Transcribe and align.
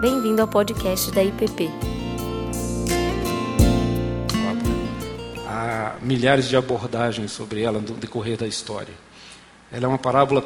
Bem-vindo 0.00 0.40
ao 0.40 0.46
podcast 0.46 1.10
da 1.10 1.24
IPP. 1.24 1.68
Há 5.44 5.96
milhares 6.00 6.48
de 6.48 6.56
abordagens 6.56 7.32
sobre 7.32 7.62
ela 7.62 7.80
no 7.80 7.94
decorrer 7.94 8.36
da 8.36 8.46
história. 8.46 8.94
Ela 9.72 9.86
é 9.86 9.88
uma 9.88 9.98
parábola 9.98 10.44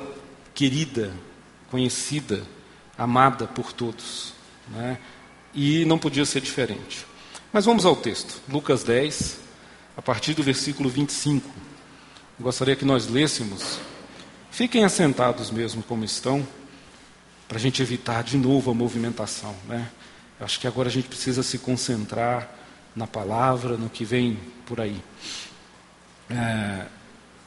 querida, 0.54 1.12
conhecida, 1.70 2.42
amada 2.96 3.46
por 3.46 3.74
todos. 3.74 4.32
Né? 4.70 4.96
E 5.52 5.84
não 5.84 5.98
podia 5.98 6.24
ser 6.24 6.40
diferente. 6.40 7.06
Mas 7.52 7.66
vamos 7.66 7.84
ao 7.84 7.94
texto. 7.94 8.40
Lucas 8.48 8.82
10, 8.84 9.38
a 9.98 10.00
partir 10.00 10.32
do 10.32 10.42
versículo 10.42 10.88
25. 10.88 11.46
Gostaria 12.40 12.74
que 12.74 12.86
nós 12.86 13.06
lêssemos. 13.06 13.78
Fiquem 14.50 14.82
assentados 14.82 15.50
mesmo 15.50 15.82
como 15.82 16.04
estão, 16.06 16.42
para 17.52 17.58
a 17.58 17.60
gente 17.60 17.82
evitar 17.82 18.24
de 18.24 18.38
novo 18.38 18.70
a 18.70 18.74
movimentação. 18.74 19.54
Né? 19.68 19.86
Eu 20.40 20.46
acho 20.46 20.58
que 20.58 20.66
agora 20.66 20.88
a 20.88 20.90
gente 20.90 21.06
precisa 21.06 21.42
se 21.42 21.58
concentrar 21.58 22.50
na 22.96 23.06
palavra, 23.06 23.76
no 23.76 23.90
que 23.90 24.06
vem 24.06 24.38
por 24.64 24.80
aí. 24.80 24.98
É, 26.30 26.86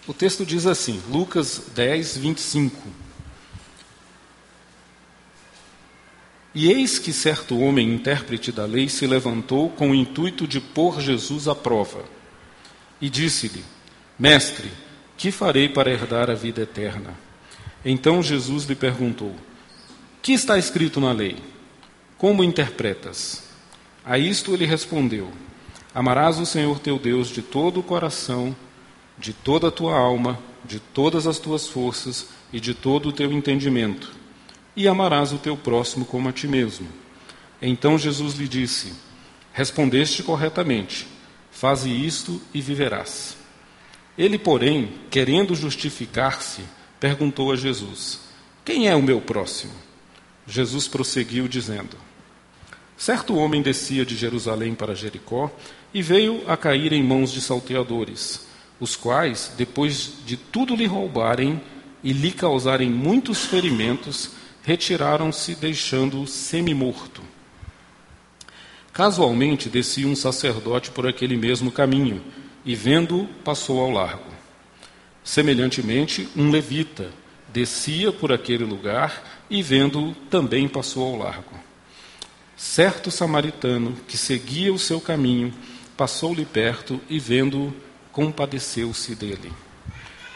o 0.05 0.13
texto 0.13 0.45
diz 0.45 0.67
assim, 0.67 1.01
Lucas 1.09 1.71
10, 1.73 2.17
25. 2.17 2.87
E 6.53 6.71
eis 6.71 6.99
que 6.99 7.11
certo 7.11 7.57
homem, 7.57 7.91
intérprete 7.91 8.51
da 8.51 8.65
lei, 8.67 8.87
se 8.87 9.07
levantou 9.07 9.71
com 9.71 9.89
o 9.89 9.95
intuito 9.95 10.47
de 10.47 10.61
pôr 10.61 11.01
Jesus 11.01 11.47
à 11.47 11.55
prova. 11.55 12.05
E 13.01 13.09
disse-lhe: 13.09 13.65
Mestre, 14.19 14.71
que 15.17 15.31
farei 15.31 15.67
para 15.67 15.89
herdar 15.89 16.29
a 16.29 16.35
vida 16.35 16.61
eterna? 16.61 17.15
Então 17.83 18.21
Jesus 18.21 18.65
lhe 18.65 18.75
perguntou: 18.75 19.35
Que 20.25 20.33
está 20.33 20.57
escrito 20.57 20.99
na 20.99 21.11
lei? 21.11 21.37
Como 22.17 22.43
interpretas? 22.43 23.43
A 24.03 24.17
isto 24.17 24.55
ele 24.55 24.65
respondeu: 24.65 25.31
Amarás 25.93 26.39
o 26.39 26.47
Senhor 26.47 26.79
teu 26.79 26.97
Deus 26.97 27.27
de 27.27 27.43
todo 27.43 27.79
o 27.79 27.83
coração, 27.83 28.55
de 29.19 29.33
toda 29.33 29.67
a 29.67 29.71
tua 29.71 29.95
alma, 29.95 30.39
de 30.63 30.79
todas 30.79 31.27
as 31.27 31.37
tuas 31.37 31.67
forças 31.67 32.29
e 32.51 32.59
de 32.59 32.73
todo 32.73 33.09
o 33.09 33.11
teu 33.11 33.31
entendimento, 33.31 34.13
e 34.75 34.87
amarás 34.87 35.31
o 35.31 35.37
teu 35.37 35.55
próximo 35.55 36.05
como 36.05 36.27
a 36.27 36.31
ti 36.31 36.47
mesmo. 36.47 36.87
Então 37.61 37.95
Jesus 37.95 38.33
lhe 38.33 38.47
disse: 38.47 38.93
Respondeste 39.53 40.23
corretamente, 40.23 41.05
faze 41.51 41.87
isto 41.91 42.41
e 42.51 42.61
viverás. 42.61 43.37
Ele, 44.17 44.39
porém, 44.39 44.91
querendo 45.11 45.53
justificar-se, 45.53 46.63
perguntou 46.99 47.51
a 47.51 47.55
Jesus: 47.55 48.21
Quem 48.65 48.87
é 48.87 48.95
o 48.95 49.03
meu 49.03 49.21
próximo? 49.21 49.84
Jesus 50.47 50.87
prosseguiu, 50.87 51.47
dizendo: 51.47 51.97
Certo 52.97 53.35
homem 53.35 53.61
descia 53.61 54.05
de 54.05 54.15
Jerusalém 54.15 54.73
para 54.73 54.95
Jericó 54.95 55.51
e 55.93 56.01
veio 56.01 56.43
a 56.49 56.55
cair 56.55 56.93
em 56.93 57.03
mãos 57.03 57.31
de 57.31 57.41
salteadores, 57.41 58.47
os 58.79 58.95
quais, 58.95 59.51
depois 59.57 60.13
de 60.25 60.37
tudo 60.37 60.75
lhe 60.75 60.85
roubarem 60.85 61.61
e 62.03 62.13
lhe 62.13 62.31
causarem 62.31 62.89
muitos 62.89 63.45
ferimentos, 63.45 64.31
retiraram-se, 64.63 65.55
deixando-o 65.55 66.27
semi-morto. 66.27 67.21
Casualmente 68.93 69.67
descia 69.67 70.07
um 70.07 70.15
sacerdote 70.15 70.89
por 70.89 71.05
aquele 71.05 71.35
mesmo 71.35 71.71
caminho 71.71 72.23
e, 72.63 72.73
vendo-o, 72.75 73.27
passou 73.43 73.79
ao 73.81 73.91
largo. 73.91 74.33
Semelhantemente, 75.23 76.29
um 76.35 76.49
levita 76.49 77.09
descia 77.55 78.11
por 78.11 78.33
aquele 78.33 78.65
lugar 78.65 79.45
e, 79.49 79.63
vendo-o, 79.63 80.13
também 80.29 80.67
passou 80.67 81.05
ao 81.05 81.19
largo. 81.19 81.57
Certo 82.57 83.09
samaritano 83.09 83.95
que 84.09 84.17
seguia 84.17 84.73
o 84.73 84.79
seu 84.79 84.99
caminho 84.99 85.53
passou-lhe 85.95 86.43
perto 86.43 86.99
e, 87.09 87.17
vendo-o, 87.17 87.73
compadeceu-se 88.11 89.15
dele. 89.15 89.53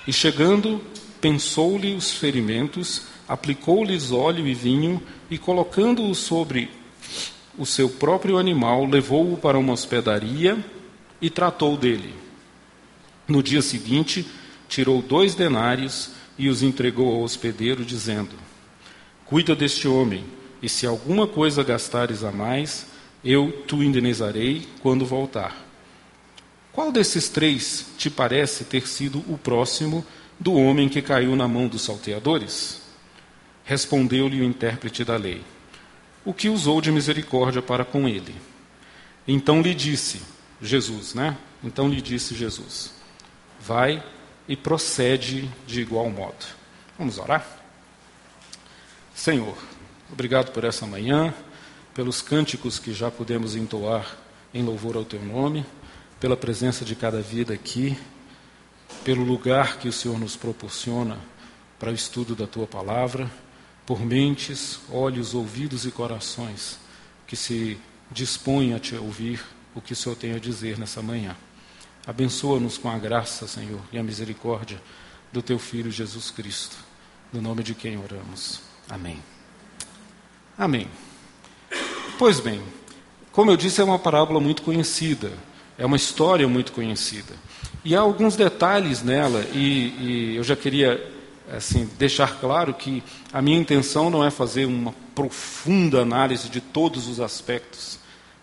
E 0.08 0.14
chegando, 0.14 0.82
pensou-lhe 1.20 1.94
os 1.94 2.10
ferimentos, 2.10 3.02
aplicou-lhes 3.28 4.14
óleo 4.14 4.48
e 4.48 4.54
vinho 4.54 5.04
e, 5.30 5.38
colocando-o 5.38 6.16
sobre 6.16 6.72
o 7.58 7.66
seu 7.66 7.90
próprio 7.90 8.38
animal, 8.38 8.86
levou-o 8.86 9.36
para 9.36 9.60
uma 9.60 9.74
hospedaria 9.74 10.58
e 11.22 11.30
tratou 11.30 11.76
dele. 11.76 12.14
No 13.28 13.44
dia 13.44 13.62
seguinte, 13.62 14.26
tirou 14.70 15.02
dois 15.02 15.36
denários 15.36 16.18
e 16.40 16.48
os 16.48 16.64
entregou 16.64 17.14
ao 17.14 17.22
hospedeiro, 17.22 17.84
dizendo: 17.84 18.32
Cuida 19.26 19.54
deste 19.54 19.88
homem, 19.88 20.24
e 20.64 20.70
se 20.70 20.88
alguma 20.88 21.28
coisa 21.28 21.64
gastares 21.64 22.24
a 22.24 22.32
mais, 22.32 22.88
eu 23.24 23.64
te 23.68 23.76
indenizarei 23.76 24.66
quando 24.82 25.06
voltar. 25.06 25.68
Qual 26.72 26.92
desses 26.94 27.28
três 27.28 27.88
te 27.98 28.10
parece 28.10 28.64
ter 28.64 28.88
sido 28.88 29.20
o 29.28 29.38
próximo 29.38 30.06
do 30.40 30.54
homem 30.54 30.88
que 30.88 31.02
caiu 31.02 31.36
na 31.36 31.48
mão 31.48 31.68
dos 31.68 31.82
salteadores? 31.82 32.82
Respondeu-lhe 33.66 34.40
o 34.40 34.44
intérprete 34.44 35.04
da 35.04 35.18
lei: 35.18 35.44
O 36.24 36.34
que 36.34 36.48
usou 36.48 36.80
de 36.80 36.90
misericórdia 36.90 37.62
para 37.62 37.84
com 37.84 38.08
ele? 38.08 38.34
Então 39.28 39.62
lhe 39.62 39.76
disse 39.76 40.22
Jesus, 40.62 41.14
né? 41.14 41.38
Então 41.62 41.90
lhe 41.90 42.02
disse 42.02 42.34
Jesus: 42.34 42.94
Vai 43.60 44.02
e 44.50 44.58
procede 44.58 45.48
de 45.68 45.80
igual 45.80 46.10
modo. 46.10 46.44
Vamos 46.98 47.20
orar? 47.20 47.48
Senhor, 49.14 49.56
obrigado 50.12 50.52
por 50.52 50.64
essa 50.64 50.88
manhã, 50.88 51.32
pelos 51.94 52.24
cânticos 52.24 52.80
que 52.80 52.92
já 52.92 53.12
pudemos 53.12 53.56
entoar 53.56 54.18
em 54.52 54.64
louvor 54.64 54.98
ao 54.98 55.06
teu 55.06 55.24
nome, 55.24 55.64
pela 56.20 56.36
presença 56.36 56.84
de 56.84 56.96
cada 56.96 57.22
vida 57.22 57.54
aqui, 57.54 57.96
pelo 59.04 59.24
lugar 59.24 59.78
que 59.78 59.88
o 59.88 59.94
Senhor 59.94 60.18
nos 60.20 60.36
proporciona 60.36 61.20
para 61.78 61.92
o 61.92 61.94
estudo 61.94 62.36
da 62.36 62.48
tua 62.48 62.66
palavra, 62.66 63.30
por 63.86 64.04
mentes, 64.04 64.80
olhos, 64.92 65.36
ouvidos 65.36 65.86
e 65.86 65.92
corações 65.92 66.80
que 67.28 67.36
se 67.36 67.80
dispõem 68.12 68.74
a 68.74 68.80
te 68.80 68.96
ouvir 68.96 69.44
o 69.76 69.82
que 69.82 69.94
o 69.94 69.96
Senhor 69.96 70.16
tem 70.16 70.34
a 70.34 70.40
dizer 70.40 70.80
nessa 70.80 71.04
manhã. 71.04 71.38
Abençoa-nos 72.10 72.76
com 72.76 72.90
a 72.90 72.98
graça, 72.98 73.48
Senhor, 73.48 73.80
e 73.92 74.00
a 74.00 74.02
misericórdia 74.02 74.82
do 75.32 75.44
teu 75.44 75.60
Filho 75.60 75.92
Jesus 75.92 76.32
Cristo, 76.32 76.76
no 77.32 77.40
nome 77.40 77.62
de 77.62 77.76
quem 77.76 78.00
oramos. 78.00 78.62
Amém. 78.90 79.22
Amém. 80.58 80.88
Pois 82.18 82.40
bem, 82.40 82.64
como 83.32 83.52
eu 83.52 83.56
disse, 83.56 83.80
é 83.80 83.84
uma 83.84 84.00
parábola 84.00 84.40
muito 84.40 84.64
conhecida, 84.64 85.32
é 85.78 85.86
uma 85.86 85.98
história 85.98 86.48
muito 86.48 86.72
conhecida. 86.72 87.36
E 87.86 87.96
há 87.96 88.00
alguns 88.00 88.36
detalhes 88.36 89.04
nela, 89.04 89.46
e, 89.54 90.34
e 90.34 90.36
eu 90.36 90.44
já 90.44 90.56
queria 90.56 91.14
assim, 91.56 91.88
deixar 92.00 92.40
claro 92.40 92.74
que 92.74 93.04
a 93.32 93.40
minha 93.40 93.60
intenção 93.60 94.10
não 94.10 94.26
é 94.26 94.32
fazer 94.32 94.66
uma 94.66 94.96
profunda 95.14 96.02
análise 96.02 96.50
de 96.50 96.60
todos 96.60 97.08
os 97.08 97.20
aspectos. 97.20 98.00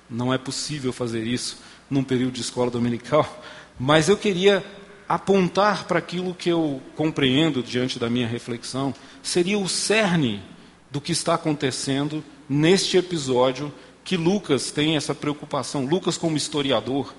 Não 0.09 0.33
é 0.33 0.39
possível 0.39 0.93
fazer 0.93 1.27
isso 1.27 1.67
num 1.91 2.03
período 2.03 2.33
de 2.33 2.41
escola 2.41 2.71
dominical, 2.71 3.43
mas 3.79 4.09
eu 4.09 4.17
queria 4.17 4.65
apontar 5.09 5.85
para 5.85 5.99
aquilo 5.99 6.35
que 6.35 6.49
eu 6.49 6.81
compreendo 6.97 7.63
diante 7.63 7.99
da 7.99 8.11
minha 8.11 8.27
reflexão, 8.27 8.95
seria 9.23 9.59
o 9.59 9.69
cerne 9.69 10.43
do 10.91 11.01
que 11.01 11.13
está 11.13 11.35
acontecendo 11.35 12.25
neste 12.49 12.97
episódio 12.97 13.73
que 14.05 14.17
Lucas 14.17 14.71
tem 14.71 14.97
essa 14.97 15.15
preocupação. 15.15 15.85
Lucas, 15.85 16.17
como 16.17 16.37
historiador, 16.37 17.15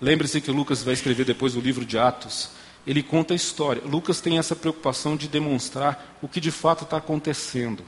lembre-se 0.00 0.40
que 0.40 0.50
Lucas 0.50 0.82
vai 0.82 0.94
escrever 0.94 1.24
depois 1.24 1.56
o 1.56 1.60
livro 1.60 1.84
de 1.84 1.98
Atos. 1.98 2.50
Ele 2.86 3.02
conta 3.02 3.34
a 3.34 3.36
história. 3.36 3.82
Lucas 3.84 4.20
tem 4.20 4.38
essa 4.38 4.54
preocupação 4.54 5.16
de 5.16 5.28
demonstrar 5.28 6.18
o 6.22 6.28
que 6.28 6.40
de 6.40 6.50
fato 6.50 6.84
está 6.84 6.98
acontecendo. 6.98 7.82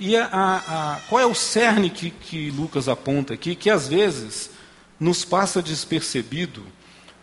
E 0.00 0.16
a, 0.16 0.26
a, 0.32 1.00
qual 1.08 1.20
é 1.20 1.26
o 1.26 1.34
cerne 1.34 1.90
que, 1.90 2.10
que 2.10 2.50
Lucas 2.50 2.88
aponta 2.88 3.34
aqui? 3.34 3.54
Que 3.54 3.70
às 3.70 3.88
vezes 3.88 4.50
nos 4.98 5.24
passa 5.24 5.60
despercebido, 5.60 6.64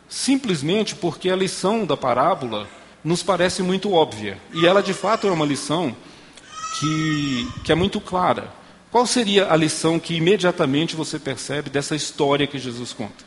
simplesmente 0.09 0.95
porque 0.95 1.29
a 1.29 1.35
lição 1.35 1.85
da 1.85 1.95
parábola 1.95 2.67
nos 3.03 3.21
parece 3.21 3.61
muito 3.61 3.93
óbvia. 3.93 4.37
E 4.53 4.65
ela 4.65 4.81
de 4.81 4.93
fato 4.93 5.27
é 5.27 5.31
uma 5.31 5.45
lição 5.45 5.95
que, 6.79 7.47
que 7.63 7.71
é 7.71 7.75
muito 7.75 8.01
clara. 8.01 8.51
Qual 8.91 9.05
seria 9.05 9.53
a 9.53 9.55
lição 9.55 9.99
que 9.99 10.15
imediatamente 10.15 10.95
você 10.95 11.19
percebe 11.19 11.69
dessa 11.69 11.95
história 11.95 12.47
que 12.47 12.57
Jesus 12.57 12.91
conta? 12.91 13.23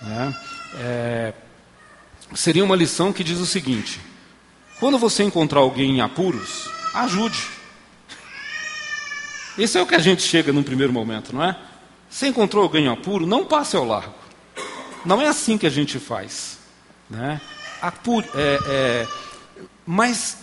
Né? 0.00 0.36
É, 0.76 1.32
seria 2.34 2.64
uma 2.64 2.76
lição 2.76 3.12
que 3.12 3.24
diz 3.24 3.40
o 3.40 3.46
seguinte: 3.46 4.00
quando 4.78 4.96
você 4.96 5.24
encontrar 5.24 5.60
alguém 5.60 5.96
em 5.96 6.00
apuros, 6.00 6.68
ajude. 6.94 7.42
Esse 9.58 9.78
é 9.78 9.82
o 9.82 9.86
que 9.86 9.94
a 9.94 10.00
gente 10.00 10.22
chega 10.22 10.52
num 10.52 10.62
primeiro 10.62 10.92
momento, 10.92 11.34
não 11.34 11.42
é? 11.42 11.56
Você 12.08 12.28
encontrou 12.28 12.62
alguém 12.62 12.86
em 12.86 12.88
apuro, 12.88 13.26
não 13.26 13.44
passe 13.44 13.76
ao 13.76 13.84
largo. 13.84 14.23
Não 15.04 15.20
é 15.20 15.28
assim 15.28 15.58
que 15.58 15.66
a 15.66 15.70
gente 15.70 15.98
faz. 15.98 16.58
Né? 17.08 17.40
É, 18.34 18.58
é, 18.66 19.06
mas 19.86 20.38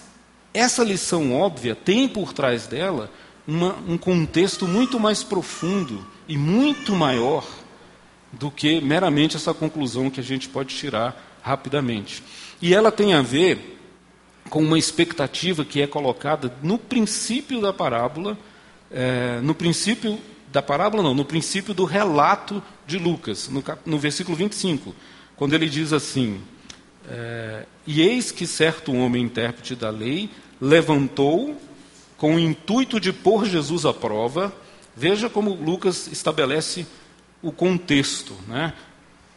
essa 0.53 0.83
lição 0.83 1.33
óbvia 1.33 1.75
tem 1.75 2.07
por 2.07 2.33
trás 2.33 2.67
dela 2.67 3.09
uma, 3.47 3.75
um 3.87 3.97
contexto 3.97 4.67
muito 4.67 4.99
mais 4.99 5.23
profundo 5.23 6.05
e 6.27 6.37
muito 6.37 6.95
maior 6.95 7.47
do 8.31 8.49
que 8.51 8.79
meramente 8.79 9.35
essa 9.35 9.53
conclusão 9.53 10.09
que 10.09 10.19
a 10.19 10.23
gente 10.23 10.47
pode 10.47 10.75
tirar 10.75 11.39
rapidamente. 11.41 12.23
E 12.61 12.73
ela 12.73 12.91
tem 12.91 13.13
a 13.13 13.21
ver 13.21 13.79
com 14.49 14.61
uma 14.61 14.77
expectativa 14.77 15.65
que 15.65 15.81
é 15.81 15.87
colocada 15.87 16.53
no 16.61 16.77
princípio 16.77 17.59
da 17.61 17.73
parábola, 17.73 18.37
é, 18.91 19.39
no 19.41 19.55
princípio 19.55 20.19
da 20.51 20.61
parábola, 20.61 21.01
não, 21.01 21.13
no 21.13 21.25
princípio 21.25 21.73
do 21.73 21.85
relato 21.85 22.61
de 22.85 22.97
Lucas, 22.97 23.49
no, 23.49 23.63
no 23.85 23.99
versículo 23.99 24.35
25, 24.35 24.95
quando 25.35 25.53
ele 25.53 25.69
diz 25.69 25.93
assim: 25.93 26.41
é, 27.07 27.65
E 27.85 28.01
eis 28.01 28.31
que 28.31 28.45
certo 28.45 28.93
homem, 28.93 29.23
intérprete 29.23 29.75
da 29.75 29.89
lei, 29.89 30.29
levantou 30.59 31.59
com 32.17 32.35
o 32.35 32.39
intuito 32.39 32.99
de 32.99 33.11
pôr 33.11 33.45
Jesus 33.45 33.85
à 33.85 33.93
prova. 33.93 34.53
Veja 34.95 35.29
como 35.29 35.53
Lucas 35.53 36.07
estabelece 36.07 36.85
o 37.41 37.51
contexto. 37.51 38.35
Né? 38.47 38.73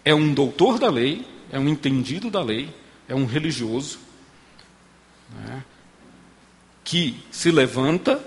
É 0.05 0.14
um 0.14 0.35
doutor 0.35 0.79
da 0.79 0.91
lei, 0.91 1.26
é 1.50 1.58
um 1.58 1.69
entendido 1.69 2.31
da 2.31 2.43
lei, 2.43 2.69
é 3.08 3.14
um 3.14 3.25
religioso, 3.25 3.99
né? 5.35 5.64
que 6.82 7.19
se 7.31 7.50
levanta, 7.50 8.23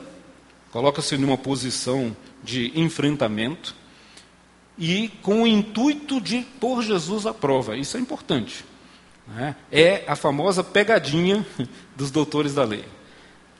coloca-se 0.71 1.15
numa 1.17 1.37
posição 1.37 2.15
de 2.43 2.71
enfrentamento 2.79 3.75
e 4.77 5.09
com 5.21 5.43
o 5.43 5.47
intuito 5.47 6.21
de 6.21 6.45
pôr 6.59 6.83
Jesus 6.83 7.25
à 7.25 7.33
prova. 7.33 7.75
Isso 7.75 7.97
é 7.97 7.99
importante. 7.99 8.63
Né? 9.27 9.55
É 9.71 10.03
a 10.07 10.15
famosa 10.15 10.63
pegadinha 10.63 11.45
dos 11.95 12.11
doutores 12.11 12.53
da 12.53 12.63
lei. 12.63 12.85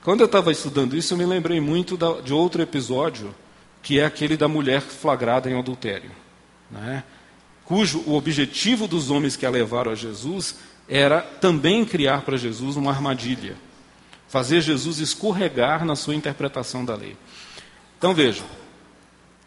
Quando 0.04 0.22
eu 0.22 0.26
estava 0.26 0.52
estudando 0.52 0.96
isso, 0.96 1.14
eu 1.14 1.18
me 1.18 1.26
lembrei 1.26 1.60
muito 1.60 1.98
de 2.24 2.34
outro 2.34 2.62
episódio, 2.62 3.34
que 3.82 4.00
é 4.00 4.06
aquele 4.06 4.38
da 4.38 4.48
mulher 4.48 4.82
flagrada 4.82 5.50
em 5.50 5.58
adultério. 5.58 6.12
Né? 6.72 7.04
Cujo 7.66 8.02
o 8.06 8.16
objetivo 8.16 8.88
dos 8.88 9.10
homens 9.10 9.36
que 9.36 9.46
a 9.46 9.50
levaram 9.50 9.92
a 9.92 9.96
Jesus 9.96 10.56
era 10.88 11.22
também 11.22 11.84
criar 11.84 12.22
para 12.22 12.38
Jesus 12.38 12.78
uma 12.78 12.92
armadilha, 12.92 13.58
fazer 14.30 14.62
Jesus 14.62 15.00
escorregar 15.00 15.84
na 15.84 15.96
sua 15.96 16.16
interpretação 16.16 16.86
da 16.86 16.96
lei. 16.96 17.18
Então 17.98 18.14
vejam, 18.14 18.46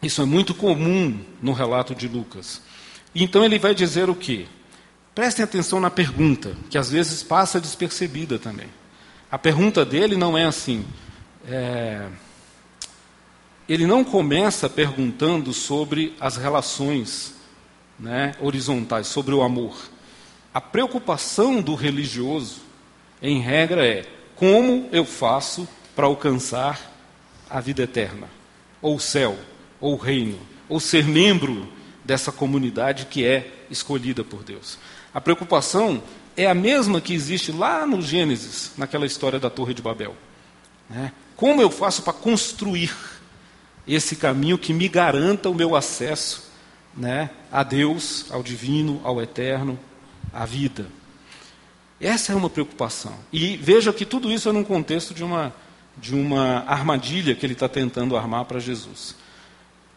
isso 0.01 0.21
é 0.21 0.25
muito 0.25 0.53
comum 0.53 1.19
no 1.41 1.53
relato 1.53 1.93
de 1.93 2.07
Lucas. 2.07 2.61
Então 3.13 3.43
ele 3.43 3.59
vai 3.59 3.75
dizer 3.75 4.09
o 4.09 4.15
quê? 4.15 4.47
Prestem 5.13 5.43
atenção 5.43 5.79
na 5.79 5.91
pergunta, 5.91 6.55
que 6.69 6.77
às 6.77 6.89
vezes 6.89 7.21
passa 7.21 7.59
despercebida 7.59 8.39
também. 8.39 8.67
A 9.29 9.37
pergunta 9.37 9.85
dele 9.85 10.15
não 10.15 10.37
é 10.37 10.45
assim. 10.45 10.85
É... 11.45 12.07
Ele 13.67 13.85
não 13.85 14.03
começa 14.03 14.69
perguntando 14.69 15.53
sobre 15.53 16.15
as 16.19 16.37
relações 16.37 17.35
né, 17.99 18.33
horizontais, 18.39 19.07
sobre 19.07 19.35
o 19.35 19.41
amor. 19.41 19.77
A 20.53 20.59
preocupação 20.59 21.61
do 21.61 21.75
religioso, 21.75 22.61
em 23.21 23.39
regra, 23.39 23.85
é 23.85 24.05
como 24.35 24.89
eu 24.91 25.05
faço 25.05 25.67
para 25.95 26.07
alcançar 26.07 26.91
a 27.49 27.61
vida 27.61 27.83
eterna, 27.83 28.27
ou 28.81 28.95
o 28.95 28.99
céu, 28.99 29.37
ou 29.81 29.97
reino, 29.97 30.39
ou 30.69 30.79
ser 30.79 31.03
membro 31.03 31.67
dessa 32.05 32.31
comunidade 32.31 33.07
que 33.07 33.25
é 33.25 33.65
escolhida 33.69 34.23
por 34.23 34.43
Deus. 34.43 34.77
A 35.13 35.19
preocupação 35.19 36.01
é 36.37 36.47
a 36.47 36.53
mesma 36.53 37.01
que 37.01 37.13
existe 37.13 37.51
lá 37.51 37.85
no 37.85 38.01
Gênesis, 38.01 38.71
naquela 38.77 39.05
história 39.05 39.39
da 39.39 39.49
Torre 39.49 39.73
de 39.73 39.81
Babel. 39.81 40.15
Né? 40.89 41.11
Como 41.35 41.61
eu 41.61 41.69
faço 41.69 42.03
para 42.03 42.13
construir 42.13 42.95
esse 43.87 44.15
caminho 44.15 44.57
que 44.57 44.73
me 44.73 44.87
garanta 44.87 45.49
o 45.49 45.55
meu 45.55 45.75
acesso 45.75 46.49
né, 46.95 47.29
a 47.51 47.63
Deus, 47.63 48.27
ao 48.29 48.43
divino, 48.43 49.01
ao 49.03 49.21
eterno, 49.21 49.77
à 50.31 50.45
vida? 50.45 50.85
Essa 51.99 52.33
é 52.33 52.35
uma 52.35 52.49
preocupação. 52.49 53.13
E 53.31 53.57
veja 53.57 53.93
que 53.93 54.05
tudo 54.05 54.31
isso 54.31 54.49
é 54.49 54.51
num 54.51 54.63
contexto 54.63 55.13
de 55.13 55.23
uma, 55.23 55.53
de 55.97 56.15
uma 56.15 56.63
armadilha 56.65 57.35
que 57.35 57.45
ele 57.45 57.53
está 57.53 57.69
tentando 57.69 58.17
armar 58.17 58.45
para 58.45 58.59
Jesus. 58.59 59.15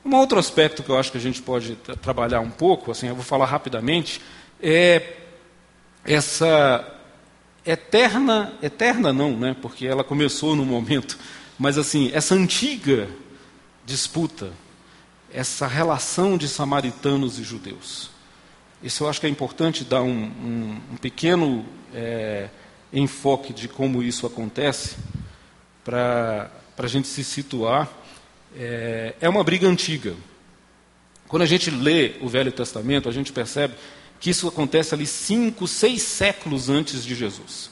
Um 0.04 0.14
outro 0.16 0.38
aspecto 0.38 0.82
que 0.82 0.90
eu 0.90 0.98
acho 0.98 1.10
que 1.10 1.18
a 1.18 1.20
gente 1.20 1.40
pode 1.40 1.76
trabalhar 2.02 2.40
um 2.40 2.50
pouco, 2.50 2.90
assim, 2.90 3.08
eu 3.08 3.14
vou 3.14 3.24
falar 3.24 3.46
rapidamente, 3.46 4.20
é 4.60 5.16
essa 6.04 6.86
eterna, 7.64 8.52
eterna 8.62 9.12
não, 9.12 9.34
né, 9.36 9.56
porque 9.62 9.86
ela 9.86 10.04
começou 10.04 10.54
no 10.54 10.64
momento, 10.64 11.18
mas 11.58 11.78
assim, 11.78 12.10
essa 12.12 12.34
antiga 12.34 13.08
disputa, 13.86 14.52
essa 15.32 15.66
relação 15.66 16.36
de 16.36 16.48
samaritanos 16.48 17.38
e 17.38 17.42
judeus. 17.42 18.10
Isso 18.82 19.04
eu 19.04 19.08
acho 19.08 19.20
que 19.20 19.26
é 19.26 19.30
importante 19.30 19.82
dar 19.84 20.02
um, 20.02 20.24
um, 20.24 20.80
um 20.92 20.96
pequeno 20.96 21.64
é, 21.94 22.50
enfoque 22.92 23.54
de 23.54 23.66
como 23.66 24.02
isso 24.02 24.26
acontece, 24.26 24.96
para 25.82 26.50
a 26.76 26.86
gente 26.86 27.08
se 27.08 27.24
situar. 27.24 27.90
É, 28.56 29.14
é 29.20 29.28
uma 29.28 29.42
briga 29.42 29.66
antiga. 29.66 30.14
Quando 31.28 31.42
a 31.42 31.46
gente 31.46 31.70
lê 31.70 32.12
o 32.20 32.28
Velho 32.28 32.52
Testamento, 32.52 33.08
a 33.08 33.12
gente 33.12 33.32
percebe 33.32 33.74
que 34.20 34.30
isso 34.30 34.46
acontece 34.46 34.94
ali 34.94 35.06
cinco, 35.06 35.66
seis 35.66 36.02
séculos 36.02 36.68
antes 36.68 37.04
de 37.04 37.14
Jesus. 37.14 37.70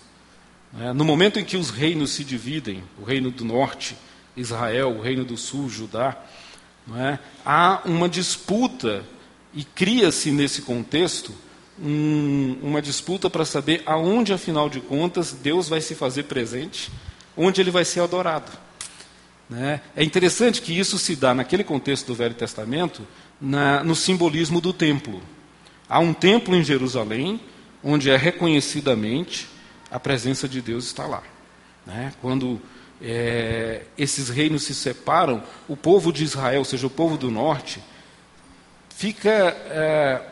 É, 0.80 0.92
no 0.92 1.04
momento 1.04 1.38
em 1.38 1.44
que 1.44 1.56
os 1.56 1.70
reinos 1.70 2.12
se 2.12 2.24
dividem, 2.24 2.82
o 3.00 3.04
reino 3.04 3.30
do 3.30 3.44
norte, 3.44 3.96
Israel, 4.36 4.90
o 4.90 5.02
reino 5.02 5.24
do 5.24 5.36
sul, 5.36 5.68
Judá, 5.68 6.16
é, 6.96 7.18
há 7.44 7.82
uma 7.84 8.08
disputa 8.08 9.04
e 9.54 9.64
cria-se 9.64 10.30
nesse 10.30 10.62
contexto 10.62 11.32
um, 11.80 12.58
uma 12.62 12.82
disputa 12.82 13.30
para 13.30 13.44
saber 13.44 13.82
aonde, 13.86 14.32
afinal 14.32 14.68
de 14.68 14.80
contas, 14.80 15.32
Deus 15.32 15.68
vai 15.68 15.80
se 15.80 15.94
fazer 15.94 16.24
presente, 16.24 16.90
onde 17.36 17.60
ele 17.60 17.70
vai 17.70 17.84
ser 17.84 18.00
adorado. 18.00 18.50
Né? 19.52 19.82
É 19.94 20.02
interessante 20.02 20.62
que 20.62 20.76
isso 20.78 20.98
se 20.98 21.14
dá, 21.14 21.34
naquele 21.34 21.62
contexto 21.62 22.06
do 22.06 22.14
Velho 22.14 22.34
Testamento, 22.34 23.06
na, 23.38 23.84
no 23.84 23.94
simbolismo 23.94 24.62
do 24.62 24.72
templo. 24.72 25.22
Há 25.86 25.98
um 25.98 26.14
templo 26.14 26.56
em 26.56 26.64
Jerusalém, 26.64 27.38
onde 27.84 28.08
é 28.08 28.16
reconhecidamente 28.16 29.46
a 29.90 30.00
presença 30.00 30.48
de 30.48 30.62
Deus 30.62 30.86
está 30.86 31.06
lá. 31.06 31.22
Né? 31.86 32.14
Quando 32.22 32.62
é, 33.02 33.82
esses 33.98 34.30
reinos 34.30 34.62
se 34.62 34.74
separam, 34.74 35.42
o 35.68 35.76
povo 35.76 36.10
de 36.10 36.24
Israel, 36.24 36.60
ou 36.60 36.64
seja, 36.64 36.86
o 36.86 36.90
povo 36.90 37.18
do 37.18 37.30
norte, 37.30 37.78
fica 38.88 39.30
é, 39.30 40.22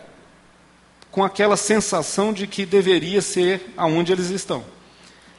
com 1.10 1.22
aquela 1.22 1.58
sensação 1.58 2.32
de 2.32 2.46
que 2.46 2.64
deveria 2.64 3.20
ser 3.20 3.70
aonde 3.76 4.12
eles 4.12 4.30
estão. 4.30 4.64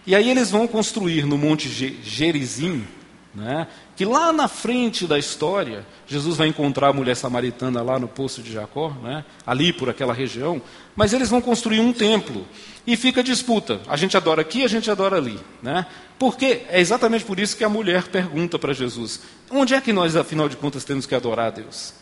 E 0.05 0.15
aí 0.15 0.29
eles 0.29 0.51
vão 0.51 0.67
construir 0.67 1.25
no 1.25 1.35
Monte 1.35 1.67
Gerizim, 2.03 2.85
né? 3.33 3.67
Que 3.95 4.03
lá 4.03 4.33
na 4.33 4.47
frente 4.47 5.07
da 5.07 5.17
história, 5.17 5.85
Jesus 6.05 6.35
vai 6.37 6.47
encontrar 6.47 6.89
a 6.89 6.93
mulher 6.93 7.15
samaritana 7.15 7.81
lá 7.81 7.97
no 7.97 8.07
poço 8.07 8.41
de 8.41 8.51
Jacó, 8.51 8.89
né? 9.01 9.23
ali 9.45 9.71
por 9.71 9.89
aquela 9.89 10.13
região, 10.13 10.61
mas 10.95 11.13
eles 11.13 11.29
vão 11.29 11.41
construir 11.41 11.79
um 11.79 11.93
templo. 11.93 12.45
E 12.85 12.97
fica 12.97 13.23
disputa. 13.23 13.79
A 13.87 13.95
gente 13.95 14.17
adora 14.17 14.41
aqui, 14.41 14.63
a 14.63 14.67
gente 14.67 14.89
adora 14.89 15.15
ali. 15.15 15.39
Né? 15.61 15.85
Porque 16.17 16.63
é 16.67 16.79
exatamente 16.79 17.23
por 17.23 17.39
isso 17.39 17.55
que 17.55 17.63
a 17.63 17.69
mulher 17.69 18.07
pergunta 18.07 18.57
para 18.57 18.73
Jesus: 18.73 19.21
onde 19.51 19.75
é 19.75 19.81
que 19.81 19.93
nós, 19.93 20.15
afinal 20.15 20.49
de 20.49 20.57
contas, 20.57 20.83
temos 20.83 21.05
que 21.05 21.13
adorar 21.13 21.47
a 21.47 21.51
Deus? 21.51 21.93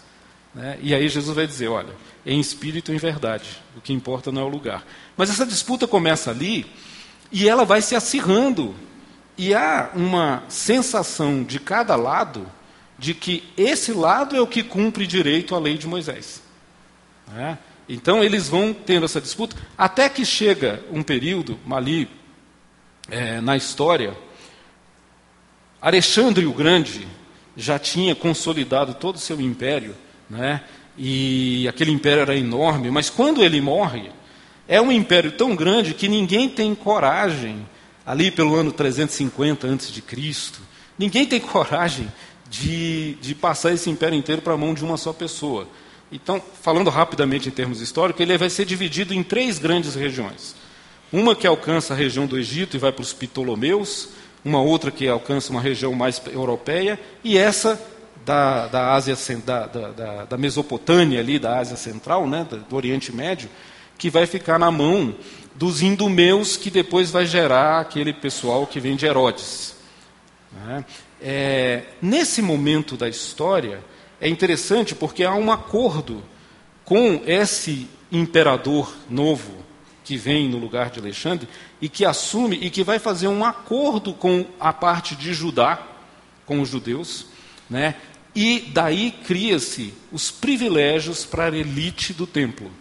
Né? 0.55 0.79
E 0.81 0.95
aí 0.95 1.09
Jesus 1.09 1.35
vai 1.35 1.45
dizer: 1.45 1.67
olha, 1.67 1.93
em 2.25 2.39
espírito 2.39 2.91
e 2.91 2.95
em 2.95 2.97
verdade, 2.97 3.61
o 3.75 3.81
que 3.81 3.91
importa 3.91 4.31
não 4.31 4.41
é 4.41 4.45
o 4.45 4.49
lugar. 4.49 4.85
Mas 5.17 5.29
essa 5.29 5.45
disputa 5.45 5.85
começa 5.85 6.31
ali 6.31 6.65
e 7.29 7.47
ela 7.47 7.65
vai 7.65 7.81
se 7.81 7.93
acirrando 7.93 8.73
e 9.39 9.53
há 9.53 9.91
uma 9.95 10.43
sensação 10.49 11.45
de 11.45 11.61
cada 11.61 11.95
lado 11.95 12.45
de 12.97 13.13
que 13.13 13.41
esse 13.55 13.93
lado 13.93 14.35
é 14.35 14.41
o 14.41 14.45
que 14.45 14.61
cumpre 14.61 15.07
direito 15.07 15.55
à 15.55 15.59
lei 15.59 15.77
de 15.77 15.87
Moisés. 15.87 16.43
É? 17.33 17.57
Então 17.87 18.21
eles 18.21 18.49
vão 18.49 18.73
tendo 18.73 19.05
essa 19.05 19.21
disputa, 19.21 19.55
até 19.77 20.09
que 20.09 20.25
chega 20.25 20.83
um 20.91 21.01
período 21.01 21.57
ali 21.71 22.09
é, 23.09 23.39
na 23.39 23.55
história, 23.55 24.13
Alexandre 25.81 26.45
o 26.45 26.51
Grande 26.51 27.07
já 27.55 27.79
tinha 27.79 28.13
consolidado 28.13 28.93
todo 28.93 29.15
o 29.15 29.19
seu 29.19 29.39
império, 29.39 29.95
né? 30.29 30.65
e 30.97 31.65
aquele 31.65 31.91
império 31.91 32.23
era 32.23 32.35
enorme, 32.35 32.91
mas 32.91 33.09
quando 33.09 33.41
ele 33.41 33.61
morre, 33.61 34.11
é 34.67 34.81
um 34.81 34.91
império 34.91 35.31
tão 35.31 35.55
grande 35.55 35.93
que 35.93 36.09
ninguém 36.09 36.49
tem 36.49 36.75
coragem 36.75 37.65
ali 38.09 38.31
pelo 38.31 38.55
ano 38.55 38.71
350 38.71 39.67
a.C., 39.67 40.01
ninguém 40.97 41.27
tem 41.27 41.39
coragem 41.39 42.11
de, 42.49 43.13
de 43.21 43.35
passar 43.35 43.71
esse 43.71 43.87
império 43.87 44.17
inteiro 44.17 44.41
para 44.41 44.53
a 44.53 44.57
mão 44.57 44.73
de 44.73 44.83
uma 44.83 44.97
só 44.97 45.13
pessoa. 45.13 45.67
Então, 46.11 46.41
falando 46.63 46.89
rapidamente 46.89 47.49
em 47.49 47.51
termos 47.51 47.81
históricos, 47.81 48.19
ele 48.19 48.35
vai 48.35 48.49
ser 48.49 48.65
dividido 48.65 49.13
em 49.13 49.21
três 49.21 49.59
grandes 49.59 49.93
regiões. 49.93 50.55
Uma 51.13 51.35
que 51.35 51.45
alcança 51.45 51.93
a 51.93 51.97
região 51.97 52.25
do 52.25 52.35
Egito 52.35 52.75
e 52.75 52.79
vai 52.79 52.91
para 52.91 53.03
os 53.03 53.13
Ptolomeus, 53.13 54.09
uma 54.43 54.59
outra 54.59 54.89
que 54.89 55.07
alcança 55.07 55.51
uma 55.51 55.61
região 55.61 55.93
mais 55.93 56.19
europeia, 56.33 56.99
e 57.23 57.37
essa 57.37 57.79
da, 58.25 58.65
da 58.65 58.93
Ásia, 58.93 59.15
da, 59.45 59.67
da, 59.67 60.25
da 60.25 60.37
Mesopotâmia 60.37 61.19
ali, 61.19 61.37
da 61.37 61.59
Ásia 61.59 61.77
Central, 61.77 62.27
né, 62.27 62.47
do 62.67 62.75
Oriente 62.75 63.15
Médio, 63.15 63.51
que 63.99 64.09
vai 64.09 64.25
ficar 64.25 64.57
na 64.57 64.71
mão 64.71 65.13
dos 65.59 65.81
indumeus, 65.81 66.55
que 66.55 66.71
depois 66.71 67.11
vai 67.11 67.25
gerar 67.25 67.81
aquele 67.81 68.13
pessoal 68.13 68.65
que 68.65 68.79
vem 68.79 68.95
de 68.95 69.05
Herodes. 69.05 69.75
Né? 70.53 70.85
É, 71.21 71.83
nesse 72.01 72.41
momento 72.41 72.95
da 72.95 73.09
história, 73.09 73.83
é 74.21 74.29
interessante 74.29 74.95
porque 74.95 75.25
há 75.25 75.35
um 75.35 75.51
acordo 75.51 76.23
com 76.85 77.21
esse 77.25 77.89
imperador 78.09 78.95
novo 79.09 79.53
que 80.05 80.15
vem 80.15 80.47
no 80.47 80.57
lugar 80.57 80.89
de 80.91 81.01
Alexandre 81.01 81.45
e 81.81 81.89
que 81.89 82.05
assume 82.05 82.57
e 82.61 82.69
que 82.69 82.81
vai 82.81 82.97
fazer 82.97 83.27
um 83.27 83.43
acordo 83.43 84.13
com 84.13 84.45
a 84.61 84.71
parte 84.71 85.13
de 85.13 85.33
Judá, 85.33 85.85
com 86.45 86.61
os 86.61 86.69
judeus, 86.69 87.25
né? 87.69 87.95
E 88.33 88.61
daí 88.73 89.11
cria-se 89.11 89.93
os 90.09 90.31
privilégios 90.31 91.25
para 91.25 91.45
a 91.47 91.57
elite 91.57 92.13
do 92.13 92.25
templo, 92.25 92.71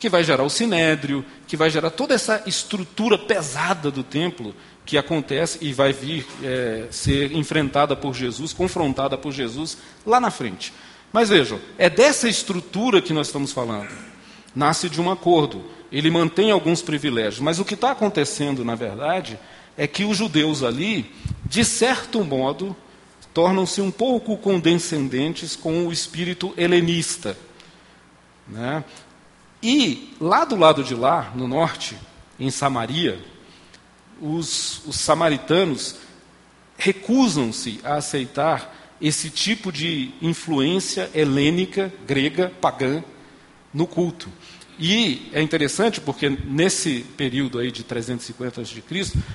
que 0.00 0.08
vai 0.08 0.24
gerar 0.24 0.42
o 0.42 0.48
sinédrio, 0.48 1.22
que 1.46 1.58
vai 1.58 1.68
gerar 1.68 1.90
toda 1.90 2.14
essa 2.14 2.42
estrutura 2.46 3.18
pesada 3.18 3.90
do 3.90 4.02
templo 4.02 4.54
que 4.86 4.96
acontece 4.96 5.58
e 5.60 5.74
vai 5.74 5.92
vir 5.92 6.26
é, 6.42 6.88
ser 6.90 7.32
enfrentada 7.32 7.94
por 7.94 8.14
Jesus, 8.14 8.54
confrontada 8.54 9.18
por 9.18 9.30
Jesus 9.30 9.76
lá 10.06 10.18
na 10.18 10.30
frente. 10.30 10.72
Mas 11.12 11.28
vejam, 11.28 11.60
é 11.76 11.90
dessa 11.90 12.30
estrutura 12.30 13.02
que 13.02 13.12
nós 13.12 13.26
estamos 13.26 13.52
falando. 13.52 13.90
Nasce 14.56 14.88
de 14.88 15.00
um 15.02 15.10
acordo. 15.10 15.66
Ele 15.92 16.10
mantém 16.10 16.50
alguns 16.50 16.80
privilégios, 16.80 17.40
mas 17.40 17.58
o 17.58 17.64
que 17.64 17.74
está 17.74 17.90
acontecendo, 17.90 18.64
na 18.64 18.74
verdade, 18.74 19.38
é 19.76 19.86
que 19.86 20.04
os 20.04 20.16
judeus 20.16 20.62
ali, 20.62 21.12
de 21.44 21.62
certo 21.62 22.24
modo, 22.24 22.74
tornam-se 23.34 23.82
um 23.82 23.90
pouco 23.90 24.36
condescendentes 24.38 25.54
com 25.54 25.86
o 25.86 25.92
espírito 25.92 26.54
helenista. 26.56 27.36
Né? 28.48 28.82
E 29.62 30.14
lá 30.20 30.44
do 30.44 30.56
lado 30.56 30.82
de 30.82 30.94
lá, 30.94 31.32
no 31.34 31.46
norte, 31.46 31.96
em 32.38 32.50
Samaria, 32.50 33.20
os, 34.20 34.82
os 34.86 34.96
samaritanos 34.96 35.96
recusam-se 36.76 37.80
a 37.84 37.96
aceitar 37.96 38.74
esse 39.00 39.30
tipo 39.30 39.72
de 39.72 40.12
influência 40.20 41.10
helênica, 41.14 41.92
grega, 42.06 42.52
pagã, 42.60 43.02
no 43.72 43.86
culto. 43.86 44.28
E 44.78 45.30
é 45.32 45.42
interessante 45.42 46.00
porque 46.00 46.28
nesse 46.28 47.04
período 47.16 47.58
aí 47.58 47.70
de 47.70 47.82
350 47.82 48.62
a.C., 48.62 48.82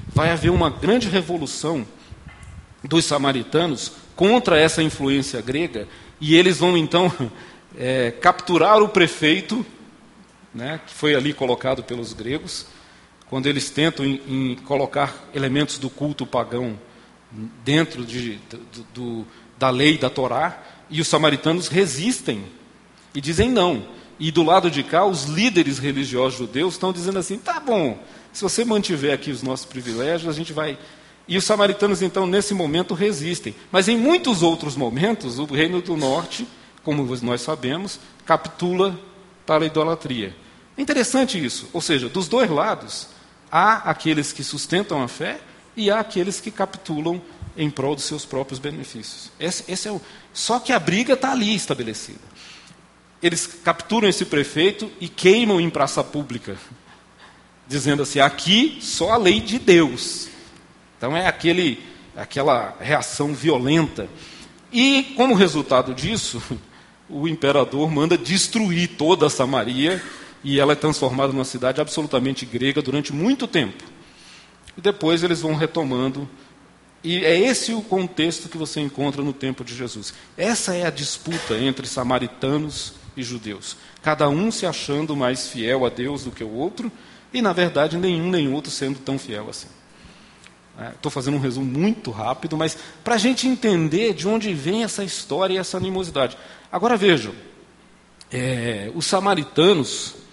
vai 0.08 0.32
haver 0.32 0.50
uma 0.50 0.70
grande 0.70 1.08
revolução 1.08 1.86
dos 2.84 3.06
samaritanos 3.06 3.92
contra 4.16 4.60
essa 4.60 4.82
influência 4.82 5.42
grega, 5.42 5.88
e 6.20 6.36
eles 6.36 6.58
vão 6.58 6.78
então 6.78 7.12
é, 7.78 8.12
capturar 8.12 8.82
o 8.82 8.90
prefeito, 8.90 9.66
né, 10.56 10.80
que 10.88 10.94
foi 10.94 11.14
ali 11.14 11.34
colocado 11.34 11.84
pelos 11.84 12.14
gregos, 12.14 12.66
quando 13.30 13.48
eles 13.48 13.70
tentam 13.70 14.06
em, 14.06 14.22
em 14.28 14.56
colocar 14.56 15.30
elementos 15.34 15.78
do 15.78 15.90
culto 15.90 16.26
pagão 16.26 16.80
dentro 17.64 18.06
de, 18.06 18.40
do, 18.50 18.88
do, 18.94 19.28
da 19.58 19.70
lei 19.70 19.98
da 19.98 20.10
Torá, 20.10 20.64
e 20.90 21.02
os 21.02 21.08
samaritanos 21.08 21.68
resistem 21.68 22.46
e 23.14 23.20
dizem 23.20 23.52
não. 23.52 23.86
E 24.18 24.32
do 24.32 24.44
lado 24.44 24.72
de 24.72 24.82
cá, 24.82 25.06
os 25.06 25.26
líderes 25.26 25.78
religiosos 25.78 26.40
judeus 26.40 26.76
estão 26.76 26.94
dizendo 26.94 27.20
assim: 27.20 27.38
tá 27.38 27.60
bom, 27.60 28.02
se 28.32 28.42
você 28.42 28.64
mantiver 28.64 29.14
aqui 29.14 29.32
os 29.32 29.44
nossos 29.44 29.66
privilégios, 29.66 30.34
a 30.34 30.38
gente 30.38 30.54
vai 30.54 30.78
e 31.28 31.38
os 31.38 31.44
samaritanos, 31.44 32.02
então, 32.02 32.28
nesse 32.28 32.54
momento, 32.54 32.94
resistem. 32.94 33.56
Mas 33.72 33.88
em 33.88 33.98
muitos 33.98 34.44
outros 34.44 34.76
momentos, 34.76 35.40
o 35.40 35.46
reino 35.46 35.82
do 35.82 35.98
norte, 35.98 36.48
como 36.84 37.04
nós 37.24 37.42
sabemos, 37.42 38.00
capitula 38.26 38.98
para 39.46 39.64
a 39.64 39.68
idolatria. 39.68 40.36
É 40.78 40.82
interessante 40.82 41.44
isso. 41.44 41.70
Ou 41.74 41.82
seja, 41.82 42.10
dos 42.10 42.28
dois 42.28 42.50
lados, 42.50 43.08
há 43.52 43.90
aqueles 43.90 44.34
que 44.34 44.44
sustentam 44.44 45.02
a 45.02 45.08
fé 45.08 45.40
e 45.76 45.90
há 45.90 46.00
aqueles 46.00 46.40
que 46.40 46.52
capitulam 46.52 47.22
em 47.58 47.70
prol 47.70 47.96
dos 47.96 48.04
seus 48.04 48.26
próprios 48.26 48.60
benefícios. 48.60 49.32
Esse, 49.40 49.64
esse 49.72 49.88
é 49.88 49.92
o... 49.92 50.02
Só 50.34 50.60
que 50.60 50.74
a 50.74 50.80
briga 50.80 51.14
está 51.14 51.32
ali 51.32 51.56
estabelecida. 51.56 52.20
Eles 53.24 53.48
capturam 53.48 54.10
esse 54.10 54.26
prefeito 54.26 54.92
e 55.00 55.08
queimam 55.08 55.60
em 55.60 55.70
praça 55.70 56.04
pública, 56.04 56.58
dizendo 57.66 58.04
assim: 58.04 58.20
aqui 58.20 58.78
só 58.82 59.12
a 59.12 59.18
lei 59.18 59.40
de 59.40 59.58
Deus. 59.58 60.28
Então 60.98 61.16
é 61.16 61.26
aquele, 61.26 61.82
aquela 62.16 62.76
reação 62.80 63.34
violenta. 63.34 64.10
E, 64.72 65.14
como 65.16 65.34
resultado 65.34 65.94
disso, 65.94 66.42
o 67.10 67.28
imperador 67.28 67.90
manda 67.90 68.18
destruir 68.18 68.90
toda 68.98 69.28
a 69.28 69.30
Samaria 69.30 70.04
e 70.46 70.60
ela 70.60 70.74
é 70.74 70.76
transformada 70.76 71.34
numa 71.34 71.44
cidade 71.44 71.82
absolutamente 71.82 72.46
grega 72.46 72.80
durante 72.80 73.12
muito 73.12 73.48
tempo. 73.48 73.84
E 74.78 74.82
depois 74.82 75.24
eles 75.24 75.42
vão 75.42 75.56
retomando. 75.56 76.30
E 77.04 77.26
é 77.26 77.36
esse 77.36 77.74
o 77.74 77.82
contexto 77.82 78.48
que 78.48 78.58
você 78.58 78.80
encontra 78.80 79.24
no 79.24 79.34
tempo 79.34 79.64
de 79.64 79.76
Jesus. 79.76 80.14
Essa 80.38 80.76
é 80.76 80.86
a 80.86 80.92
disputa 80.92 81.58
entre 81.58 81.88
samaritanos 81.88 82.94
e 83.18 83.24
judeus. 83.24 83.76
Cada 84.04 84.30
um 84.30 84.52
se 84.52 84.68
achando 84.68 85.16
mais 85.16 85.50
fiel 85.50 85.84
a 85.84 85.90
Deus 85.90 86.24
do 86.24 86.32
que 86.32 86.44
o 86.44 86.52
outro, 86.52 86.92
e 87.34 87.42
na 87.42 87.52
verdade 87.52 87.98
nenhum 87.98 88.30
nem 88.30 88.54
outro 88.54 88.70
sendo 88.70 89.00
tão 89.00 89.18
fiel 89.18 89.50
assim. 89.50 89.68
Estou 90.94 91.10
é, 91.10 91.12
fazendo 91.12 91.38
um 91.38 91.40
resumo 91.40 91.66
muito 91.66 92.12
rápido, 92.12 92.56
mas 92.56 92.78
para 93.04 93.16
a 93.16 93.18
gente 93.18 93.48
entender 93.48 94.14
de 94.14 94.28
onde 94.28 94.54
vem 94.54 94.84
essa 94.84 95.04
história 95.04 95.56
e 95.56 95.58
essa 95.58 95.78
animosidade. 95.78 96.38
Agora 96.72 96.96
vejam, 96.96 97.34
é, 98.32 98.92
os 98.94 99.08
samaritanos 99.08 100.24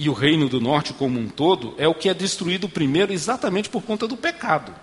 e 0.00 0.08
o 0.08 0.14
reino 0.14 0.48
do 0.48 0.62
norte 0.62 0.94
como 0.94 1.20
um 1.20 1.28
todo 1.28 1.74
é 1.76 1.86
o 1.86 1.94
que 1.94 2.08
é 2.08 2.14
destruído 2.14 2.70
primeiro 2.70 3.12
exatamente 3.12 3.68
por 3.68 3.82
conta 3.82 4.08
do 4.08 4.16
pecado, 4.16 4.74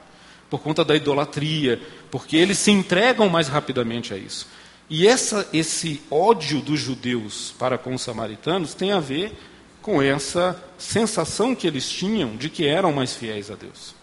por 0.47 0.61
conta 0.61 0.85
da 0.85 0.95
idolatria, 0.95 1.81
porque 2.11 2.37
eles 2.37 2.59
se 2.59 2.69
entregam 2.69 3.27
mais 3.27 3.47
rapidamente 3.47 4.13
a 4.13 4.17
isso. 4.17 4.47
E 4.87 5.07
essa, 5.07 5.49
esse 5.51 6.03
ódio 6.11 6.61
dos 6.61 6.79
judeus 6.79 7.51
para 7.57 7.79
com 7.79 7.95
os 7.95 8.01
samaritanos 8.03 8.75
tem 8.75 8.91
a 8.91 8.99
ver 8.99 9.35
com 9.81 9.99
essa 10.03 10.55
sensação 10.77 11.55
que 11.55 11.65
eles 11.65 11.89
tinham 11.89 12.35
de 12.37 12.47
que 12.47 12.67
eram 12.67 12.93
mais 12.93 13.15
fiéis 13.15 13.49
a 13.49 13.55
Deus. 13.55 13.95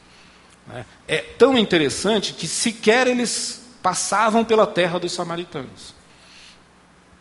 Né? 0.67 0.85
É 1.07 1.19
tão 1.19 1.57
interessante 1.57 2.33
que 2.33 2.49
sequer 2.49 3.07
eles 3.07 3.63
passavam 3.81 4.45
pela 4.45 4.67
terra 4.67 4.99
dos 4.99 5.13
samaritanos. 5.13 5.95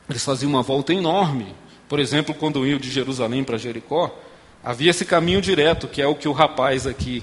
Eles 0.09 0.25
faziam 0.25 0.49
uma 0.49 0.63
volta 0.63 0.91
enorme. 0.91 1.53
Por 1.93 1.99
exemplo, 1.99 2.33
quando 2.33 2.65
iam 2.65 2.79
de 2.79 2.89
Jerusalém 2.89 3.43
para 3.43 3.55
Jericó, 3.55 4.19
havia 4.63 4.89
esse 4.89 5.05
caminho 5.05 5.39
direto, 5.39 5.87
que 5.87 6.01
é 6.01 6.07
o 6.07 6.15
que 6.15 6.27
o 6.27 6.31
rapaz 6.31 6.87
aqui 6.87 7.21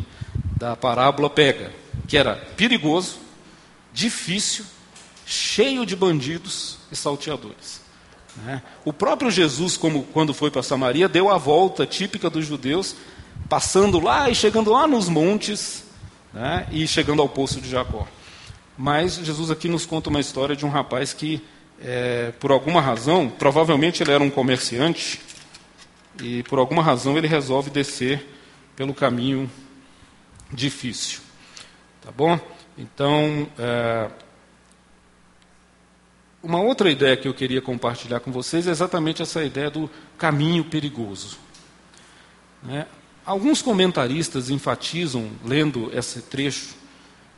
da 0.57 0.77
parábola 0.77 1.29
pega, 1.29 1.73
que 2.07 2.17
era 2.17 2.37
perigoso, 2.57 3.17
difícil, 3.93 4.65
cheio 5.27 5.85
de 5.85 5.97
bandidos 5.97 6.79
e 6.89 6.95
salteadores. 6.95 7.81
Né? 8.45 8.63
O 8.85 8.93
próprio 8.93 9.29
Jesus, 9.29 9.77
como 9.77 10.05
quando 10.05 10.33
foi 10.33 10.53
para 10.53 10.63
Samaria, 10.63 11.09
deu 11.09 11.29
a 11.29 11.37
volta 11.37 11.85
típica 11.85 12.31
dos 12.31 12.47
judeus, 12.47 12.95
passando 13.49 13.99
lá 13.99 14.31
e 14.31 14.37
chegando 14.37 14.71
lá 14.71 14.87
nos 14.87 15.09
montes 15.09 15.83
né, 16.33 16.69
e 16.71 16.87
chegando 16.87 17.21
ao 17.21 17.29
poço 17.29 17.61
de 17.61 17.69
Jacó. 17.69 18.07
Mas 18.79 19.17
Jesus 19.17 19.51
aqui 19.51 19.69
nos 19.69 19.85
conta 19.85 20.11
uma 20.11 20.21
história 20.21 20.55
de 20.55 20.65
um 20.65 20.71
rapaz 20.71 21.13
que, 21.13 21.43
é, 21.81 22.33
por 22.39 22.51
alguma 22.51 22.81
razão, 22.81 23.29
provavelmente 23.29 24.03
ele 24.03 24.13
era 24.13 24.23
um 24.23 24.31
comerciante, 24.31 25.21
e 26.23 26.43
por 26.45 26.59
alguma 26.59 26.83
razão 26.83 27.17
ele 27.17 27.27
resolve 27.27 27.71
descer 27.71 28.27
pelo 28.77 28.93
caminho 28.93 29.51
difícil. 30.53 31.21
Tá 32.03 32.11
bom? 32.11 32.39
Então, 32.77 33.49
é, 33.59 34.11
uma 36.43 36.61
outra 36.61 36.91
ideia 36.91 37.17
que 37.17 37.29
eu 37.29 37.35
queria 37.35 37.61
compartilhar 37.61 38.21
com 38.21 38.33
vocês 38.33 38.67
é 38.67 38.71
exatamente 38.71 39.21
essa 39.21 39.45
ideia 39.45 39.71
do 39.71 39.91
caminho 40.17 40.65
perigoso. 40.65 41.39
Né? 42.63 42.87
Alguns 43.25 43.61
comentaristas 43.61 44.49
enfatizam, 44.49 45.31
lendo 45.45 45.91
esse 45.97 46.23
trecho, 46.23 46.75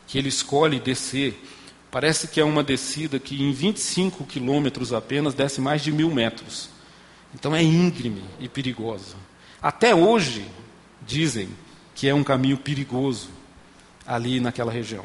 que 0.06 0.18
ele 0.18 0.28
escolhe 0.28 0.78
descer. 0.78 1.42
Parece 1.92 2.26
que 2.26 2.40
é 2.40 2.44
uma 2.44 2.64
descida 2.64 3.18
que 3.18 3.42
em 3.42 3.52
25 3.52 4.24
quilômetros 4.24 4.94
apenas 4.94 5.34
desce 5.34 5.60
mais 5.60 5.82
de 5.82 5.92
mil 5.92 6.10
metros. 6.10 6.70
Então 7.34 7.54
é 7.54 7.62
íngreme 7.62 8.24
e 8.40 8.48
perigosa. 8.48 9.14
Até 9.60 9.94
hoje, 9.94 10.46
dizem 11.06 11.50
que 11.94 12.08
é 12.08 12.14
um 12.14 12.24
caminho 12.24 12.56
perigoso 12.56 13.28
ali 14.06 14.40
naquela 14.40 14.72
região. 14.72 15.04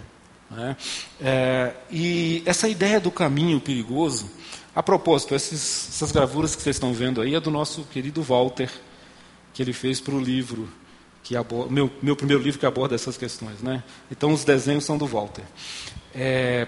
Né? 0.50 0.78
É, 1.20 1.74
e 1.92 2.42
essa 2.46 2.70
ideia 2.70 3.02
do 3.02 3.12
caminho 3.12 3.60
perigoso, 3.60 4.32
a 4.74 4.82
propósito, 4.82 5.36
esses, 5.36 5.90
essas 5.90 6.14
gravuras 6.14 6.56
que 6.56 6.62
vocês 6.62 6.78
estão 6.78 6.94
vendo 6.94 7.22
aí 7.22 7.36
é 7.36 7.40
do 7.42 7.52
nosso 7.52 7.84
querido 7.84 8.24
Walter 8.24 8.72
que 9.54 9.62
ele 9.62 9.74
fez 9.74 10.00
para 10.00 10.16
o 10.16 10.22
livro 10.22 10.70
que 11.22 11.36
aborda, 11.36 11.70
meu, 11.70 11.92
meu 12.02 12.16
primeiro 12.16 12.42
livro 12.42 12.58
que 12.58 12.66
aborda 12.66 12.96
essas 12.96 13.18
questões. 13.18 13.62
Né? 13.62 13.84
Então, 14.10 14.32
os 14.32 14.46
desenhos 14.46 14.86
são 14.86 14.98
do 14.98 15.06
Walter. 15.06 15.44
É, 16.18 16.68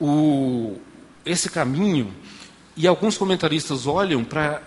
o, 0.00 0.78
esse 1.26 1.50
caminho, 1.50 2.14
e 2.74 2.86
alguns 2.86 3.18
comentaristas 3.18 3.86
olham 3.86 4.24
para 4.24 4.62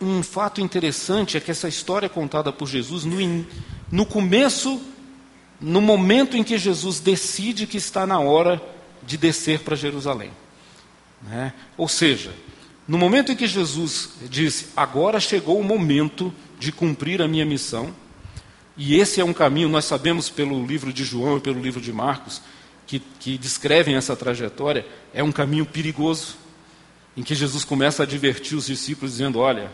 um 0.00 0.22
fato 0.22 0.60
interessante, 0.62 1.36
é 1.36 1.40
que 1.40 1.50
essa 1.50 1.68
história 1.68 2.08
contada 2.08 2.50
por 2.50 2.66
Jesus 2.66 3.04
no, 3.04 3.46
no 3.92 4.06
começo, 4.06 4.80
no 5.60 5.82
momento 5.82 6.36
em 6.36 6.42
que 6.42 6.56
Jesus 6.56 6.98
decide 6.98 7.66
que 7.66 7.76
está 7.76 8.06
na 8.06 8.18
hora 8.20 8.62
de 9.02 9.18
descer 9.18 9.60
para 9.60 9.76
Jerusalém. 9.76 10.30
Né? 11.22 11.52
Ou 11.76 11.88
seja, 11.88 12.32
no 12.86 12.96
momento 12.96 13.32
em 13.32 13.36
que 13.36 13.46
Jesus 13.46 14.10
disse, 14.30 14.68
agora 14.74 15.20
chegou 15.20 15.60
o 15.60 15.64
momento 15.64 16.32
de 16.58 16.72
cumprir 16.72 17.20
a 17.20 17.28
minha 17.28 17.44
missão, 17.44 17.94
e 18.76 18.94
esse 18.94 19.20
é 19.20 19.24
um 19.24 19.32
caminho, 19.32 19.68
nós 19.68 19.84
sabemos 19.84 20.30
pelo 20.30 20.64
livro 20.64 20.92
de 20.92 21.04
João 21.04 21.36
e 21.36 21.40
pelo 21.40 21.60
livro 21.60 21.80
de 21.80 21.92
Marcos, 21.92 22.40
que, 22.88 22.98
que 23.20 23.36
descrevem 23.36 23.94
essa 23.94 24.16
trajetória, 24.16 24.84
é 25.12 25.22
um 25.22 25.30
caminho 25.30 25.66
perigoso, 25.66 26.36
em 27.14 27.22
que 27.22 27.34
Jesus 27.34 27.64
começa 27.64 28.02
a 28.02 28.06
advertir 28.06 28.56
os 28.56 28.66
discípulos, 28.66 29.12
dizendo: 29.12 29.38
olha, 29.38 29.70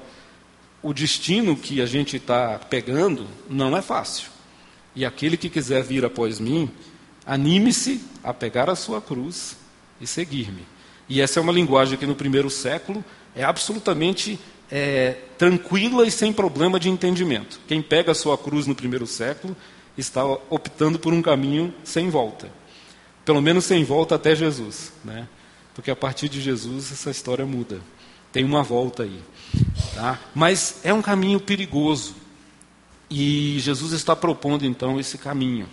o 0.82 0.92
destino 0.92 1.56
que 1.56 1.80
a 1.80 1.86
gente 1.86 2.16
está 2.16 2.58
pegando 2.58 3.26
não 3.48 3.74
é 3.76 3.80
fácil. 3.80 4.30
E 4.96 5.04
aquele 5.04 5.36
que 5.36 5.48
quiser 5.48 5.82
vir 5.82 6.04
após 6.04 6.40
mim, 6.40 6.70
anime-se 7.24 8.00
a 8.22 8.34
pegar 8.34 8.68
a 8.68 8.76
sua 8.76 9.00
cruz 9.00 9.56
e 10.00 10.06
seguir-me. 10.06 10.66
E 11.08 11.20
essa 11.20 11.38
é 11.38 11.42
uma 11.42 11.52
linguagem 11.52 11.96
que 11.96 12.06
no 12.06 12.14
primeiro 12.14 12.50
século 12.50 13.04
é 13.34 13.44
absolutamente 13.44 14.38
é, 14.70 15.18
tranquila 15.38 16.06
e 16.06 16.10
sem 16.10 16.32
problema 16.32 16.80
de 16.80 16.88
entendimento. 16.88 17.60
Quem 17.68 17.80
pega 17.80 18.12
a 18.12 18.14
sua 18.14 18.36
cruz 18.36 18.66
no 18.66 18.74
primeiro 18.74 19.06
século 19.06 19.56
está 19.96 20.24
optando 20.24 20.98
por 20.98 21.12
um 21.12 21.22
caminho 21.22 21.72
sem 21.84 22.10
volta. 22.10 22.50
Pelo 23.24 23.40
menos 23.40 23.64
sem 23.64 23.84
volta 23.84 24.14
até 24.14 24.34
Jesus. 24.34 24.92
Né? 25.04 25.28
Porque 25.74 25.90
a 25.90 25.96
partir 25.96 26.28
de 26.28 26.40
Jesus 26.40 26.92
essa 26.92 27.10
história 27.10 27.46
muda. 27.46 27.80
Tem 28.32 28.44
uma 28.44 28.62
volta 28.62 29.04
aí. 29.04 29.20
Tá? 29.94 30.18
Mas 30.34 30.80
é 30.84 30.92
um 30.92 31.02
caminho 31.02 31.40
perigoso. 31.40 32.14
E 33.10 33.58
Jesus 33.60 33.92
está 33.92 34.16
propondo 34.16 34.64
então 34.64 34.98
esse 34.98 35.18
caminho. 35.18 35.68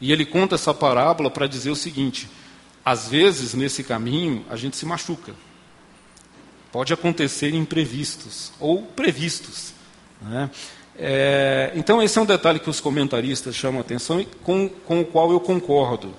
E 0.00 0.12
ele 0.12 0.24
conta 0.24 0.54
essa 0.54 0.72
parábola 0.72 1.30
para 1.30 1.46
dizer 1.46 1.70
o 1.70 1.76
seguinte: 1.76 2.28
às 2.84 3.08
vezes 3.08 3.54
nesse 3.54 3.82
caminho 3.82 4.44
a 4.48 4.56
gente 4.56 4.76
se 4.76 4.86
machuca. 4.86 5.34
Pode 6.70 6.92
acontecer 6.92 7.54
imprevistos 7.54 8.52
ou 8.58 8.82
previstos. 8.82 9.72
Né? 10.20 10.50
É, 10.96 11.72
então, 11.74 12.02
esse 12.02 12.18
é 12.18 12.22
um 12.22 12.26
detalhe 12.26 12.58
que 12.58 12.70
os 12.70 12.80
comentaristas 12.80 13.54
chamam 13.54 13.78
a 13.78 13.80
atenção 13.80 14.20
e 14.20 14.24
com, 14.24 14.68
com 14.68 15.00
o 15.00 15.04
qual 15.04 15.30
eu 15.30 15.40
concordo. 15.40 16.14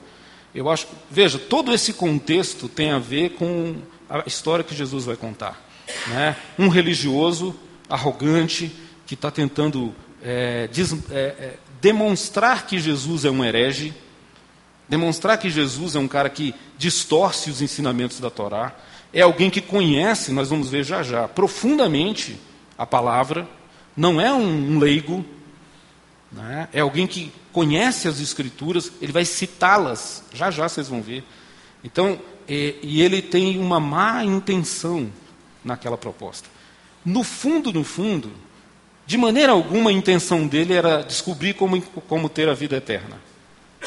Eu 0.56 0.70
acho, 0.70 0.88
veja, 1.12 1.38
todo 1.38 1.74
esse 1.74 1.92
contexto 1.92 2.70
tem 2.70 2.90
a 2.90 2.98
ver 2.98 3.32
com 3.32 3.76
a 4.10 4.24
história 4.26 4.64
que 4.64 4.74
Jesus 4.74 5.04
vai 5.04 5.18
contar. 5.18 5.62
Né? 6.08 6.38
Um 6.58 6.70
religioso 6.70 7.54
arrogante 7.90 8.72
que 9.06 9.16
está 9.16 9.30
tentando 9.30 9.94
é, 10.24 10.68
des, 10.68 10.94
é, 11.12 11.14
é, 11.14 11.54
demonstrar 11.82 12.66
que 12.66 12.80
Jesus 12.80 13.26
é 13.26 13.30
um 13.30 13.44
herege, 13.44 13.94
demonstrar 14.88 15.38
que 15.38 15.50
Jesus 15.50 15.94
é 15.94 16.00
um 16.00 16.08
cara 16.08 16.30
que 16.30 16.56
distorce 16.78 17.50
os 17.50 17.62
ensinamentos 17.62 18.22
da 18.22 18.30
Torá, 18.30 18.74
é 19.12 19.22
alguém 19.22 19.50
que 19.50 19.60
conhece, 19.60 20.32
nós 20.32 20.50
vamos 20.50 20.70
ver 20.70 20.86
já 20.86 21.04
já, 21.04 21.28
profundamente 21.28 22.40
a 22.78 22.86
palavra, 22.86 23.46
não 23.96 24.22
é 24.22 24.34
um 24.34 24.80
leigo, 24.80 25.26
né? 26.36 26.68
é 26.74 26.82
alguém 26.82 27.08
que 27.08 27.32
conhece 27.52 28.08
as 28.08 28.20
Escrituras, 28.20 28.92
ele 29.02 29.12
vai 29.12 29.24
citá-las, 29.24 30.24
já 30.34 30.52
já 30.52 30.68
vocês 30.68 30.90
vão 30.90 31.02
ver. 31.02 31.24
Então, 31.84 32.20
e, 32.48 32.76
e 32.84 33.02
ele 33.02 33.22
tem 33.22 33.58
uma 33.58 33.80
má 33.80 34.24
intenção 34.24 35.10
naquela 35.64 35.98
proposta. 35.98 36.50
No 37.04 37.24
fundo, 37.24 37.72
no 37.72 37.84
fundo, 37.84 38.32
de 39.06 39.18
maneira 39.18 39.54
alguma 39.54 39.90
a 39.90 39.94
intenção 39.94 40.48
dele 40.48 40.74
era 40.74 41.02
descobrir 41.02 41.54
como, 41.54 41.82
como 41.82 42.28
ter 42.28 42.50
a 42.50 42.54
vida 42.54 42.76
eterna, 42.76 43.18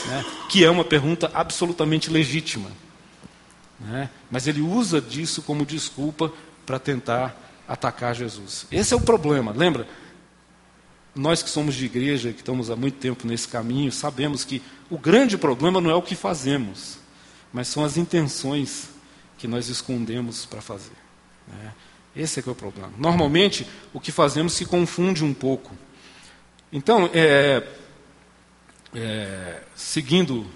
né? 0.06 0.24
que 0.48 0.64
é 0.64 0.70
uma 0.70 0.84
pergunta 0.84 1.30
absolutamente 1.34 2.10
legítima. 2.10 2.70
Né? 3.78 4.08
Mas 4.30 4.46
ele 4.46 4.60
usa 4.60 5.00
disso 5.00 5.42
como 5.42 5.66
desculpa 5.66 6.32
para 6.64 6.78
tentar 6.78 7.36
atacar 7.66 8.14
Jesus. 8.14 8.66
Esse 8.72 8.94
é 8.94 8.96
o 8.96 9.00
problema, 9.00 9.52
lembra? 9.52 9.86
Nós 11.18 11.42
que 11.42 11.50
somos 11.50 11.74
de 11.74 11.84
igreja, 11.84 12.32
que 12.32 12.38
estamos 12.38 12.70
há 12.70 12.76
muito 12.76 12.96
tempo 12.98 13.26
nesse 13.26 13.48
caminho, 13.48 13.90
sabemos 13.90 14.44
que 14.44 14.62
o 14.88 14.96
grande 14.96 15.36
problema 15.36 15.80
não 15.80 15.90
é 15.90 15.94
o 15.96 16.00
que 16.00 16.14
fazemos, 16.14 16.96
mas 17.52 17.66
são 17.66 17.84
as 17.84 17.96
intenções 17.96 18.88
que 19.36 19.48
nós 19.48 19.68
escondemos 19.68 20.46
para 20.46 20.60
fazer. 20.60 20.94
Né? 21.48 21.74
Esse 22.14 22.38
é 22.38 22.42
que 22.42 22.48
é 22.48 22.52
o 22.52 22.54
problema. 22.54 22.92
Normalmente, 22.96 23.66
o 23.92 23.98
que 23.98 24.12
fazemos 24.12 24.52
se 24.52 24.64
confunde 24.64 25.24
um 25.24 25.34
pouco. 25.34 25.72
Então, 26.72 27.10
é, 27.12 27.66
é, 28.94 29.62
seguindo 29.74 30.46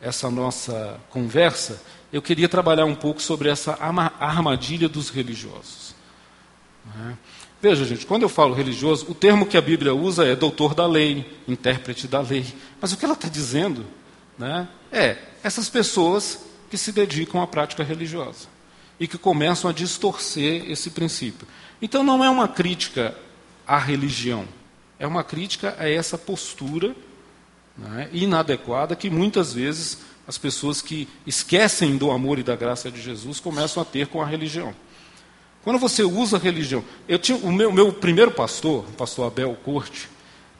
essa 0.00 0.30
nossa 0.30 0.98
conversa, 1.10 1.82
eu 2.10 2.22
queria 2.22 2.48
trabalhar 2.48 2.86
um 2.86 2.94
pouco 2.94 3.20
sobre 3.20 3.50
essa 3.50 3.76
armadilha 4.18 4.88
dos 4.88 5.10
religiosos. 5.10 5.94
Né? 6.94 7.18
Veja, 7.68 7.84
gente, 7.84 8.06
quando 8.06 8.22
eu 8.22 8.28
falo 8.28 8.54
religioso, 8.54 9.06
o 9.08 9.14
termo 9.14 9.44
que 9.44 9.56
a 9.56 9.60
Bíblia 9.60 9.92
usa 9.92 10.24
é 10.24 10.36
doutor 10.36 10.72
da 10.72 10.86
lei, 10.86 11.26
intérprete 11.48 12.06
da 12.06 12.20
lei. 12.20 12.46
Mas 12.80 12.92
o 12.92 12.96
que 12.96 13.04
ela 13.04 13.14
está 13.14 13.28
dizendo 13.28 13.84
né, 14.38 14.68
é 14.92 15.18
essas 15.42 15.68
pessoas 15.68 16.44
que 16.70 16.78
se 16.78 16.92
dedicam 16.92 17.42
à 17.42 17.46
prática 17.46 17.82
religiosa 17.82 18.46
e 19.00 19.08
que 19.08 19.18
começam 19.18 19.68
a 19.68 19.72
distorcer 19.72 20.70
esse 20.70 20.90
princípio. 20.90 21.44
Então, 21.82 22.04
não 22.04 22.22
é 22.22 22.30
uma 22.30 22.46
crítica 22.46 23.16
à 23.66 23.80
religião, 23.80 24.46
é 24.96 25.04
uma 25.04 25.24
crítica 25.24 25.74
a 25.76 25.90
essa 25.90 26.16
postura 26.16 26.94
né, 27.76 28.08
inadequada 28.12 28.94
que 28.94 29.10
muitas 29.10 29.52
vezes 29.52 29.98
as 30.24 30.38
pessoas 30.38 30.80
que 30.80 31.08
esquecem 31.26 31.96
do 31.96 32.12
amor 32.12 32.38
e 32.38 32.44
da 32.44 32.54
graça 32.54 32.92
de 32.92 33.02
Jesus 33.02 33.40
começam 33.40 33.82
a 33.82 33.86
ter 33.86 34.06
com 34.06 34.22
a 34.22 34.24
religião. 34.24 34.72
Quando 35.66 35.80
você 35.80 36.04
usa 36.04 36.38
religião, 36.38 36.84
eu 37.08 37.18
tinha 37.18 37.36
o 37.38 37.50
meu, 37.50 37.72
meu 37.72 37.92
primeiro 37.92 38.30
pastor, 38.30 38.84
o 38.84 38.92
pastor 38.92 39.26
Abel 39.26 39.52
Corte, 39.64 40.08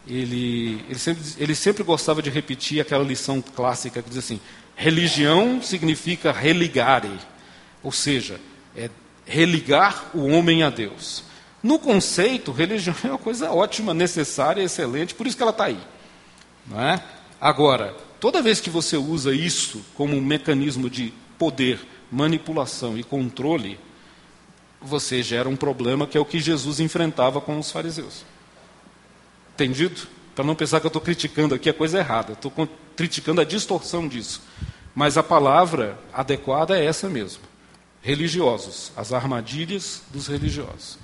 ele, 0.05 0.85
ele, 0.89 0.99
sempre, 0.99 1.23
ele 1.39 1.55
sempre 1.55 1.85
gostava 1.85 2.21
de 2.21 2.29
repetir 2.29 2.81
aquela 2.81 3.05
lição 3.05 3.41
clássica 3.41 4.03
que 4.03 4.09
diz 4.09 4.19
assim: 4.19 4.41
religião 4.75 5.63
significa 5.63 6.33
religare, 6.33 7.13
ou 7.85 7.93
seja, 7.93 8.41
é 8.77 8.91
religar 9.25 10.11
o 10.13 10.27
homem 10.27 10.65
a 10.65 10.71
Deus. 10.71 11.23
No 11.63 11.79
conceito, 11.79 12.51
religião 12.51 12.97
é 13.05 13.07
uma 13.07 13.19
coisa 13.19 13.53
ótima, 13.53 13.95
necessária, 13.95 14.63
excelente, 14.63 15.15
por 15.15 15.29
isso 15.29 15.37
que 15.37 15.43
ela 15.45 15.53
está 15.53 15.67
aí. 15.67 15.79
Não 16.67 16.83
é? 16.83 17.01
Agora, 17.41 17.95
Toda 18.19 18.43
vez 18.43 18.61
que 18.61 18.71
você 18.71 18.97
usa 18.97 19.35
isso 19.35 19.85
como 19.95 20.17
um 20.17 20.21
mecanismo 20.21 20.89
de 20.89 21.13
poder, 21.39 21.79
manipulação 22.11 22.97
e 22.97 23.05
controle, 23.05 23.79
você 24.87 25.23
gera 25.23 25.49
um 25.49 25.57
problema 25.57 26.07
que 26.07 26.17
é 26.17 26.21
o 26.21 26.25
que 26.25 26.39
Jesus 26.39 26.81
enfrentava 26.81 27.41
com 27.41 27.59
os 27.59 27.71
fariseus. 27.71 28.25
Entendido? 29.55 30.07
Para 30.35 30.45
não 30.45 30.55
pensar 30.55 30.81
que 30.81 30.87
eu 30.87 30.89
estou 30.89 31.03
criticando 31.03 31.55
aqui 31.55 31.69
a 31.69 31.75
coisa 31.75 31.99
errada, 31.99 32.35
estou 32.35 32.53
criticando 32.95 33.41
a 33.41 33.45
distorção 33.45 34.07
disso. 34.07 34.43
Mas 34.95 35.17
a 35.17 35.23
palavra 35.23 35.99
adequada 36.13 36.79
é 36.79 36.85
essa 36.85 37.09
mesmo. 37.09 37.43
Religiosos, 38.03 38.93
as 38.97 39.13
armadilhas 39.13 40.03
dos 40.13 40.27
religiosos. 40.27 40.99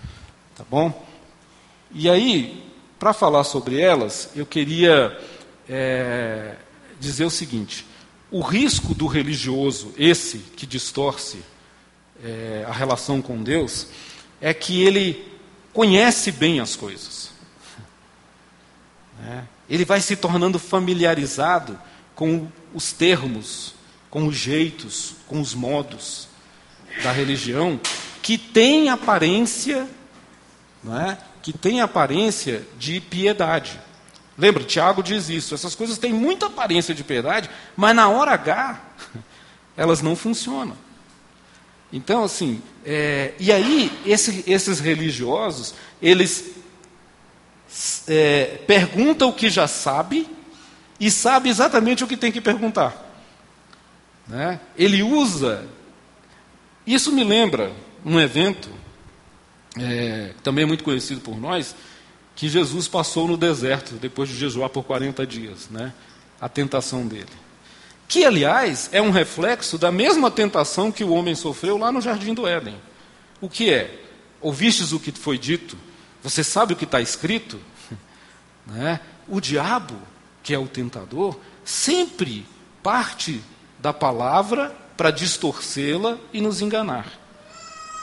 Tá 0.54 0.64
bom? 0.68 1.06
E 1.90 2.08
aí, 2.08 2.62
para 2.98 3.12
falar 3.12 3.44
sobre 3.44 3.80
elas, 3.80 4.30
eu 4.36 4.46
queria 4.46 5.18
é, 5.68 6.56
dizer 7.00 7.24
o 7.24 7.30
seguinte: 7.30 7.86
o 8.30 8.40
risco 8.40 8.94
do 8.94 9.06
religioso, 9.06 9.92
esse 9.96 10.38
que 10.38 10.66
distorce 10.66 11.42
é, 12.24 12.64
a 12.68 12.72
relação 12.72 13.22
com 13.22 13.42
Deus, 13.42 13.86
é 14.40 14.52
que 14.52 14.82
ele 14.82 15.24
conhece 15.72 16.32
bem 16.32 16.60
as 16.60 16.76
coisas. 16.76 17.30
É, 19.24 19.42
ele 19.68 19.84
vai 19.84 20.00
se 20.00 20.16
tornando 20.16 20.58
familiarizado 20.58 21.78
com 22.14 22.48
os 22.74 22.92
termos, 22.92 23.74
com 24.10 24.26
os 24.26 24.36
jeitos, 24.36 25.14
com 25.26 25.40
os 25.40 25.54
modos 25.54 26.28
da 27.02 27.12
religião 27.12 27.80
que 28.22 28.38
tem 28.38 28.88
aparência, 28.88 29.88
não 30.82 30.98
é? 30.98 31.18
que 31.42 31.52
tem 31.52 31.80
aparência 31.80 32.64
de 32.78 33.00
piedade. 33.00 33.80
Lembra, 34.38 34.62
Tiago 34.62 35.02
diz 35.02 35.28
isso. 35.28 35.54
Essas 35.54 35.74
coisas 35.74 35.98
têm 35.98 36.12
muita 36.12 36.46
aparência 36.46 36.94
de 36.94 37.02
piedade, 37.02 37.50
mas 37.76 37.94
na 37.94 38.08
hora 38.08 38.32
H, 38.32 38.80
elas 39.76 40.00
não 40.00 40.14
funcionam. 40.14 40.76
Então, 41.92 42.24
assim, 42.24 42.62
é, 42.84 43.34
e 43.38 43.52
aí, 43.52 43.92
esse, 44.06 44.42
esses 44.46 44.80
religiosos, 44.80 45.74
eles 46.00 46.52
é, 48.08 48.58
pergunta 48.66 49.26
o 49.26 49.32
que 49.32 49.50
já 49.50 49.66
sabe 49.66 50.26
e 50.98 51.10
sabe 51.10 51.48
exatamente 51.48 52.02
o 52.02 52.06
que 52.06 52.16
tem 52.16 52.32
que 52.32 52.40
perguntar. 52.40 53.10
Né? 54.26 54.60
Ele 54.76 55.02
usa. 55.02 55.66
Isso 56.86 57.12
me 57.12 57.22
lembra 57.22 57.72
um 58.04 58.18
evento, 58.18 58.70
é, 59.78 60.32
também 60.42 60.64
muito 60.64 60.82
conhecido 60.82 61.20
por 61.20 61.38
nós, 61.38 61.74
que 62.34 62.48
Jesus 62.48 62.88
passou 62.88 63.28
no 63.28 63.36
deserto, 63.36 63.94
depois 63.94 64.28
de 64.28 64.36
jejuar 64.36 64.70
por 64.70 64.82
40 64.84 65.26
dias, 65.26 65.68
né? 65.70 65.92
a 66.40 66.48
tentação 66.48 67.06
dele. 67.06 67.41
Que, 68.12 68.26
aliás, 68.26 68.90
é 68.92 69.00
um 69.00 69.10
reflexo 69.10 69.78
da 69.78 69.90
mesma 69.90 70.30
tentação 70.30 70.92
que 70.92 71.02
o 71.02 71.14
homem 71.14 71.34
sofreu 71.34 71.78
lá 71.78 71.90
no 71.90 72.02
jardim 72.02 72.34
do 72.34 72.46
Éden. 72.46 72.76
O 73.40 73.48
que 73.48 73.72
é? 73.72 74.02
Ouvistes 74.38 74.92
o 74.92 75.00
que 75.00 75.10
foi 75.12 75.38
dito? 75.38 75.78
Você 76.22 76.44
sabe 76.44 76.74
o 76.74 76.76
que 76.76 76.84
está 76.84 77.00
escrito? 77.00 77.58
Né? 78.66 79.00
O 79.26 79.40
diabo, 79.40 79.96
que 80.42 80.52
é 80.52 80.58
o 80.58 80.68
tentador, 80.68 81.36
sempre 81.64 82.46
parte 82.82 83.42
da 83.78 83.94
palavra 83.94 84.76
para 84.94 85.10
distorcê-la 85.10 86.18
e 86.34 86.40
nos 86.42 86.60
enganar. 86.60 87.10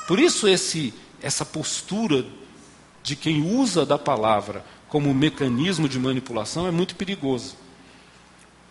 Por 0.08 0.20
isso 0.20 0.48
esse, 0.48 0.92
essa 1.22 1.46
postura 1.46 2.26
de 3.04 3.16
quem 3.16 3.44
usa 3.44 3.86
da 3.86 3.98
palavra 3.98 4.66
como 4.90 5.14
mecanismo 5.14 5.88
de 5.88 6.00
manipulação 6.00 6.68
é 6.68 6.72
muito 6.72 6.96
perigoso. 6.96 7.56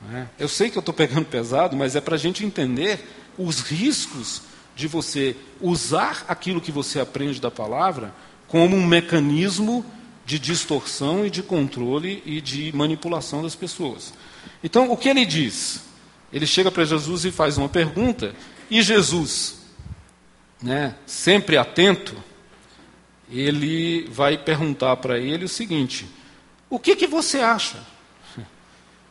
Né? 0.02 0.28
Eu 0.38 0.48
sei 0.48 0.70
que 0.70 0.78
eu 0.78 0.80
estou 0.80 0.94
pegando 0.94 1.24
pesado, 1.26 1.76
mas 1.76 1.96
é 1.96 2.00
para 2.00 2.14
a 2.14 2.18
gente 2.18 2.44
entender 2.44 3.04
os 3.36 3.60
riscos 3.60 4.42
de 4.74 4.86
você 4.86 5.36
usar 5.60 6.24
aquilo 6.28 6.60
que 6.60 6.70
você 6.70 7.00
aprende 7.00 7.40
da 7.40 7.50
palavra 7.50 8.14
como 8.46 8.76
um 8.76 8.86
mecanismo 8.86 9.84
de 10.24 10.38
distorção 10.38 11.26
e 11.26 11.30
de 11.30 11.42
controle 11.42 12.22
e 12.24 12.40
de 12.40 12.70
manipulação 12.74 13.42
das 13.42 13.54
pessoas. 13.54 14.12
Então, 14.62 14.90
o 14.90 14.96
que 14.96 15.08
ele 15.08 15.24
diz? 15.24 15.82
Ele 16.32 16.46
chega 16.46 16.70
para 16.70 16.84
Jesus 16.84 17.24
e 17.24 17.30
faz 17.30 17.56
uma 17.56 17.68
pergunta, 17.68 18.34
e 18.70 18.82
Jesus, 18.82 19.60
né, 20.62 20.94
sempre 21.06 21.56
atento, 21.56 22.14
ele 23.30 24.08
vai 24.10 24.36
perguntar 24.36 24.96
para 24.96 25.18
ele 25.18 25.44
o 25.44 25.48
seguinte: 25.48 26.06
O 26.68 26.78
que, 26.78 26.94
que 26.96 27.06
você 27.06 27.38
acha? 27.38 27.82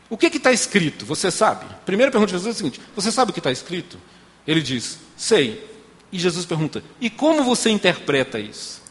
O 0.10 0.18
que 0.18 0.28
está 0.28 0.52
escrito? 0.52 1.06
Você 1.06 1.30
sabe? 1.30 1.66
Primeira 1.86 2.12
pergunta 2.12 2.32
de 2.32 2.38
Jesus 2.38 2.48
é 2.48 2.52
a 2.52 2.58
seguinte: 2.58 2.82
Você 2.96 3.12
sabe 3.12 3.32
o 3.32 3.34
que 3.34 3.40
está 3.40 3.52
escrito? 3.52 4.00
Ele 4.46 4.62
diz: 4.62 5.00
Sei. 5.16 5.66
E 6.12 6.18
Jesus 6.18 6.46
pergunta: 6.46 6.84
E 7.02 7.10
como 7.10 7.44
você 7.44 7.70
interpreta 7.70 8.40
isso? 8.40 8.82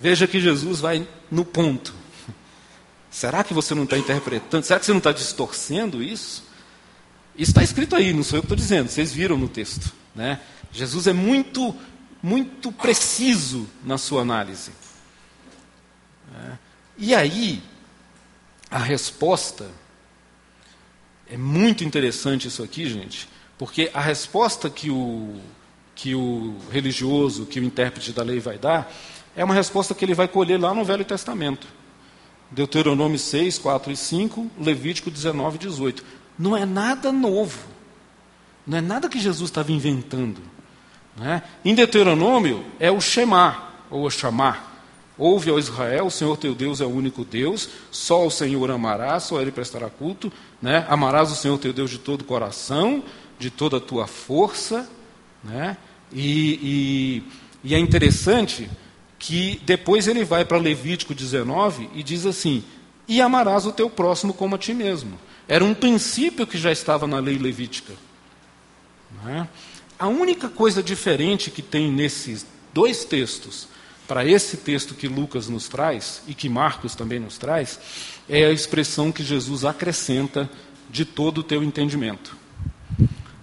Veja 0.00 0.26
que 0.26 0.40
Jesus 0.40 0.80
vai 0.80 1.06
no 1.30 1.44
ponto. 1.44 1.94
Será 3.10 3.44
que 3.44 3.52
você 3.52 3.74
não 3.74 3.84
está 3.84 3.98
interpretando? 3.98 4.64
Será 4.64 4.80
que 4.80 4.86
você 4.86 4.92
não 4.92 4.98
está 4.98 5.12
distorcendo 5.12 6.02
isso? 6.02 6.44
Isso 7.36 7.50
está 7.50 7.62
escrito 7.62 7.96
aí, 7.96 8.12
não 8.12 8.22
sou 8.22 8.38
eu 8.38 8.42
que 8.42 8.46
estou 8.46 8.56
dizendo, 8.56 8.88
vocês 8.88 9.12
viram 9.12 9.38
no 9.38 9.48
texto. 9.48 9.92
Né? 10.14 10.40
Jesus 10.70 11.06
é 11.06 11.12
muito, 11.12 11.74
muito 12.22 12.70
preciso 12.70 13.66
na 13.84 13.96
sua 13.96 14.20
análise. 14.20 14.70
É. 16.34 16.52
E 16.98 17.14
aí, 17.14 17.62
a 18.70 18.78
resposta 18.78 19.70
é 21.32 21.36
muito 21.38 21.82
interessante 21.82 22.46
isso 22.46 22.62
aqui, 22.62 22.86
gente, 22.86 23.26
porque 23.56 23.90
a 23.94 24.02
resposta 24.02 24.68
que 24.68 24.90
o, 24.90 25.34
que 25.94 26.14
o 26.14 26.54
religioso, 26.70 27.46
que 27.46 27.58
o 27.58 27.64
intérprete 27.64 28.12
da 28.12 28.22
lei 28.22 28.38
vai 28.38 28.58
dar, 28.58 28.92
é 29.34 29.42
uma 29.42 29.54
resposta 29.54 29.94
que 29.94 30.04
ele 30.04 30.12
vai 30.12 30.28
colher 30.28 30.60
lá 30.60 30.74
no 30.74 30.84
Velho 30.84 31.06
Testamento. 31.06 31.66
Deuteronômio 32.50 33.18
6, 33.18 33.58
4 33.60 33.92
e 33.92 33.96
5, 33.96 34.50
Levítico 34.60 35.10
19, 35.10 35.56
18. 35.56 36.04
Não 36.38 36.54
é 36.54 36.66
nada 36.66 37.10
novo. 37.10 37.60
Não 38.66 38.76
é 38.76 38.82
nada 38.82 39.08
que 39.08 39.18
Jesus 39.18 39.48
estava 39.48 39.72
inventando. 39.72 40.42
Né? 41.16 41.42
Em 41.64 41.74
Deuteronômio 41.74 42.62
é 42.78 42.90
o 42.90 43.00
Shema, 43.00 43.70
ou 43.90 44.04
o 44.04 44.10
chamar. 44.10 44.71
Ouve 45.22 45.50
ao 45.50 45.58
Israel, 45.58 46.06
o 46.06 46.10
Senhor 46.10 46.36
teu 46.36 46.52
Deus 46.52 46.80
é 46.80 46.84
o 46.84 46.88
único 46.88 47.24
Deus, 47.24 47.68
só 47.92 48.26
o 48.26 48.30
Senhor 48.30 48.68
amarás, 48.72 49.22
só 49.22 49.40
ele 49.40 49.52
prestará 49.52 49.88
culto. 49.88 50.32
Né? 50.60 50.84
Amarás 50.88 51.30
o 51.30 51.36
Senhor 51.36 51.56
teu 51.58 51.72
Deus 51.72 51.92
de 51.92 51.98
todo 51.98 52.22
o 52.22 52.24
coração, 52.24 53.04
de 53.38 53.48
toda 53.48 53.76
a 53.76 53.80
tua 53.80 54.08
força. 54.08 54.90
Né? 55.44 55.76
E, 56.12 57.22
e, 57.62 57.70
e 57.70 57.72
é 57.72 57.78
interessante 57.78 58.68
que 59.16 59.60
depois 59.64 60.08
ele 60.08 60.24
vai 60.24 60.44
para 60.44 60.58
Levítico 60.58 61.14
19 61.14 61.88
e 61.94 62.02
diz 62.02 62.26
assim: 62.26 62.64
E 63.06 63.20
amarás 63.20 63.64
o 63.64 63.70
teu 63.70 63.88
próximo 63.88 64.34
como 64.34 64.56
a 64.56 64.58
ti 64.58 64.74
mesmo. 64.74 65.16
Era 65.46 65.64
um 65.64 65.72
princípio 65.72 66.48
que 66.48 66.58
já 66.58 66.72
estava 66.72 67.06
na 67.06 67.20
lei 67.20 67.38
levítica. 67.38 67.92
É? 69.28 69.46
A 69.96 70.08
única 70.08 70.48
coisa 70.48 70.82
diferente 70.82 71.48
que 71.48 71.62
tem 71.62 71.92
nesses 71.92 72.44
dois 72.74 73.04
textos, 73.04 73.68
para 74.12 74.26
esse 74.26 74.58
texto 74.58 74.94
que 74.94 75.08
Lucas 75.08 75.48
nos 75.48 75.70
traz 75.70 76.22
e 76.28 76.34
que 76.34 76.46
Marcos 76.46 76.94
também 76.94 77.18
nos 77.18 77.38
traz, 77.38 77.80
é 78.28 78.44
a 78.44 78.52
expressão 78.52 79.10
que 79.10 79.24
Jesus 79.24 79.64
acrescenta 79.64 80.50
de 80.90 81.06
todo 81.06 81.38
o 81.38 81.42
teu 81.42 81.62
entendimento. 81.62 82.36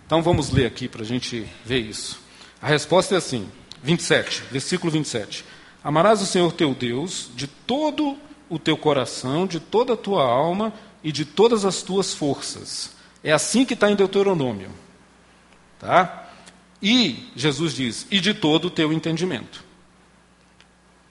Então 0.06 0.22
vamos 0.22 0.52
ler 0.52 0.68
aqui 0.68 0.88
para 0.88 1.02
a 1.02 1.06
gente 1.06 1.44
ver 1.66 1.80
isso. 1.80 2.22
A 2.62 2.68
resposta 2.68 3.16
é 3.16 3.18
assim, 3.18 3.50
27, 3.82 4.44
versículo 4.52 4.92
27. 4.92 5.44
Amarás 5.84 6.22
o 6.22 6.28
Senhor 6.28 6.52
teu 6.52 6.76
Deus 6.76 7.32
de 7.36 7.48
todo 7.48 8.16
o 8.48 8.60
teu 8.60 8.78
coração, 8.78 9.48
de 9.48 9.60
toda 9.60 9.94
a 9.94 9.98
tua 9.98 10.22
alma 10.22 10.72
e 11.04 11.12
de 11.12 11.26
todas 11.26 11.66
as 11.66 11.82
tuas 11.82 12.14
forças. 12.14 12.92
É 13.24 13.32
assim 13.32 13.66
que 13.66 13.74
está 13.74 13.90
em 13.90 13.96
Deuteronômio. 13.96 14.70
Tá? 15.80 16.30
E 16.80 17.28
Jesus 17.36 17.74
diz: 17.74 18.06
e 18.12 18.20
de 18.20 18.36
todo 18.36 18.66
o 18.66 18.70
teu 18.70 18.94
entendimento. 18.94 19.68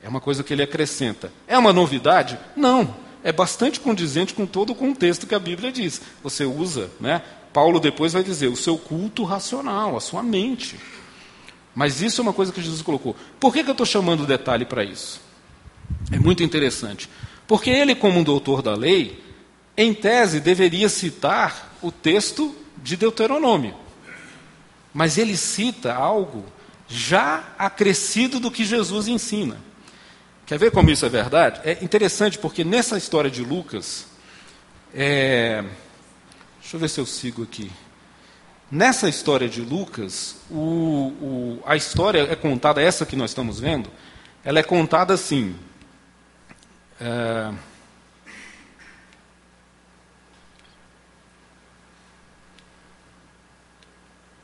É 0.08 0.10
uma 0.10 0.22
coisa 0.22 0.42
que 0.42 0.54
ele 0.54 0.62
acrescenta. 0.62 1.30
É 1.46 1.58
uma 1.58 1.70
novidade? 1.70 2.38
Não. 2.56 2.96
É 3.22 3.30
bastante 3.30 3.78
condizente 3.78 4.32
com 4.32 4.46
todo 4.46 4.70
o 4.70 4.74
contexto 4.74 5.26
que 5.26 5.34
a 5.34 5.38
Bíblia 5.38 5.70
diz. 5.70 6.00
Você 6.22 6.46
usa, 6.46 6.90
né? 6.98 7.20
Paulo 7.52 7.78
depois 7.78 8.14
vai 8.14 8.22
dizer, 8.22 8.46
o 8.46 8.56
seu 8.56 8.78
culto 8.78 9.22
racional, 9.22 9.98
a 9.98 10.00
sua 10.00 10.22
mente. 10.22 10.80
Mas 11.74 12.00
isso 12.00 12.22
é 12.22 12.22
uma 12.22 12.32
coisa 12.32 12.50
que 12.50 12.62
Jesus 12.62 12.80
colocou. 12.80 13.14
Por 13.38 13.52
que, 13.52 13.62
que 13.62 13.68
eu 13.68 13.72
estou 13.72 13.84
chamando 13.84 14.24
detalhe 14.24 14.64
para 14.64 14.82
isso? 14.82 15.20
É 16.10 16.18
muito 16.18 16.42
interessante. 16.42 17.06
Porque 17.46 17.68
ele, 17.68 17.94
como 17.94 18.20
um 18.20 18.24
doutor 18.24 18.62
da 18.62 18.74
lei, 18.74 19.22
em 19.76 19.92
tese 19.92 20.40
deveria 20.40 20.88
citar 20.88 21.76
o 21.82 21.92
texto 21.92 22.56
de 22.78 22.96
Deuteronômio. 22.96 23.74
Mas 24.94 25.18
ele 25.18 25.36
cita 25.36 25.92
algo 25.92 26.46
já 26.88 27.44
acrescido 27.58 28.40
do 28.40 28.50
que 28.50 28.64
Jesus 28.64 29.06
ensina. 29.06 29.67
Quer 30.48 30.58
ver 30.58 30.70
como 30.70 30.88
isso 30.88 31.04
é 31.04 31.10
verdade? 31.10 31.60
É 31.62 31.84
interessante 31.84 32.38
porque 32.38 32.64
nessa 32.64 32.96
história 32.96 33.30
de 33.30 33.44
Lucas, 33.44 34.06
é... 34.94 35.62
deixa 36.58 36.74
eu 36.74 36.80
ver 36.80 36.88
se 36.88 36.98
eu 36.98 37.04
sigo 37.04 37.42
aqui. 37.42 37.70
Nessa 38.70 39.10
história 39.10 39.46
de 39.46 39.60
Lucas, 39.60 40.36
o, 40.50 41.12
o, 41.20 41.62
a 41.66 41.76
história 41.76 42.32
é 42.32 42.34
contada, 42.34 42.80
essa 42.80 43.04
que 43.04 43.14
nós 43.14 43.30
estamos 43.30 43.60
vendo, 43.60 43.90
ela 44.42 44.58
é 44.58 44.62
contada 44.62 45.12
assim. 45.12 45.54
É, 46.98 47.52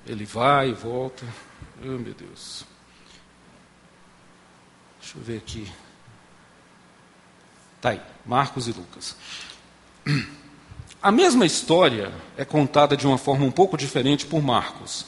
ele 0.07 0.27
vai 0.27 0.69
e 0.69 0.75
volta. 0.75 1.25
Oh, 1.83 1.99
meu 1.99 2.13
Deus. 2.13 2.67
Deixa 5.01 5.17
eu 5.17 5.23
ver 5.23 5.39
aqui. 5.39 5.67
Tá 7.85 7.91
aí, 7.91 8.01
Marcos 8.25 8.67
e 8.67 8.73
Lucas. 8.73 9.15
A 11.03 11.13
mesma 11.13 11.45
história 11.45 12.11
é 12.35 12.43
contada 12.43 12.97
de 12.97 13.07
uma 13.07 13.19
forma 13.19 13.45
um 13.45 13.51
pouco 13.51 13.77
diferente 13.77 14.25
por 14.25 14.43
Marcos. 14.43 15.05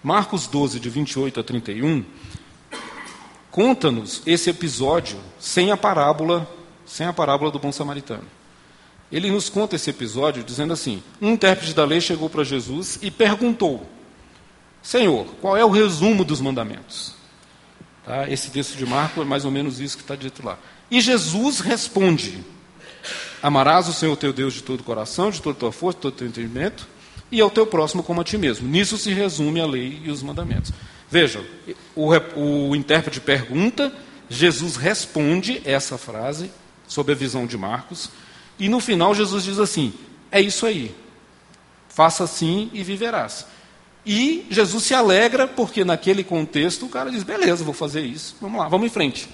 Marcos 0.00 0.46
12, 0.46 0.78
de 0.78 0.88
28 0.88 1.40
a 1.40 1.42
31, 1.42 2.04
conta-nos 3.50 4.22
esse 4.24 4.48
episódio 4.48 5.18
sem 5.40 5.72
a 5.72 5.76
parábola, 5.76 6.48
sem 6.86 7.04
a 7.04 7.12
parábola 7.12 7.50
do 7.50 7.58
bom 7.58 7.72
samaritano. 7.72 8.28
Ele 9.10 9.28
nos 9.28 9.48
conta 9.48 9.74
esse 9.74 9.90
episódio 9.90 10.44
dizendo 10.44 10.72
assim: 10.72 11.02
um 11.20 11.32
intérprete 11.32 11.74
da 11.74 11.84
lei 11.84 12.00
chegou 12.00 12.30
para 12.30 12.44
Jesus 12.44 12.96
e 13.02 13.10
perguntou: 13.10 13.84
Senhor, 14.80 15.26
qual 15.40 15.56
é 15.56 15.64
o 15.64 15.70
resumo 15.70 16.24
dos 16.24 16.40
mandamentos? 16.40 17.12
Tá? 18.06 18.30
Esse 18.30 18.52
texto 18.52 18.76
de 18.76 18.86
Marcos 18.86 19.20
é 19.20 19.26
mais 19.26 19.44
ou 19.44 19.50
menos 19.50 19.80
isso 19.80 19.96
que 19.96 20.04
está 20.04 20.14
dito 20.14 20.46
lá. 20.46 20.56
E 20.90 21.00
Jesus 21.00 21.60
responde: 21.60 22.44
Amarás 23.42 23.88
o 23.88 23.92
Senhor 23.92 24.16
teu 24.16 24.32
Deus 24.32 24.54
de 24.54 24.62
todo 24.62 24.80
o 24.80 24.84
coração, 24.84 25.30
de 25.30 25.40
toda 25.40 25.56
a 25.56 25.60
tua 25.60 25.72
força, 25.72 25.96
de 25.96 26.02
todo 26.02 26.14
o 26.14 26.16
teu 26.16 26.26
entendimento, 26.26 26.88
e 27.30 27.40
ao 27.40 27.50
teu 27.50 27.66
próximo 27.66 28.02
como 28.02 28.20
a 28.20 28.24
ti 28.24 28.36
mesmo. 28.36 28.68
Nisso 28.68 28.98
se 28.98 29.12
resume 29.12 29.60
a 29.60 29.66
lei 29.66 30.00
e 30.04 30.10
os 30.10 30.22
mandamentos. 30.22 30.72
Veja, 31.10 31.44
o, 31.94 32.10
o 32.36 32.76
intérprete 32.76 33.20
pergunta, 33.20 33.92
Jesus 34.28 34.76
responde 34.76 35.60
essa 35.64 35.96
frase, 35.96 36.50
sob 36.86 37.12
a 37.12 37.14
visão 37.14 37.46
de 37.46 37.56
Marcos. 37.56 38.10
E 38.58 38.68
no 38.68 38.80
final 38.80 39.14
Jesus 39.14 39.44
diz 39.44 39.58
assim: 39.58 39.92
é 40.30 40.40
isso 40.40 40.66
aí, 40.66 40.94
faça 41.88 42.24
assim 42.24 42.70
e 42.72 42.82
viverás. 42.82 43.46
E 44.04 44.46
Jesus 44.50 44.84
se 44.84 44.94
alegra 44.94 45.46
porque 45.46 45.84
naquele 45.84 46.22
contexto 46.22 46.86
o 46.86 46.88
cara 46.88 47.10
diz: 47.10 47.22
beleza, 47.22 47.64
vou 47.64 47.74
fazer 47.74 48.02
isso, 48.02 48.36
vamos 48.40 48.60
lá, 48.60 48.68
vamos 48.68 48.86
em 48.86 48.90
frente. 48.90 49.28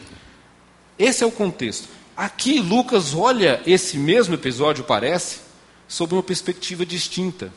Esse 0.99 1.23
é 1.23 1.27
o 1.27 1.31
contexto. 1.31 1.89
Aqui 2.17 2.61
Lucas 2.61 3.15
olha 3.15 3.61
esse 3.67 3.99
mesmo 3.99 4.35
episódio, 4.35 4.85
parece, 4.85 5.41
sob 5.87 6.15
uma 6.15 6.23
perspectiva 6.23 6.87
distinta. 6.87 7.53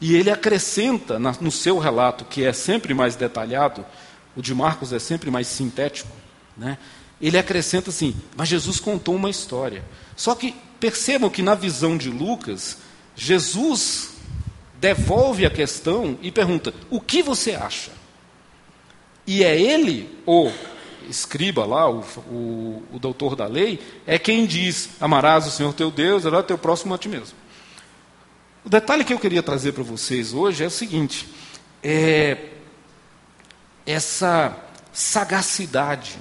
E 0.00 0.16
ele 0.16 0.30
acrescenta 0.30 1.18
no 1.18 1.50
seu 1.52 1.78
relato, 1.78 2.24
que 2.24 2.44
é 2.44 2.52
sempre 2.52 2.92
mais 2.92 3.14
detalhado, 3.14 3.84
o 4.36 4.42
de 4.42 4.54
Marcos 4.54 4.92
é 4.92 4.98
sempre 4.98 5.30
mais 5.30 5.46
sintético, 5.46 6.10
né? 6.56 6.76
ele 7.20 7.38
acrescenta 7.38 7.90
assim: 7.90 8.14
mas 8.36 8.48
Jesus 8.48 8.80
contou 8.80 9.14
uma 9.14 9.30
história. 9.30 9.84
Só 10.16 10.34
que 10.34 10.54
percebam 10.80 11.30
que 11.30 11.42
na 11.42 11.54
visão 11.54 11.96
de 11.96 12.10
Lucas, 12.10 12.78
Jesus 13.16 14.10
devolve 14.80 15.46
a 15.46 15.50
questão 15.50 16.18
e 16.20 16.30
pergunta: 16.30 16.74
o 16.90 17.00
que 17.00 17.22
você 17.22 17.52
acha? 17.52 17.92
E 19.26 19.42
é 19.42 19.58
ele, 19.58 20.10
o 20.26 20.50
escriba 21.08 21.64
lá, 21.64 21.90
o, 21.90 22.00
o, 22.28 22.82
o 22.92 22.98
doutor 22.98 23.36
da 23.36 23.46
lei, 23.46 23.80
é 24.06 24.18
quem 24.18 24.46
diz: 24.46 24.90
amarás 25.00 25.46
o 25.46 25.50
Senhor 25.50 25.72
teu 25.72 25.90
Deus, 25.90 26.24
o 26.24 26.42
teu 26.42 26.58
próximo 26.58 26.94
a 26.94 26.98
ti 26.98 27.08
mesmo. 27.08 27.36
O 28.64 28.68
detalhe 28.68 29.04
que 29.04 29.12
eu 29.12 29.18
queria 29.18 29.42
trazer 29.42 29.72
para 29.72 29.82
vocês 29.82 30.32
hoje 30.32 30.64
é 30.64 30.66
o 30.66 30.70
seguinte: 30.70 31.28
é 31.82 32.50
essa 33.86 34.56
sagacidade 34.92 36.18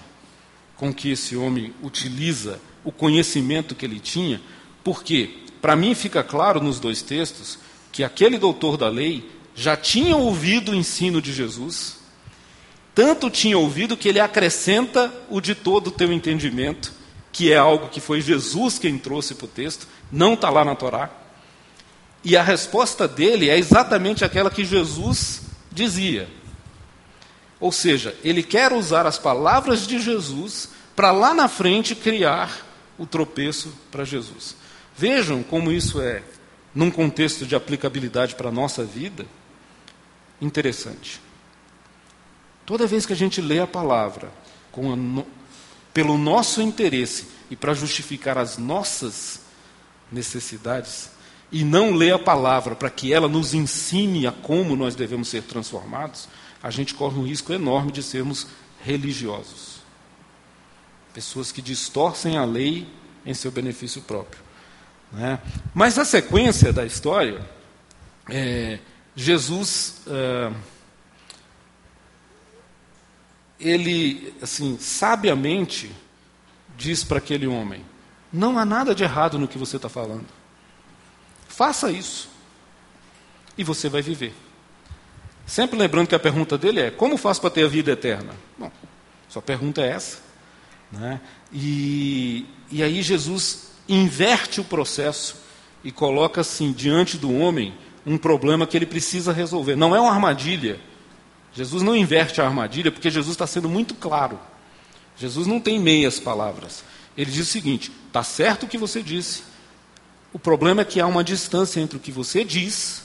com 0.75 0.93
que 0.93 1.11
esse 1.11 1.35
homem 1.35 1.73
utiliza 1.81 2.59
o 2.83 2.91
conhecimento 2.91 3.75
que 3.75 3.85
ele 3.85 3.99
tinha, 3.99 4.41
porque, 4.83 5.43
para 5.61 5.75
mim, 5.75 5.95
fica 5.95 6.21
claro 6.23 6.61
nos 6.61 6.79
dois 6.79 7.01
textos 7.01 7.57
que 7.91 8.03
aquele 8.03 8.37
doutor 8.37 8.75
da 8.75 8.89
lei 8.89 9.31
já 9.55 9.77
tinha 9.77 10.17
ouvido 10.17 10.71
o 10.71 10.75
ensino 10.75 11.21
de 11.21 11.31
Jesus, 11.31 12.02
tanto 12.95 13.29
tinha 13.29 13.57
ouvido 13.57 13.97
que 13.97 14.07
ele 14.07 14.19
acrescenta 14.19 15.11
o 15.29 15.41
de 15.41 15.55
todo 15.55 15.87
o 15.87 15.91
teu 15.91 16.11
entendimento, 16.13 16.93
que 17.31 17.51
é 17.51 17.57
algo 17.57 17.89
que 17.89 17.99
foi 17.99 18.21
Jesus 18.21 18.77
quem 18.77 18.97
trouxe 18.97 19.33
para 19.33 19.45
o 19.45 19.49
texto, 19.49 19.87
não 20.11 20.35
está 20.35 20.49
lá 20.49 20.63
na 20.63 20.75
Torá. 20.75 21.09
E 22.23 22.37
a 22.37 22.43
resposta 22.43 23.07
dele 23.07 23.49
é 23.49 23.57
exatamente 23.57 24.23
aquela 24.23 24.51
que 24.51 24.63
Jesus 24.63 25.41
dizia. 25.71 26.29
Ou 27.59 27.71
seja, 27.71 28.15
ele 28.23 28.43
quer 28.43 28.71
usar 28.71 29.07
as 29.07 29.17
palavras 29.17 29.87
de 29.87 29.99
Jesus 29.99 30.69
para 30.95 31.11
lá 31.11 31.33
na 31.33 31.47
frente 31.47 31.95
criar 31.95 32.65
o 32.97 33.05
tropeço 33.05 33.73
para 33.91 34.03
Jesus. 34.03 34.55
Vejam 34.95 35.41
como 35.41 35.71
isso 35.71 35.99
é, 35.99 36.21
num 36.75 36.91
contexto 36.91 37.45
de 37.45 37.55
aplicabilidade 37.55 38.35
para 38.35 38.49
a 38.49 38.51
nossa 38.51 38.83
vida, 38.83 39.25
interessante. 40.39 41.22
Toda 42.65 42.87
vez 42.87 43.05
que 43.05 43.13
a 43.13 43.15
gente 43.15 43.41
lê 43.41 43.59
a 43.59 43.67
palavra 43.67 44.31
a, 44.73 45.23
pelo 45.93 46.17
nosso 46.17 46.61
interesse 46.61 47.27
e 47.49 47.55
para 47.55 47.73
justificar 47.73 48.37
as 48.37 48.57
nossas 48.57 49.41
necessidades, 50.11 51.11
e 51.51 51.63
não 51.63 51.93
lê 51.93 52.11
a 52.11 52.17
palavra 52.17 52.75
para 52.75 52.89
que 52.89 53.13
ela 53.13 53.27
nos 53.27 53.53
ensine 53.53 54.25
a 54.25 54.31
como 54.31 54.75
nós 54.75 54.95
devemos 54.95 55.27
ser 55.27 55.43
transformados, 55.43 56.27
a 56.63 56.71
gente 56.71 56.95
corre 56.95 57.19
um 57.19 57.27
risco 57.27 57.53
enorme 57.53 57.91
de 57.91 58.01
sermos 58.01 58.47
religiosos. 58.83 59.83
Pessoas 61.13 61.51
que 61.51 61.61
distorcem 61.61 62.37
a 62.37 62.43
lei 62.43 62.87
em 63.23 63.35
seu 63.35 63.51
benefício 63.51 64.01
próprio. 64.01 64.41
Né? 65.11 65.39
Mas 65.75 65.99
a 65.99 66.05
sequência 66.05 66.73
da 66.73 66.85
história, 66.85 67.47
é, 68.27 68.79
Jesus, 69.15 70.01
é, 70.07 70.51
ele, 73.63 74.33
assim, 74.41 74.77
sabiamente 74.79 75.91
diz 76.77 77.03
para 77.03 77.17
aquele 77.17 77.47
homem: 77.47 77.83
não 78.31 78.57
há 78.57 78.65
nada 78.65 78.93
de 78.93 79.03
errado 79.03 79.39
no 79.39 79.47
que 79.47 79.57
você 79.57 79.77
está 79.77 79.87
falando. 79.87 80.25
Faça 81.47 81.91
isso. 81.91 82.29
E 83.57 83.63
você 83.63 83.87
vai 83.87 84.01
viver. 84.01 84.33
Sempre 85.45 85.77
lembrando 85.77 86.07
que 86.07 86.15
a 86.15 86.19
pergunta 86.19 86.57
dele 86.57 86.81
é: 86.81 86.91
como 86.91 87.17
faço 87.17 87.39
para 87.39 87.51
ter 87.51 87.65
a 87.65 87.67
vida 87.67 87.91
eterna? 87.91 88.33
Bom, 88.57 88.71
sua 89.29 89.41
pergunta 89.41 89.81
é 89.81 89.89
essa. 89.89 90.19
Né? 90.91 91.21
E, 91.51 92.45
e 92.71 92.83
aí 92.83 93.01
Jesus 93.01 93.71
inverte 93.87 94.61
o 94.61 94.63
processo 94.63 95.37
e 95.83 95.91
coloca 95.91 96.41
assim 96.41 96.71
diante 96.71 97.17
do 97.17 97.33
homem 97.33 97.73
um 98.05 98.17
problema 98.17 98.65
que 98.65 98.77
ele 98.77 98.85
precisa 98.85 99.31
resolver. 99.31 99.75
Não 99.75 99.95
é 99.95 99.99
uma 99.99 100.11
armadilha. 100.11 100.79
Jesus 101.53 101.83
não 101.83 101.95
inverte 101.95 102.41
a 102.41 102.45
armadilha 102.45 102.91
porque 102.91 103.11
Jesus 103.11 103.33
está 103.33 103.45
sendo 103.45 103.69
muito 103.69 103.93
claro. 103.93 104.39
Jesus 105.17 105.45
não 105.45 105.59
tem 105.59 105.79
meias 105.79 106.19
palavras. 106.19 106.83
Ele 107.15 107.29
diz 107.31 107.47
o 107.47 107.51
seguinte: 107.51 107.91
está 108.07 108.23
certo 108.23 108.63
o 108.63 108.67
que 108.67 108.77
você 108.77 109.03
disse, 109.03 109.43
o 110.33 110.39
problema 110.39 110.81
é 110.81 110.85
que 110.85 110.99
há 110.99 111.05
uma 111.05 111.23
distância 111.23 111.79
entre 111.79 111.97
o 111.97 111.99
que 111.99 112.11
você 112.11 112.43
diz 112.43 113.03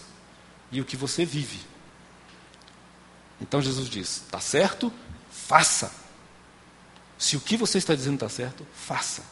e 0.72 0.80
o 0.80 0.84
que 0.84 0.96
você 0.96 1.24
vive. 1.26 1.58
Então 3.40 3.60
Jesus 3.60 3.88
diz: 3.88 4.22
está 4.24 4.40
certo? 4.40 4.90
Faça. 5.30 5.92
Se 7.18 7.36
o 7.36 7.40
que 7.40 7.56
você 7.56 7.78
está 7.78 7.94
dizendo 7.94 8.14
está 8.14 8.28
certo, 8.28 8.66
faça. 8.72 9.22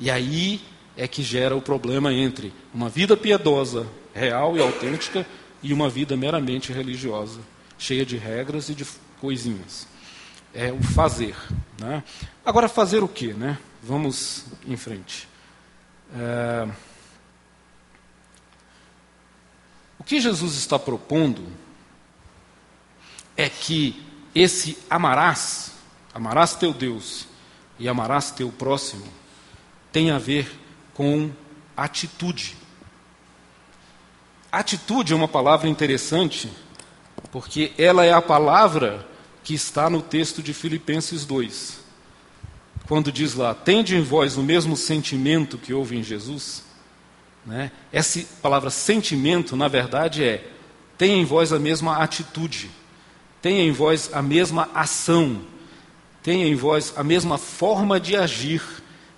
E 0.00 0.10
aí 0.10 0.62
é 0.96 1.06
que 1.06 1.22
gera 1.22 1.54
o 1.54 1.60
problema 1.60 2.12
entre 2.12 2.54
uma 2.72 2.88
vida 2.88 3.16
piedosa, 3.16 3.86
real 4.14 4.56
e 4.56 4.60
autêntica, 4.60 5.26
e 5.62 5.72
uma 5.72 5.90
vida 5.90 6.16
meramente 6.16 6.72
religiosa, 6.72 7.40
cheia 7.78 8.04
de 8.04 8.16
regras 8.16 8.68
e 8.68 8.74
de 8.74 8.84
coisinhas. 9.20 9.86
É 10.54 10.72
o 10.72 10.82
fazer. 10.82 11.36
Né? 11.80 12.02
Agora, 12.44 12.68
fazer 12.68 13.02
o 13.02 13.08
quê? 13.08 13.32
Né? 13.32 13.58
Vamos 13.82 14.44
em 14.66 14.76
frente. 14.76 15.28
É... 16.14 16.68
O 19.98 20.04
que 20.04 20.20
Jesus 20.20 20.54
está 20.54 20.78
propondo 20.78 21.46
é 23.36 23.48
que 23.48 24.02
esse 24.34 24.78
amarás, 24.88 25.72
amarás 26.14 26.54
teu 26.54 26.72
Deus 26.72 27.26
e 27.78 27.88
amarás 27.88 28.30
teu 28.30 28.50
próximo, 28.50 29.06
tem 29.92 30.10
a 30.10 30.18
ver 30.18 30.50
com 30.94 31.30
atitude. 31.76 32.56
Atitude 34.50 35.12
é 35.12 35.16
uma 35.16 35.28
palavra 35.28 35.68
interessante, 35.68 36.50
porque 37.30 37.72
ela 37.76 38.04
é 38.04 38.12
a 38.12 38.22
palavra 38.22 39.06
que 39.42 39.54
está 39.54 39.88
no 39.88 40.02
texto 40.02 40.42
de 40.42 40.52
Filipenses 40.52 41.24
2. 41.24 41.80
Quando 42.88 43.10
diz 43.10 43.34
lá, 43.34 43.54
tende 43.54 43.96
em 43.96 44.02
vós 44.02 44.36
o 44.36 44.42
mesmo 44.42 44.76
sentimento 44.76 45.58
que 45.58 45.72
houve 45.72 45.96
em 45.96 46.02
Jesus, 46.02 46.64
né? 47.44 47.70
Essa 47.92 48.24
palavra 48.42 48.70
sentimento, 48.70 49.56
na 49.56 49.68
verdade, 49.68 50.24
é 50.24 50.50
tenha 50.98 51.16
em 51.16 51.24
vós 51.24 51.52
a 51.52 51.58
mesma 51.58 51.98
atitude, 51.98 52.70
tenha 53.40 53.62
em 53.62 53.70
vós 53.70 54.10
a 54.12 54.20
mesma 54.20 54.68
ação, 54.74 55.42
tenha 56.22 56.46
em 56.46 56.54
vós 56.54 56.92
a 56.96 57.04
mesma 57.04 57.38
forma 57.38 58.00
de 58.00 58.16
agir 58.16 58.62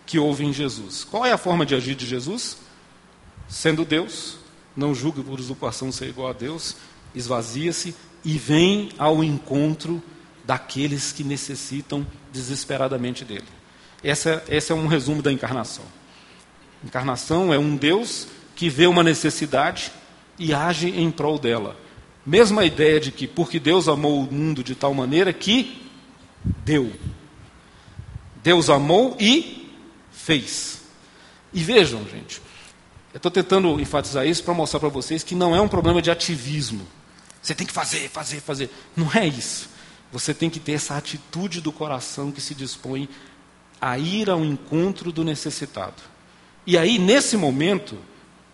que 0.05 0.19
houve 0.19 0.45
em 0.45 0.53
Jesus. 0.53 1.05
Qual 1.05 1.25
é 1.25 1.33
a 1.33 1.39
forma 1.39 1.65
de 1.65 1.75
agir 1.75 1.95
de 1.95 2.07
Jesus? 2.07 2.59
Sendo 3.49 3.85
Deus, 3.85 4.37
não 4.77 4.95
julgue 4.95 5.23
por 5.23 5.39
usurpação 5.41 5.91
ser 5.91 6.09
igual 6.09 6.29
a 6.29 6.33
Deus, 6.33 6.77
esvazia-se 7.15 7.95
e 8.25 8.39
vem 8.39 8.91
ao 8.99 9.23
encontro 9.23 10.03
daqueles 10.45 11.13
que 11.13 11.23
necessitam 11.23 12.07
desesperadamente 12.33 13.25
dele. 13.25 13.47
Essa, 14.03 14.43
esse 14.49 14.73
é 14.73 14.75
um 14.75 14.87
resumo 14.87 15.23
da 15.23 15.33
encarnação. 15.33 15.85
Encarnação 16.85 17.53
é 17.53 17.59
um 17.59 17.77
Deus 17.77 18.29
que 18.55 18.69
vê 18.69 18.87
uma 18.87 19.03
necessidade 19.03 19.93
e 20.39 20.55
age 20.55 20.89
em 20.89 21.11
prol 21.11 21.39
dela. 21.39 21.77
Mesma 22.25 22.65
ideia 22.65 23.01
de 23.01 23.11
que, 23.11 23.27
porque 23.27 23.59
Deus 23.59 23.89
amou 23.89 24.21
o 24.21 24.33
mundo 24.33 24.63
de 24.63 24.75
tal 24.75 24.95
maneira 24.95 25.33
que 25.33 25.83
deu. 26.65 26.93
Deus 28.43 28.71
amou 28.71 29.17
e 29.19 29.71
fez. 30.11 30.83
E 31.53 31.63
vejam, 31.63 32.05
gente, 32.05 32.41
eu 33.13 33.17
estou 33.17 33.31
tentando 33.31 33.81
enfatizar 33.81 34.27
isso 34.27 34.45
para 34.45 34.55
mostrar 34.55 34.79
para 34.79 34.89
vocês 34.89 35.23
que 35.23 35.35
não 35.35 35.57
é 35.57 35.61
um 35.61 35.69
problema 35.69 36.03
de 36.03 36.11
ativismo. 36.11 36.87
Você 37.49 37.55
tem 37.55 37.67
que 37.67 37.73
fazer, 37.73 38.11
fazer, 38.11 38.41
fazer. 38.43 38.71
Não 38.95 39.11
é 39.15 39.27
isso. 39.27 39.71
Você 40.13 40.35
tem 40.35 40.51
que 40.51 40.61
ter 40.61 40.73
essa 40.73 40.99
atitude 40.99 41.63
do 41.63 41.73
coração 41.73 42.31
que 42.31 42.43
se 42.43 42.55
dispõe 42.55 43.09
a 43.81 43.97
ir 43.97 44.29
ao 44.29 44.45
encontro 44.45 45.11
do 45.11 45.25
necessitado. 45.25 45.95
E 46.67 46.77
aí, 46.77 46.99
nesse 46.99 47.39
momento, 47.39 47.97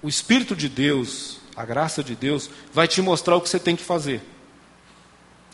o 0.00 0.08
Espírito 0.08 0.54
de 0.54 0.68
Deus, 0.68 1.40
a 1.56 1.64
graça 1.64 2.04
de 2.04 2.14
Deus, 2.14 2.48
vai 2.72 2.86
te 2.86 3.02
mostrar 3.02 3.34
o 3.34 3.40
que 3.40 3.48
você 3.48 3.58
tem 3.58 3.74
que 3.74 3.82
fazer. 3.82 4.22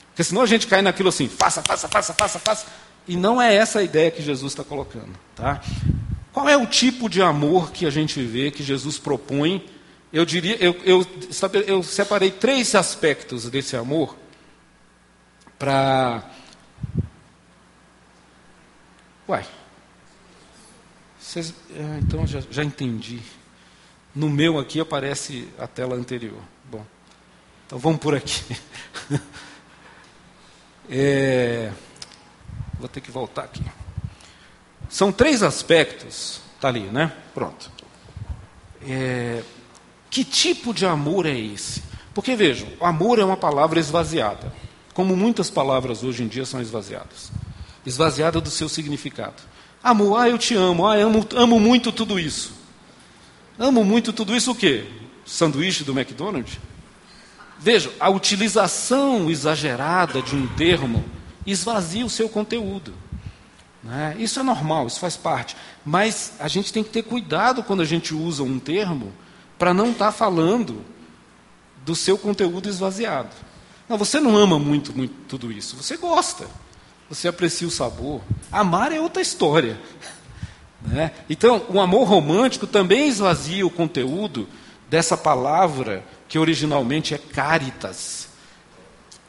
Porque 0.08 0.22
senão 0.22 0.42
a 0.42 0.46
gente 0.46 0.66
cai 0.66 0.82
naquilo 0.82 1.08
assim, 1.08 1.26
faça, 1.26 1.62
faça, 1.62 1.88
faça, 1.88 2.12
faça, 2.12 2.38
faça. 2.38 2.66
E 3.08 3.16
não 3.16 3.40
é 3.40 3.54
essa 3.54 3.78
a 3.78 3.82
ideia 3.82 4.10
que 4.10 4.20
Jesus 4.20 4.52
está 4.52 4.62
colocando. 4.62 5.18
Tá? 5.34 5.62
Qual 6.30 6.46
é 6.46 6.58
o 6.58 6.66
tipo 6.66 7.08
de 7.08 7.22
amor 7.22 7.70
que 7.70 7.86
a 7.86 7.90
gente 7.90 8.22
vê 8.22 8.50
que 8.50 8.62
Jesus 8.62 8.98
propõe? 8.98 9.64
Eu 10.12 10.24
diria, 10.24 10.56
eu, 10.56 10.74
eu, 10.84 11.06
eu 11.66 11.82
separei 11.82 12.32
três 12.32 12.74
aspectos 12.74 13.48
desse 13.48 13.76
amor 13.76 14.16
para. 15.56 16.24
Uai. 19.28 19.46
Ah, 21.36 21.98
então 22.02 22.26
já, 22.26 22.40
já 22.50 22.64
entendi. 22.64 23.20
No 24.12 24.28
meu 24.28 24.58
aqui 24.58 24.80
aparece 24.80 25.48
a 25.56 25.68
tela 25.68 25.94
anterior. 25.94 26.42
Bom, 26.64 26.84
então 27.66 27.78
vamos 27.78 28.00
por 28.00 28.16
aqui. 28.16 28.56
é, 30.90 31.72
vou 32.80 32.88
ter 32.88 33.00
que 33.00 33.12
voltar 33.12 33.44
aqui. 33.44 33.62
São 34.88 35.12
três 35.12 35.44
aspectos. 35.44 36.40
Está 36.56 36.66
ali, 36.66 36.80
né? 36.80 37.16
Pronto. 37.32 37.70
É, 38.82 39.42
que 40.10 40.24
tipo 40.24 40.74
de 40.74 40.84
amor 40.84 41.24
é 41.24 41.38
esse? 41.38 41.82
Porque 42.12 42.34
vejam, 42.34 42.68
amor 42.80 43.18
é 43.18 43.24
uma 43.24 43.36
palavra 43.36 43.78
esvaziada. 43.78 44.52
Como 44.92 45.16
muitas 45.16 45.48
palavras 45.48 46.02
hoje 46.02 46.24
em 46.24 46.28
dia 46.28 46.44
são 46.44 46.60
esvaziadas. 46.60 47.30
Esvaziada 47.86 48.40
do 48.40 48.50
seu 48.50 48.68
significado. 48.68 49.42
Amor, 49.82 50.20
ah, 50.20 50.28
eu 50.28 50.36
te 50.36 50.54
amo, 50.54 50.86
ah, 50.86 50.96
amo, 50.96 51.26
amo 51.34 51.60
muito 51.60 51.92
tudo 51.92 52.18
isso. 52.18 52.52
Amo 53.58 53.84
muito 53.84 54.12
tudo 54.12 54.36
isso 54.36 54.50
o 54.50 54.54
quê? 54.54 54.84
Sanduíche 55.24 55.84
do 55.84 55.98
McDonald's? 55.98 56.58
Vejam, 57.58 57.92
a 58.00 58.10
utilização 58.10 59.30
exagerada 59.30 60.20
de 60.20 60.34
um 60.34 60.46
termo 60.48 61.04
esvazia 61.46 62.04
o 62.04 62.10
seu 62.10 62.28
conteúdo. 62.28 62.92
Né? 63.82 64.16
Isso 64.18 64.40
é 64.40 64.42
normal, 64.42 64.86
isso 64.86 64.98
faz 64.98 65.16
parte. 65.16 65.56
Mas 65.84 66.34
a 66.40 66.48
gente 66.48 66.72
tem 66.72 66.82
que 66.82 66.90
ter 66.90 67.02
cuidado 67.02 67.62
quando 67.62 67.80
a 67.80 67.84
gente 67.84 68.14
usa 68.14 68.42
um 68.42 68.58
termo 68.58 69.12
para 69.60 69.72
não 69.74 69.90
estar 69.90 70.06
tá 70.06 70.12
falando 70.12 70.82
do 71.84 71.94
seu 71.94 72.16
conteúdo 72.16 72.66
esvaziado. 72.66 73.28
Não, 73.86 73.98
você 73.98 74.18
não 74.18 74.36
ama 74.36 74.58
muito, 74.58 74.96
muito 74.96 75.14
tudo 75.28 75.52
isso, 75.52 75.76
você 75.76 75.96
gosta, 75.96 76.48
você 77.08 77.28
aprecia 77.28 77.68
o 77.68 77.70
sabor. 77.70 78.22
Amar 78.50 78.90
é 78.90 78.98
outra 78.98 79.22
história. 79.22 79.78
Né? 80.82 81.12
Então, 81.28 81.66
o 81.68 81.78
amor 81.78 82.08
romântico 82.08 82.66
também 82.66 83.06
esvazia 83.06 83.66
o 83.66 83.70
conteúdo 83.70 84.48
dessa 84.88 85.14
palavra 85.14 86.02
que 86.26 86.38
originalmente 86.38 87.12
é 87.12 87.18
caritas. 87.18 88.28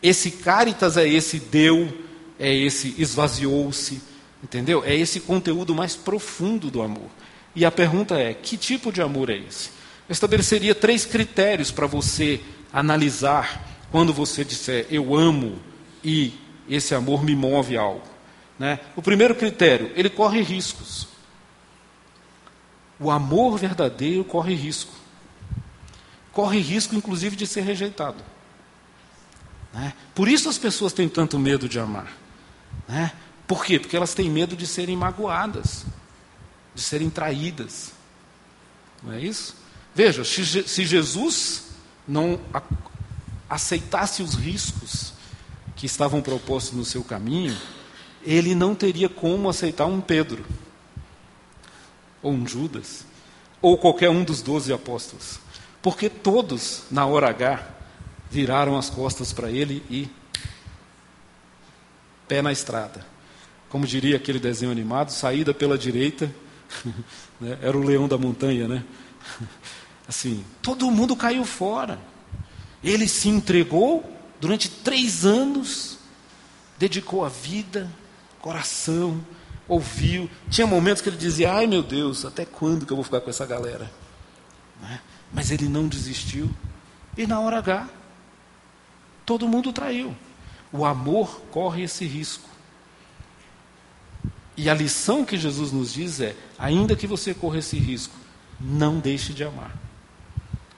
Esse 0.01 0.31
caritas 0.31 0.95
é 0.95 1.05
esse 1.05 1.41
deu, 1.41 1.93
é 2.39 2.55
esse 2.55 2.95
esvaziou-se, 2.97 4.01
Entendeu? 4.43 4.83
É 4.83 4.95
esse 4.95 5.19
conteúdo 5.19 5.75
mais 5.75 5.95
profundo 5.95 6.71
do 6.71 6.81
amor. 6.81 7.09
E 7.55 7.63
a 7.63 7.71
pergunta 7.71 8.17
é: 8.17 8.33
que 8.33 8.57
tipo 8.57 8.91
de 8.91 9.01
amor 9.01 9.29
é 9.29 9.37
esse? 9.37 9.69
Eu 10.11 10.13
estabeleceria 10.13 10.75
três 10.75 11.05
critérios 11.05 11.71
para 11.71 11.87
você 11.87 12.41
analisar 12.73 13.65
quando 13.93 14.11
você 14.11 14.43
disser 14.43 14.85
eu 14.89 15.15
amo 15.15 15.57
e 16.03 16.37
esse 16.67 16.93
amor 16.93 17.23
me 17.23 17.33
move 17.33 17.77
a 17.77 17.81
algo. 17.81 18.05
Né? 18.59 18.81
O 18.93 19.01
primeiro 19.01 19.33
critério, 19.33 19.89
ele 19.95 20.09
corre 20.09 20.41
riscos. 20.41 21.07
O 22.99 23.09
amor 23.09 23.57
verdadeiro 23.57 24.25
corre 24.25 24.53
risco. 24.53 24.91
Corre 26.33 26.59
risco, 26.59 26.93
inclusive, 26.93 27.37
de 27.37 27.47
ser 27.47 27.61
rejeitado. 27.61 28.21
Né? 29.73 29.93
Por 30.13 30.27
isso 30.27 30.49
as 30.49 30.57
pessoas 30.57 30.91
têm 30.91 31.07
tanto 31.07 31.39
medo 31.39 31.69
de 31.69 31.79
amar. 31.79 32.11
Né? 32.85 33.13
Por 33.47 33.63
quê? 33.63 33.79
Porque 33.79 33.95
elas 33.95 34.13
têm 34.13 34.29
medo 34.29 34.57
de 34.57 34.67
serem 34.67 34.97
magoadas, 34.97 35.85
de 36.75 36.81
serem 36.81 37.09
traídas. 37.09 37.93
Não 39.01 39.13
é 39.13 39.21
isso? 39.21 39.60
Veja, 39.93 40.23
se 40.23 40.85
Jesus 40.85 41.65
não 42.07 42.39
aceitasse 43.49 44.23
os 44.23 44.35
riscos 44.35 45.13
que 45.75 45.85
estavam 45.85 46.21
propostos 46.21 46.77
no 46.77 46.85
seu 46.85 47.03
caminho, 47.03 47.57
ele 48.23 48.55
não 48.55 48.73
teria 48.73 49.09
como 49.09 49.49
aceitar 49.49 49.85
um 49.85 49.99
Pedro, 49.99 50.45
ou 52.21 52.31
um 52.31 52.47
Judas, 52.47 53.05
ou 53.61 53.77
qualquer 53.77 54.09
um 54.09 54.23
dos 54.23 54.41
doze 54.41 54.71
apóstolos. 54.71 55.39
Porque 55.81 56.09
todos, 56.09 56.83
na 56.89 57.05
hora 57.05 57.29
H, 57.29 57.67
viraram 58.29 58.77
as 58.77 58.89
costas 58.89 59.33
para 59.33 59.49
ele 59.49 59.83
e 59.89 60.09
pé 62.27 62.41
na 62.41 62.51
estrada 62.51 63.11
como 63.71 63.87
diria 63.87 64.17
aquele 64.17 64.37
desenho 64.37 64.69
animado, 64.69 65.11
saída 65.11 65.53
pela 65.53 65.77
direita, 65.77 66.29
né? 67.39 67.57
era 67.61 67.75
o 67.75 67.81
leão 67.81 68.05
da 68.05 68.17
montanha, 68.17 68.67
né? 68.67 68.83
Assim, 70.11 70.43
todo 70.61 70.91
mundo 70.91 71.15
caiu 71.15 71.45
fora. 71.45 71.97
Ele 72.83 73.07
se 73.07 73.29
entregou 73.29 74.03
durante 74.41 74.69
três 74.69 75.25
anos, 75.25 75.99
dedicou 76.77 77.23
a 77.23 77.29
vida, 77.29 77.89
coração, 78.41 79.25
ouviu. 79.69 80.29
Tinha 80.49 80.67
momentos 80.67 81.01
que 81.01 81.07
ele 81.07 81.15
dizia: 81.15 81.53
Ai 81.53 81.65
meu 81.65 81.81
Deus, 81.81 82.25
até 82.25 82.43
quando 82.43 82.85
que 82.85 82.91
eu 82.91 82.97
vou 82.97 83.05
ficar 83.05 83.21
com 83.21 83.29
essa 83.29 83.45
galera? 83.45 83.89
Né? 84.81 84.99
Mas 85.33 85.49
ele 85.49 85.69
não 85.69 85.87
desistiu. 85.87 86.51
E 87.17 87.25
na 87.25 87.39
hora 87.39 87.59
H, 87.59 87.87
todo 89.25 89.47
mundo 89.47 89.71
traiu. 89.71 90.13
O 90.73 90.83
amor 90.83 91.39
corre 91.51 91.83
esse 91.83 92.03
risco. 92.03 92.49
E 94.57 94.69
a 94.69 94.73
lição 94.73 95.23
que 95.23 95.37
Jesus 95.37 95.71
nos 95.71 95.93
diz 95.93 96.19
é: 96.19 96.35
ainda 96.59 96.97
que 96.97 97.07
você 97.07 97.33
corra 97.33 97.59
esse 97.59 97.77
risco, 97.79 98.13
não 98.59 98.99
deixe 98.99 99.31
de 99.31 99.45
amar. 99.45 99.80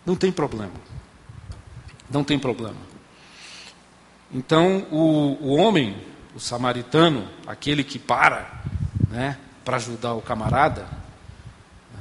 Não 0.06 0.16
tem 0.16 0.32
problema. 0.32 0.74
Não 2.10 2.24
tem 2.24 2.38
problema. 2.38 2.78
Então, 4.32 4.86
o, 4.92 5.38
o 5.42 5.56
homem, 5.56 5.96
o 6.36 6.40
samaritano, 6.40 7.28
aquele 7.48 7.84
que 7.84 8.00
para 8.00 8.64
né, 9.14 9.38
para 9.64 9.78
ajudar 9.78 10.14
o 10.14 10.22
camarada, 10.22 10.88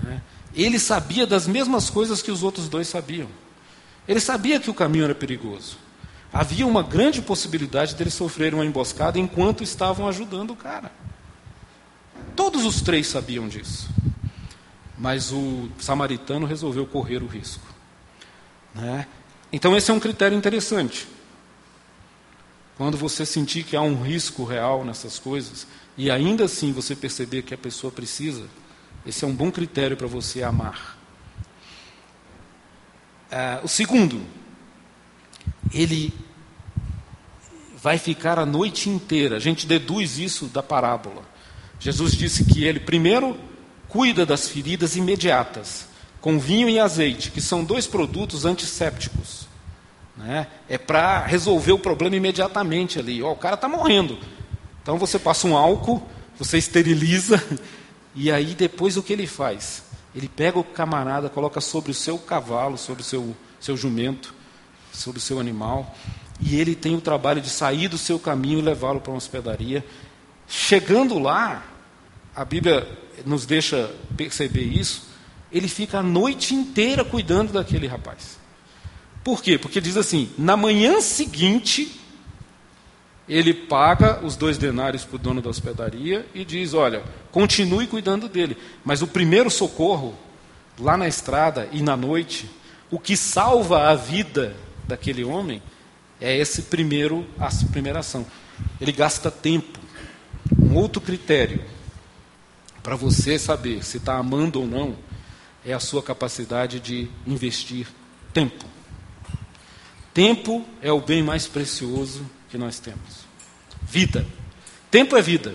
né, 0.03 0.23
ele 0.55 0.79
sabia 0.79 1.27
das 1.27 1.47
mesmas 1.47 1.91
coisas 1.91 2.23
que 2.23 2.31
os 2.31 2.43
outros 2.43 2.69
dois 2.69 2.89
sabiam. 2.89 3.29
Ele 4.09 4.19
sabia 4.19 4.59
que 4.59 4.71
o 4.71 4.75
caminho 4.75 5.05
era 5.05 5.15
perigoso. 5.15 5.77
Havia 6.33 6.67
uma 6.67 6.83
grande 6.83 7.21
possibilidade 7.21 7.95
dele 7.95 8.11
sofrer 8.11 8.55
uma 8.55 8.65
emboscada 8.65 9.19
enquanto 9.19 9.63
estavam 9.63 10.09
ajudando 10.09 10.53
o 10.53 10.57
cara. 10.57 10.91
Todos 12.35 12.65
os 12.65 12.81
três 12.81 13.07
sabiam 13.07 13.47
disso. 13.47 13.89
Mas 14.99 15.31
o 15.31 15.69
samaritano 15.79 16.47
resolveu 16.47 16.87
correr 16.87 17.23
o 17.23 17.27
risco. 17.27 17.67
Né? 18.75 19.07
Então, 19.53 19.77
esse 19.77 19.91
é 19.91 19.95
um 19.95 20.01
critério 20.01 20.37
interessante. 20.37 21.07
Quando 22.77 22.97
você 22.97 23.27
sentir 23.27 23.65
que 23.65 23.77
há 23.77 23.83
um 23.83 24.03
risco 24.03 24.45
real 24.45 24.85
nessas 24.85 25.19
coisas, 25.19 25.67
e 25.97 26.11
ainda 26.11 26.45
assim 26.45 26.73
você 26.73 26.97
perceber 26.97 27.43
que 27.43 27.55
a 27.55 27.59
pessoa 27.59 27.93
precisa, 27.93 28.47
esse 29.07 29.25
é 29.25 29.29
um 29.29 29.35
bom 29.35 29.51
critério 29.51 29.97
para 29.97 30.07
você 30.07 30.43
amar. 30.43 30.99
É, 33.31 33.61
o 33.63 33.69
segundo, 33.69 34.23
ele 35.73 36.13
vai 37.77 37.99
ficar 37.99 38.39
a 38.39 38.47
noite 38.47 38.89
inteira. 38.89 39.37
A 39.37 39.41
gente 39.41 39.67
deduz 39.67 40.19
isso 40.19 40.47
da 40.47 40.63
parábola. 40.63 41.23
Jesus 41.81 42.13
disse 42.13 42.45
que 42.45 42.63
ele, 42.65 42.79
primeiro, 42.79 43.37
cuida 43.89 44.25
das 44.25 44.49
feridas 44.49 44.97
imediatas, 44.97 45.89
com 46.23 46.39
vinho 46.39 46.71
e 46.71 46.79
azeite, 46.79 47.33
que 47.33 47.41
são 47.41 47.65
dois 47.65 47.87
produtos 47.87 48.47
antissépticos. 48.47 49.49
Né? 50.17 50.47
É 50.69 50.79
para 50.79 51.19
resolver 51.27 51.73
o 51.73 51.79
problema 51.79 52.15
imediatamente 52.15 52.99
ali. 52.99 53.21
Oh, 53.23 53.33
o 53.33 53.37
cara 53.37 53.57
está 53.57 53.69
morrendo. 53.69 54.17
Então 54.83 54.97
você 54.99 55.19
passa 55.19 55.49
um 55.49 55.57
álcool, 55.57 56.01
você 56.39 56.57
esteriliza, 56.57 57.43
e 58.15 58.31
aí 58.31 58.55
depois 58.55 58.97
o 58.97 59.03
que 59.03 59.13
ele 59.13 59.27
faz? 59.27 59.83
Ele 60.15 60.29
pega 60.29 60.59
o 60.61 60.65
camarada, 60.65 61.29
coloca 61.29 61.61
sobre 61.61 61.91
o 61.91 61.95
seu 61.95 62.17
cavalo, 62.19 62.79
sobre 62.79 63.03
o 63.03 63.05
seu, 63.05 63.37
seu 63.59 63.77
jumento, 63.77 64.33
sobre 64.93 65.19
o 65.19 65.23
seu 65.23 65.41
animal, 65.41 65.93
e 66.41 66.55
ele 66.55 66.77
tem 66.77 66.95
o 66.95 67.01
trabalho 67.01 67.41
de 67.41 67.51
sair 67.51 67.89
do 67.89 67.99
seu 67.99 68.19
caminho 68.19 68.61
e 68.61 68.63
levá-lo 68.63 69.01
para 69.01 69.11
uma 69.11 69.19
hospedaria. 69.19 69.85
Chegando 70.47 71.19
lá, 71.19 71.65
a 72.37 72.45
Bíblia 72.45 72.87
nos 73.25 73.45
deixa 73.45 73.93
perceber 74.17 74.65
isso, 74.65 75.12
ele 75.53 75.69
fica 75.69 75.99
a 75.99 76.03
noite 76.03 76.55
inteira 76.55 77.05
cuidando 77.05 77.53
daquele 77.53 77.87
rapaz. 77.87 78.39
Por 79.23 79.43
quê? 79.43 79.59
Porque 79.59 79.81
diz 79.81 79.97
assim: 79.97 80.31
na 80.39 80.57
manhã 80.57 81.01
seguinte, 81.01 82.01
ele 83.29 83.53
paga 83.53 84.25
os 84.25 84.35
dois 84.35 84.59
denários 84.59 85.05
para 85.05 85.17
o 85.17 85.19
dono 85.19 85.43
da 85.43 85.51
hospedaria 85.51 86.27
e 86.35 86.45
diz: 86.45 86.75
olha, 86.75 87.03
continue 87.31 87.87
cuidando 87.87 88.29
dele. 88.29 88.57
Mas 88.85 89.03
o 89.03 89.07
primeiro 89.07 89.51
socorro, 89.51 90.15
lá 90.79 90.97
na 90.97 91.07
estrada 91.07 91.69
e 91.71 91.83
na 91.83 91.97
noite, 91.97 92.51
o 92.91 92.99
que 92.99 93.17
salva 93.17 93.91
a 93.91 93.95
vida 93.95 94.57
daquele 94.89 95.23
homem 95.23 95.63
é 96.21 96.37
esse 96.37 96.63
primeiro, 96.63 97.27
essa 97.39 97.67
primeira 97.67 98.01
ação. 98.01 98.25
Ele 98.81 98.93
gasta 98.93 99.31
tempo. 99.31 99.79
Um 100.59 100.75
outro 100.75 101.01
critério 101.01 101.65
para 102.83 102.97
você 102.97 103.39
saber 103.39 103.85
se 103.85 103.99
está 103.99 104.17
amando 104.17 104.61
ou 104.61 104.67
não 104.67 104.97
é 105.65 105.73
a 105.73 105.81
sua 105.81 106.03
capacidade 106.03 106.81
de 106.81 107.09
investir 107.27 107.87
tempo. 108.33 108.65
Tempo 110.13 110.65
é 110.81 110.93
o 110.93 111.01
bem 111.01 111.23
mais 111.23 111.47
precioso 111.47 112.25
que 112.51 112.59
nós 112.59 112.79
temos. 112.79 113.27
Vida. 113.83 114.27
Tempo 114.91 115.17
é 115.17 115.23
vida. 115.23 115.55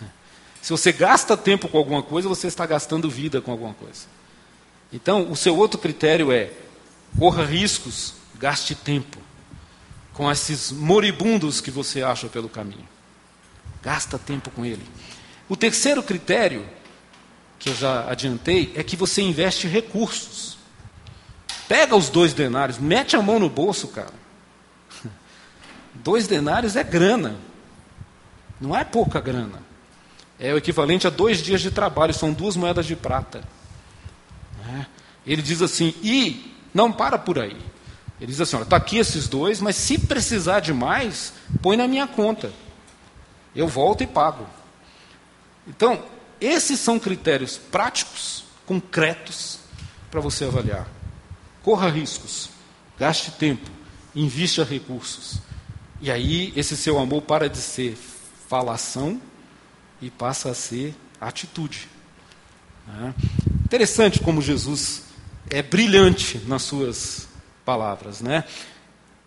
Se 0.62 0.70
você 0.70 0.92
gasta 0.92 1.36
tempo 1.36 1.68
com 1.68 1.78
alguma 1.78 2.02
coisa, 2.02 2.28
você 2.28 2.46
está 2.46 2.64
gastando 2.64 3.10
vida 3.10 3.40
com 3.40 3.50
alguma 3.50 3.74
coisa. 3.74 4.06
Então, 4.92 5.30
o 5.30 5.36
seu 5.36 5.56
outro 5.56 5.78
critério 5.78 6.32
é: 6.32 6.50
corra 7.18 7.44
riscos, 7.44 8.14
gaste 8.38 8.74
tempo 8.74 9.18
com 10.14 10.30
esses 10.30 10.72
moribundos 10.72 11.60
que 11.60 11.70
você 11.70 12.02
acha 12.02 12.26
pelo 12.26 12.48
caminho. 12.48 12.88
Gasta 13.82 14.18
tempo 14.18 14.50
com 14.50 14.64
ele. 14.64 14.82
O 15.48 15.56
terceiro 15.56 16.02
critério, 16.02 16.66
que 17.58 17.70
eu 17.70 17.74
já 17.74 18.08
adiantei, 18.10 18.72
é 18.76 18.82
que 18.82 18.96
você 18.96 19.22
investe 19.22 19.66
recursos. 19.66 20.56
Pega 21.66 21.96
os 21.96 22.08
dois 22.08 22.32
denários, 22.32 22.78
mete 22.78 23.16
a 23.16 23.22
mão 23.22 23.38
no 23.38 23.50
bolso, 23.50 23.88
cara. 23.88 24.14
Dois 25.92 26.26
denários 26.26 26.76
é 26.76 26.84
grana. 26.84 27.36
Não 28.60 28.74
é 28.74 28.84
pouca 28.84 29.20
grana. 29.20 29.60
É 30.38 30.54
o 30.54 30.56
equivalente 30.56 31.06
a 31.06 31.10
dois 31.10 31.42
dias 31.42 31.60
de 31.60 31.70
trabalho, 31.70 32.14
são 32.14 32.32
duas 32.32 32.56
moedas 32.56 32.86
de 32.86 32.94
prata. 32.96 33.42
É. 34.78 34.86
Ele 35.26 35.42
diz 35.42 35.60
assim, 35.60 35.94
e 36.02 36.54
não 36.72 36.92
para 36.92 37.18
por 37.18 37.38
aí. 37.38 37.56
Ele 38.20 38.32
diz 38.32 38.40
assim: 38.40 38.56
olha, 38.56 38.64
está 38.64 38.76
aqui 38.76 38.98
esses 38.98 39.28
dois, 39.28 39.60
mas 39.60 39.76
se 39.76 39.98
precisar 39.98 40.60
de 40.60 40.72
mais, 40.72 41.32
põe 41.62 41.76
na 41.76 41.86
minha 41.86 42.06
conta. 42.06 42.52
Eu 43.54 43.68
volto 43.68 44.02
e 44.02 44.06
pago. 44.06 44.46
Então, 45.66 46.02
esses 46.40 46.80
são 46.80 46.98
critérios 46.98 47.56
práticos, 47.56 48.44
concretos, 48.66 49.58
para 50.10 50.20
você 50.20 50.44
avaliar. 50.44 50.88
Corra 51.62 51.88
riscos, 51.88 52.50
gaste 52.98 53.30
tempo, 53.32 53.68
invista 54.14 54.64
recursos. 54.64 55.38
E 56.00 56.10
aí, 56.10 56.52
esse 56.56 56.76
seu 56.76 56.98
amor 56.98 57.22
para 57.22 57.48
de 57.48 57.58
ser 57.58 57.96
falação 58.48 59.20
e 60.00 60.10
passa 60.10 60.50
a 60.50 60.54
ser 60.54 60.94
atitude. 61.20 61.88
É. 62.88 63.12
Interessante 63.64 64.20
como 64.20 64.40
Jesus 64.40 65.02
é 65.50 65.62
brilhante 65.62 66.38
nas 66.46 66.62
suas 66.62 67.28
palavras, 67.64 68.20
né? 68.20 68.44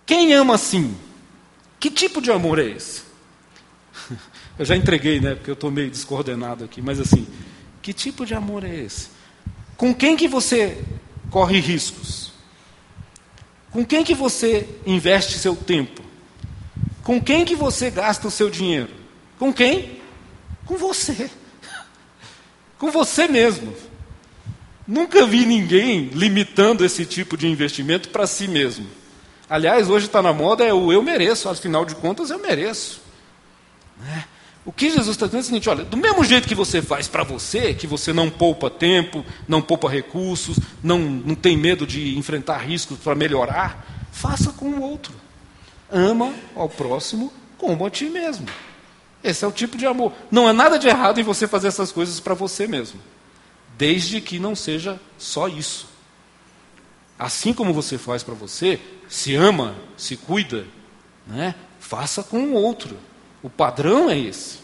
Quem 0.05 0.34
ama 0.34 0.55
assim? 0.55 0.97
Que 1.80 1.91
tipo 1.91 2.22
de 2.22 2.32
amor 2.32 2.57
é 2.57 2.66
esse? 2.66 3.03
Eu 4.58 4.66
já 4.66 4.76
entreguei, 4.76 5.20
né? 5.20 5.36
Porque 5.36 5.49
eu 5.49 5.56
estou 5.56 5.72
meio 5.72 5.89
descoordenado 5.89 6.64
aqui, 6.64 6.82
mas 6.82 6.99
assim, 6.99 7.28
que 7.82 7.93
tipo 7.93 8.26
de 8.26 8.34
amor 8.34 8.64
é 8.64 8.76
esse? 8.76 9.10
Com 9.78 9.93
quem 9.93 10.16
que 10.16 10.28
você 10.28 10.84
corre 11.30 11.60
riscos? 11.60 12.32
Com 13.72 13.86
quem 13.86 14.04
que 14.04 14.14
você 14.14 14.68
investe 14.86 15.39
seu 15.39 15.56
tempo? 15.56 16.02
Com 17.04 17.20
quem 17.20 17.45
que 17.45 17.56
você 17.56 17.89
gasta 17.89 18.28
o 18.28 18.32
seu 18.32 18.49
dinheiro? 18.49 18.89
Com 19.39 19.52
quem? 19.52 19.99
Com 20.66 20.78
você. 20.78 21.32
Com 22.78 22.91
você 22.91 23.28
mesmo. 23.28 23.74
Nunca 24.88 25.26
vi 25.26 25.45
ninguém 25.45 26.10
limitando 26.10 26.84
esse 26.84 27.06
tipo 27.06 27.38
de 27.38 27.47
investimento 27.47 28.10
para 28.10 28.28
si 28.28 28.47
mesmo. 28.47 28.88
Aliás, 29.49 29.89
hoje 29.89 30.06
está 30.06 30.22
na 30.22 30.34
moda 30.34 30.64
é 30.64 30.74
o 30.74 30.91
eu 30.91 31.02
mereço, 31.02 31.49
afinal 31.49 31.86
de 31.86 31.95
contas 31.95 32.30
eu 32.30 32.39
mereço. 32.39 33.02
Né? 33.99 34.26
O 34.64 34.72
que 34.72 34.89
Jesus 34.89 35.09
está 35.09 35.26
dizendo 35.26 35.41
é 35.41 35.43
o 35.43 35.45
seguinte: 35.45 35.70
olha, 35.70 35.84
do 35.84 35.97
mesmo 35.97 36.24
jeito 36.24 36.47
que 36.47 36.55
você 36.55 36.82
faz 36.82 37.07
para 37.07 37.24
você, 37.24 37.74
que 37.74 37.88
você 37.88 38.14
não 38.14 38.30
poupa 38.30 38.70
tempo, 38.70 39.26
não 39.47 39.62
poupa 39.62 39.89
recursos, 39.89 40.57
não, 40.84 40.99
não 40.99 41.36
tem 41.36 41.57
medo 41.57 41.86
de 41.86 42.18
enfrentar 42.18 42.57
riscos 42.57 42.97
para 42.99 43.16
melhorar, 43.16 44.07
faça 44.12 44.51
com 44.51 44.66
o 44.66 44.82
outro. 44.82 45.14
Ama 45.91 46.34
ao 46.55 46.70
próximo 46.70 47.34
como 47.57 47.86
a 47.86 47.89
ti 47.89 48.05
mesmo. 48.05 48.47
Esse 49.24 49.43
é 49.45 49.47
o 49.47 49.51
tipo 49.51 49.78
de 49.78 49.86
amor. 49.86 50.14
Não 50.32 50.47
há 50.47 50.53
nada 50.53 50.80
de 50.80 50.88
errado 50.88 51.20
em 51.20 51.24
você 51.24 51.47
fazer 51.47 51.68
essas 51.68 51.91
coisas 51.91 52.20
para 52.20 52.34
você 52.34 52.68
mesmo 52.68 52.99
desde 53.82 54.22
que 54.22 54.38
não 54.38 54.55
seja 54.55 54.99
só 55.18 55.47
isso. 55.47 55.88
Assim 57.18 57.51
como 57.51 57.74
você 57.74 57.97
faz 57.97 58.22
para 58.22 58.36
você, 58.36 58.80
se 59.09 59.34
ama, 59.34 59.76
se 59.97 60.16
cuida, 60.16 60.68
né? 61.26 61.55
faça 61.80 62.22
com 62.22 62.43
o 62.43 62.53
outro. 62.53 62.95
O 63.42 63.50
padrão 63.50 64.10
é 64.10 64.18
esse. 64.18 64.60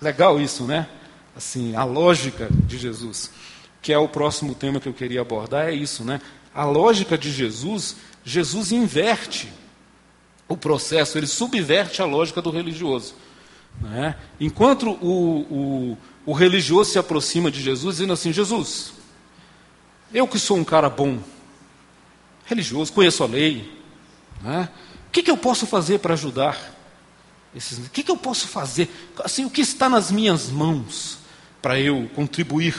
Legal 0.00 0.40
isso, 0.40 0.64
né? 0.64 0.88
Assim, 1.36 1.74
a 1.74 1.84
lógica 1.84 2.48
de 2.50 2.78
Jesus, 2.78 3.30
que 3.80 3.92
é 3.92 3.98
o 3.98 4.08
próximo 4.08 4.54
tema 4.54 4.80
que 4.80 4.88
eu 4.88 4.94
queria 4.94 5.20
abordar, 5.20 5.68
é 5.68 5.74
isso, 5.74 6.04
né? 6.04 6.20
A 6.54 6.64
lógica 6.64 7.16
de 7.16 7.30
Jesus, 7.32 7.96
Jesus 8.24 8.72
inverte 8.72 9.52
o 10.48 10.56
processo, 10.56 11.16
ele 11.16 11.26
subverte 11.26 12.02
a 12.02 12.04
lógica 12.04 12.42
do 12.42 12.50
religioso. 12.50 13.14
Né? 13.80 14.14
Enquanto 14.38 14.90
o, 15.00 15.46
o 15.50 15.98
o 16.24 16.32
religioso 16.32 16.90
se 16.90 16.98
aproxima 16.98 17.50
de 17.50 17.60
Jesus 17.60 17.96
dizendo 17.96 18.12
assim: 18.12 18.32
Jesus, 18.32 18.92
eu 20.12 20.26
que 20.26 20.38
sou 20.38 20.56
um 20.56 20.64
cara 20.64 20.88
bom, 20.88 21.18
religioso, 22.46 22.92
conheço 22.92 23.22
a 23.22 23.26
lei, 23.26 23.72
né? 24.40 24.68
o 25.08 25.10
que, 25.10 25.22
que 25.22 25.30
eu 25.30 25.36
posso 25.36 25.66
fazer 25.66 25.98
para 25.98 26.14
ajudar? 26.14 26.72
Esses, 27.54 27.78
o 27.78 27.90
que, 27.90 28.02
que 28.02 28.10
eu 28.10 28.16
posso 28.16 28.48
fazer? 28.48 28.90
Assim, 29.22 29.44
o 29.44 29.50
que 29.50 29.60
está 29.60 29.88
nas 29.88 30.10
minhas 30.10 30.48
mãos 30.48 31.18
para 31.60 31.78
eu 31.78 32.10
contribuir 32.14 32.74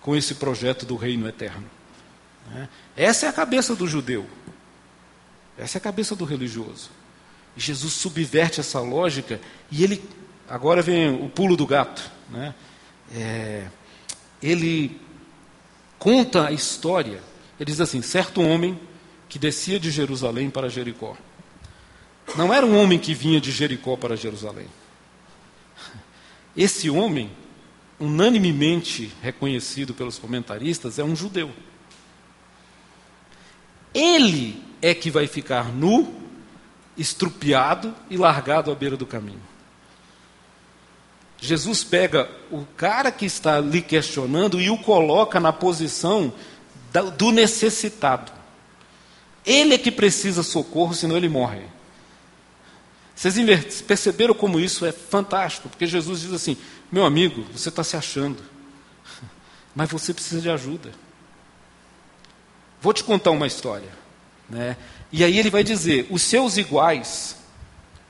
com 0.00 0.14
esse 0.14 0.34
projeto 0.34 0.84
do 0.84 0.96
reino 0.96 1.26
eterno? 1.26 1.64
Né? 2.50 2.68
Essa 2.96 3.26
é 3.26 3.28
a 3.28 3.32
cabeça 3.32 3.74
do 3.74 3.86
judeu, 3.86 4.26
essa 5.56 5.78
é 5.78 5.80
a 5.80 5.82
cabeça 5.82 6.14
do 6.14 6.24
religioso. 6.24 6.90
E 7.56 7.60
Jesus 7.60 7.92
subverte 7.94 8.60
essa 8.60 8.80
lógica 8.80 9.40
e 9.70 9.82
ele, 9.82 10.02
agora 10.48 10.82
vem 10.82 11.10
o 11.22 11.28
pulo 11.28 11.56
do 11.56 11.66
gato, 11.66 12.10
né? 12.30 12.54
é, 13.14 13.66
ele 14.42 15.00
conta 15.98 16.48
a 16.48 16.52
história. 16.52 17.22
Ele 17.60 17.70
diz 17.70 17.80
assim: 17.80 18.02
certo 18.02 18.42
homem 18.42 18.78
que 19.28 19.38
descia 19.38 19.78
de 19.78 19.90
Jerusalém 19.90 20.50
para 20.50 20.68
Jericó. 20.68 21.16
Não 22.36 22.52
era 22.52 22.64
um 22.64 22.76
homem 22.80 22.98
que 22.98 23.14
vinha 23.14 23.40
de 23.40 23.50
Jericó 23.50 23.96
para 23.96 24.16
Jerusalém. 24.16 24.66
Esse 26.56 26.88
homem, 26.88 27.30
unanimemente 27.98 29.12
reconhecido 29.22 29.94
pelos 29.94 30.18
comentaristas, 30.18 30.98
é 30.98 31.04
um 31.04 31.14
judeu. 31.14 31.50
Ele 33.94 34.62
é 34.80 34.94
que 34.94 35.10
vai 35.10 35.26
ficar 35.26 35.72
nu, 35.72 36.14
estrupiado 36.96 37.94
e 38.08 38.16
largado 38.16 38.70
à 38.70 38.74
beira 38.74 38.96
do 38.96 39.06
caminho. 39.06 39.42
Jesus 41.38 41.82
pega 41.82 42.30
o 42.50 42.64
cara 42.76 43.10
que 43.10 43.26
está 43.26 43.58
lhe 43.58 43.82
questionando 43.82 44.60
e 44.60 44.70
o 44.70 44.78
coloca 44.78 45.40
na 45.40 45.52
posição 45.52 46.32
do 47.18 47.32
necessitado. 47.32 48.30
Ele 49.44 49.74
é 49.74 49.78
que 49.78 49.90
precisa 49.90 50.42
socorro, 50.42 50.94
senão 50.94 51.16
ele 51.16 51.28
morre. 51.28 51.62
Vocês 53.14 53.82
perceberam 53.82 54.34
como 54.34 54.58
isso 54.58 54.84
é 54.84 54.92
fantástico? 54.92 55.68
Porque 55.68 55.86
Jesus 55.86 56.20
diz 56.20 56.32
assim: 56.32 56.56
meu 56.90 57.04
amigo, 57.04 57.44
você 57.52 57.68
está 57.68 57.82
se 57.82 57.96
achando, 57.96 58.42
mas 59.74 59.90
você 59.90 60.12
precisa 60.12 60.40
de 60.40 60.50
ajuda. 60.50 60.92
Vou 62.80 62.92
te 62.92 63.04
contar 63.04 63.30
uma 63.30 63.46
história. 63.46 63.88
Né? 64.48 64.76
E 65.10 65.22
aí 65.24 65.38
ele 65.38 65.50
vai 65.50 65.64
dizer: 65.64 66.06
os 66.10 66.22
seus 66.22 66.56
iguais, 66.56 67.36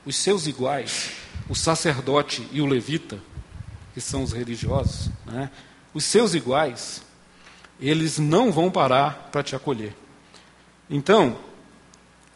os 0.05 0.15
seus 0.15 0.47
iguais, 0.47 1.11
o 1.47 1.55
sacerdote 1.55 2.47
e 2.51 2.61
o 2.61 2.65
levita, 2.65 3.19
que 3.93 4.01
são 4.01 4.23
os 4.23 4.31
religiosos, 4.31 5.09
né, 5.25 5.49
os 5.93 6.03
seus 6.03 6.33
iguais, 6.33 7.03
eles 7.79 8.17
não 8.17 8.51
vão 8.51 8.71
parar 8.71 9.29
para 9.31 9.43
te 9.43 9.55
acolher. 9.55 9.95
Então, 10.89 11.37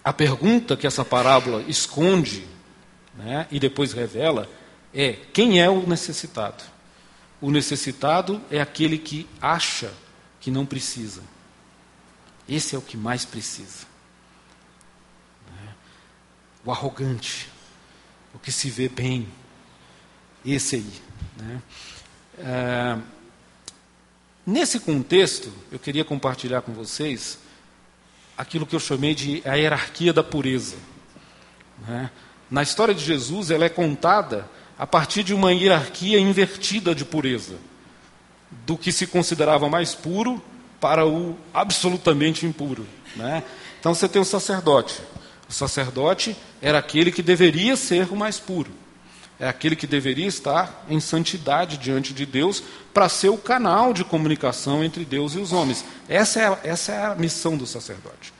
a 0.03 0.13
pergunta 0.13 0.77
que 0.77 0.87
essa 0.87 1.03
parábola 1.03 1.63
esconde 1.67 2.45
né, 3.17 3.47
e 3.51 3.59
depois 3.59 3.93
revela 3.93 4.49
é: 4.93 5.13
quem 5.33 5.61
é 5.61 5.69
o 5.69 5.87
necessitado? 5.87 6.63
O 7.41 7.51
necessitado 7.51 8.41
é 8.49 8.59
aquele 8.59 8.97
que 8.97 9.27
acha 9.41 9.93
que 10.39 10.49
não 10.49 10.65
precisa. 10.65 11.21
Esse 12.47 12.75
é 12.75 12.77
o 12.77 12.81
que 12.81 12.95
mais 12.95 13.25
precisa. 13.25 13.85
Né? 15.51 15.73
O 16.65 16.71
arrogante, 16.71 17.49
o 18.33 18.39
que 18.39 18.51
se 18.51 18.69
vê 18.69 18.87
bem, 18.87 19.27
esse 20.45 20.77
aí. 20.77 20.93
Né? 21.37 21.61
É, 22.39 22.97
nesse 24.45 24.79
contexto, 24.79 25.53
eu 25.71 25.77
queria 25.77 26.05
compartilhar 26.05 26.61
com 26.61 26.73
vocês 26.73 27.39
aquilo 28.37 28.65
que 28.65 28.75
eu 28.75 28.79
chamei 28.79 29.13
de 29.13 29.41
a 29.45 29.55
hierarquia 29.55 30.13
da 30.13 30.23
pureza. 30.23 30.77
Né? 31.87 32.09
Na 32.49 32.63
história 32.63 32.93
de 32.93 33.03
Jesus, 33.03 33.51
ela 33.51 33.65
é 33.65 33.69
contada 33.69 34.47
a 34.77 34.87
partir 34.87 35.23
de 35.23 35.33
uma 35.33 35.51
hierarquia 35.51 36.19
invertida 36.19 36.93
de 36.93 37.03
pureza, 37.03 37.55
do 38.65 38.77
que 38.77 38.91
se 38.91 39.07
considerava 39.07 39.67
mais 39.67 39.93
puro 39.93 40.41
para 40.79 41.05
o 41.05 41.35
absolutamente 41.53 42.45
impuro. 42.45 42.85
Né? 43.15 43.43
Então 43.79 43.93
você 43.93 44.07
tem 44.07 44.21
o 44.21 44.25
sacerdote. 44.25 45.01
O 45.49 45.53
sacerdote 45.53 46.35
era 46.61 46.77
aquele 46.77 47.11
que 47.11 47.23
deveria 47.23 47.75
ser 47.75 48.11
o 48.11 48.15
mais 48.15 48.39
puro. 48.39 48.71
É 49.39 49.47
aquele 49.47 49.75
que 49.75 49.85
deveria 49.85 50.25
estar 50.25 50.85
em 50.89 50.99
santidade 50.99 51.77
diante 51.77 52.11
de 52.11 52.25
Deus 52.25 52.63
para 52.93 53.07
ser 53.07 53.29
o 53.29 53.37
canal 53.37 53.93
de 53.93 54.03
comunicação 54.03 54.83
entre 54.83 55.05
Deus 55.05 55.35
e 55.35 55.39
os 55.39 55.53
homens. 55.53 55.85
Essa 56.09 56.41
é 56.41 56.69
essa 56.69 56.91
é 56.91 57.05
a 57.05 57.15
missão 57.15 57.55
do 57.55 57.67
sacerdote. 57.67 58.33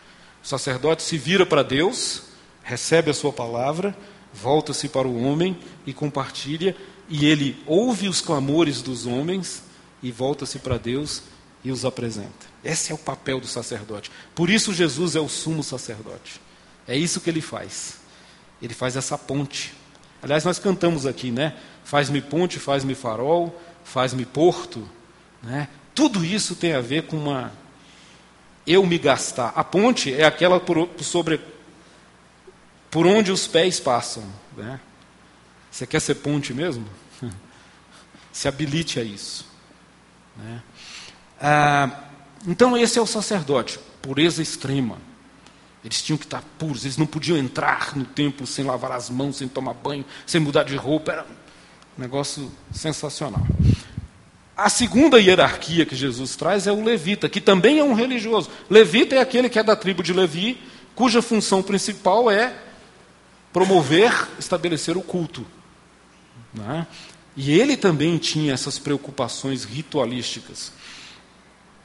O 0.44 0.48
sacerdote 0.48 1.04
se 1.04 1.18
vira 1.18 1.46
para 1.46 1.62
Deus, 1.62 2.24
recebe 2.68 3.10
a 3.10 3.14
sua 3.14 3.34
palavra, 3.34 3.98
volta-se 4.34 4.88
para 4.88 5.08
o 5.08 5.24
homem 5.24 5.58
e 5.86 5.94
compartilha, 5.94 6.76
e 7.10 7.26
ele 7.26 7.62
ouve 7.66 8.08
os 8.08 8.22
clamores 8.22 8.82
dos 8.82 9.06
homens 9.06 9.64
e 10.04 10.12
volta-se 10.12 10.60
para 10.60 10.78
Deus 10.78 11.24
e 11.64 11.72
os 11.72 11.86
apresenta. 11.86 12.46
Esse 12.64 12.92
é 12.92 12.96
o 12.96 12.98
papel 12.98 13.40
do 13.40 13.48
sacerdote. 13.48 14.12
Por 14.36 14.50
isso 14.50 14.74
Jesus 14.74 15.16
é 15.16 15.20
o 15.20 15.30
sumo 15.30 15.64
sacerdote. 15.64 16.42
É 16.88 16.96
isso 16.98 17.22
que 17.22 17.30
ele 17.30 17.42
faz. 17.42 18.00
Ele 18.62 18.74
faz 18.74 18.96
essa 18.96 19.18
ponte 19.18 19.74
Aliás, 20.22 20.44
nós 20.44 20.60
cantamos 20.60 21.06
aqui, 21.06 21.32
né? 21.32 21.54
Faz-me 21.84 22.22
ponte, 22.22 22.60
faz-me 22.60 22.96
farol, 22.96 23.60
faz-me 23.84 24.26
porto. 24.26 24.88
Né? 25.44 25.68
Tudo 25.94 26.26
isso 26.26 26.56
tem 26.56 26.74
a 26.74 26.82
ver 26.82 27.04
com 27.04 27.18
uma. 27.18 27.52
Eu 28.66 28.86
me 28.86 28.98
gastar. 28.98 29.54
A 29.56 29.64
ponte 29.64 30.14
é 30.14 30.26
aquela 30.26 30.60
por, 30.60 30.90
sobre, 31.00 31.40
por 32.90 33.06
onde 33.06 33.32
os 33.32 33.48
pés 33.48 33.80
passam. 33.80 34.24
Né? 34.56 34.80
Você 35.72 35.86
quer 35.86 36.00
ser 36.00 36.16
ponte 36.16 36.54
mesmo? 36.54 36.86
Se 38.32 38.48
habilite 38.48 39.00
a 39.00 39.04
isso. 39.04 39.46
Né? 40.36 40.62
Ah, 41.40 42.04
então, 42.48 42.78
esse 42.78 42.98
é 42.98 43.02
o 43.02 43.06
sacerdote, 43.06 43.80
pureza 44.02 44.42
extrema. 44.42 44.98
Eles 45.84 46.02
tinham 46.02 46.18
que 46.18 46.26
estar 46.26 46.44
puros, 46.58 46.84
eles 46.84 46.98
não 46.98 47.06
podiam 47.06 47.38
entrar 47.38 47.96
no 47.96 48.04
templo 48.04 48.46
sem 48.46 48.66
lavar 48.66 48.92
as 48.92 49.10
mãos, 49.10 49.38
sem 49.38 49.48
tomar 49.48 49.74
banho, 49.74 50.04
sem 50.26 50.42
mudar 50.42 50.64
de 50.64 50.76
roupa. 50.76 51.12
Era 51.12 51.24
um 51.24 52.02
negócio 52.02 52.52
sensacional. 52.74 53.46
A 54.56 54.70
segunda 54.70 55.20
hierarquia 55.20 55.86
que 55.86 55.96
Jesus 55.96 56.36
traz 56.36 56.66
é 56.66 56.72
o 56.72 56.84
levita, 56.84 57.30
que 57.30 57.40
também 57.40 57.78
é 57.78 57.84
um 57.84 57.94
religioso. 57.94 58.50
Levita 58.70 59.16
é 59.16 59.20
aquele 59.20 59.50
que 59.50 59.60
é 59.60 59.64
da 59.64 59.76
tribo 59.76 60.02
de 60.02 60.14
Levi, 60.14 60.60
cuja 60.96 61.22
função 61.22 61.62
principal 61.62 62.30
é 62.30 62.56
promover, 63.58 64.28
estabelecer 64.38 64.96
o 64.96 65.02
culto. 65.02 65.44
Né? 66.54 66.86
E 67.36 67.60
ele 67.60 67.76
também 67.76 68.16
tinha 68.20 68.54
essas 68.54 68.78
preocupações 68.78 69.64
ritualísticas. 69.64 70.72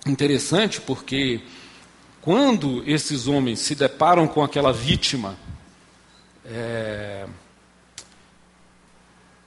Interessante 0.07 0.83
porque 0.83 1.41
quando 2.21 2.87
esses 2.87 3.27
homens 3.27 3.59
se 3.61 3.75
deparam 3.75 4.29
com 4.29 4.45
aquela 4.45 4.71
vítima, 4.71 5.35
é, 6.45 7.27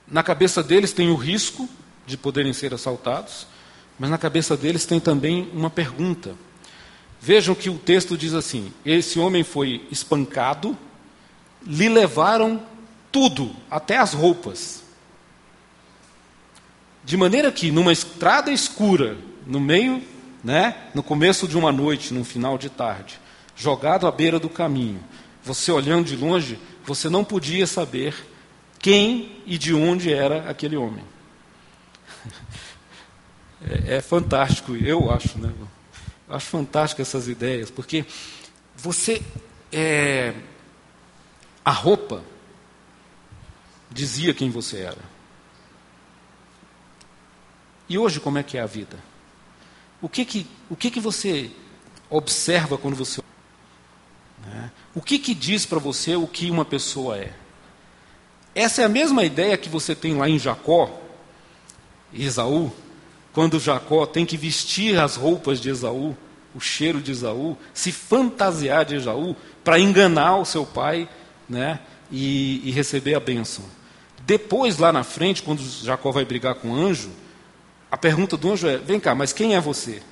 na 0.08 0.24
cabeça 0.24 0.64
deles 0.64 0.92
tem 0.92 1.10
o 1.10 1.14
risco 1.14 1.68
de 2.04 2.16
poderem 2.16 2.52
ser 2.52 2.74
assaltados, 2.74 3.46
mas 4.00 4.10
na 4.10 4.18
cabeça 4.18 4.56
deles 4.56 4.84
tem 4.84 4.98
também 4.98 5.48
uma 5.52 5.70
pergunta. 5.70 6.34
Vejam 7.20 7.54
que 7.54 7.70
o 7.70 7.78
texto 7.78 8.18
diz 8.18 8.34
assim: 8.34 8.72
esse 8.84 9.16
homem 9.20 9.44
foi 9.44 9.86
espancado, 9.92 10.76
lhe 11.66 11.88
levaram 11.88 12.62
tudo, 13.10 13.54
até 13.70 13.98
as 13.98 14.12
roupas. 14.12 14.82
De 17.04 17.16
maneira 17.16 17.50
que, 17.52 17.70
numa 17.70 17.92
estrada 17.92 18.50
escura, 18.50 19.16
no 19.46 19.60
meio 19.60 20.02
né? 20.46 20.76
no 20.94 21.02
começo 21.02 21.48
de 21.48 21.58
uma 21.58 21.72
noite, 21.72 22.14
no 22.14 22.24
final 22.24 22.56
de 22.56 22.70
tarde, 22.70 23.18
jogado 23.56 24.06
à 24.06 24.12
beira 24.12 24.38
do 24.38 24.48
caminho, 24.48 25.02
você 25.42 25.72
olhando 25.72 26.06
de 26.06 26.14
longe, 26.14 26.56
você 26.84 27.08
não 27.08 27.24
podia 27.24 27.66
saber 27.66 28.14
quem 28.78 29.42
e 29.44 29.58
de 29.58 29.74
onde 29.74 30.12
era 30.12 30.48
aquele 30.48 30.76
homem. 30.76 31.04
É, 33.88 33.96
é 33.96 34.00
fantástico, 34.02 34.76
eu 34.76 35.10
acho, 35.10 35.38
né? 35.38 35.50
Eu 36.28 36.36
acho 36.36 36.46
fantástico 36.46 37.00
essas 37.00 37.26
ideias, 37.26 37.70
porque 37.70 38.04
você 38.76 39.22
é, 39.72 40.34
a 41.66 41.72
roupa 41.72 42.22
dizia 43.90 44.32
quem 44.32 44.50
você 44.50 44.82
era. 44.82 45.16
E 47.88 47.98
hoje 47.98 48.20
como 48.20 48.38
é 48.38 48.44
que 48.44 48.56
é 48.56 48.60
a 48.60 48.66
vida? 48.66 48.96
O 50.00 50.08
que 50.08 50.24
que, 50.24 50.46
o 50.70 50.76
que, 50.76 50.92
que 50.92 51.00
você 51.00 51.50
observa 52.08 52.78
quando 52.78 52.94
você. 52.94 53.20
Né? 54.44 54.70
O 54.94 55.02
que, 55.02 55.18
que 55.18 55.34
diz 55.34 55.66
para 55.66 55.80
você 55.80 56.14
o 56.14 56.28
que 56.28 56.52
uma 56.52 56.64
pessoa 56.64 57.18
é? 57.18 57.34
Essa 58.54 58.82
é 58.82 58.84
a 58.84 58.88
mesma 58.88 59.24
ideia 59.24 59.58
que 59.58 59.68
você 59.68 59.92
tem 59.92 60.16
lá 60.16 60.28
em 60.28 60.38
Jacó, 60.38 61.00
Esaú, 62.14 62.72
quando 63.32 63.58
Jacó 63.58 64.06
tem 64.06 64.24
que 64.24 64.36
vestir 64.36 65.00
as 65.00 65.16
roupas 65.16 65.60
de 65.60 65.68
Esaú, 65.68 66.16
o 66.54 66.60
cheiro 66.60 67.00
de 67.00 67.10
Esaú, 67.10 67.58
se 67.74 67.90
fantasiar 67.90 68.84
de 68.84 68.94
Esaú 68.94 69.34
para 69.64 69.80
enganar 69.80 70.36
o 70.36 70.44
seu 70.44 70.64
pai 70.64 71.08
né, 71.48 71.80
e, 72.10 72.68
e 72.68 72.70
receber 72.70 73.14
a 73.14 73.20
bênção. 73.20 73.64
Depois, 74.26 74.78
lá 74.78 74.92
na 74.92 75.04
frente, 75.04 75.42
quando 75.42 75.62
Jacó 75.62 76.10
vai 76.10 76.24
brigar 76.24 76.56
com 76.56 76.70
o 76.70 76.74
anjo, 76.74 77.10
a 77.90 77.96
pergunta 77.96 78.36
do 78.36 78.52
anjo 78.52 78.66
é: 78.66 78.76
vem 78.76 78.98
cá, 78.98 79.14
mas 79.14 79.32
quem 79.32 79.54
é 79.54 79.60
você? 79.60 80.02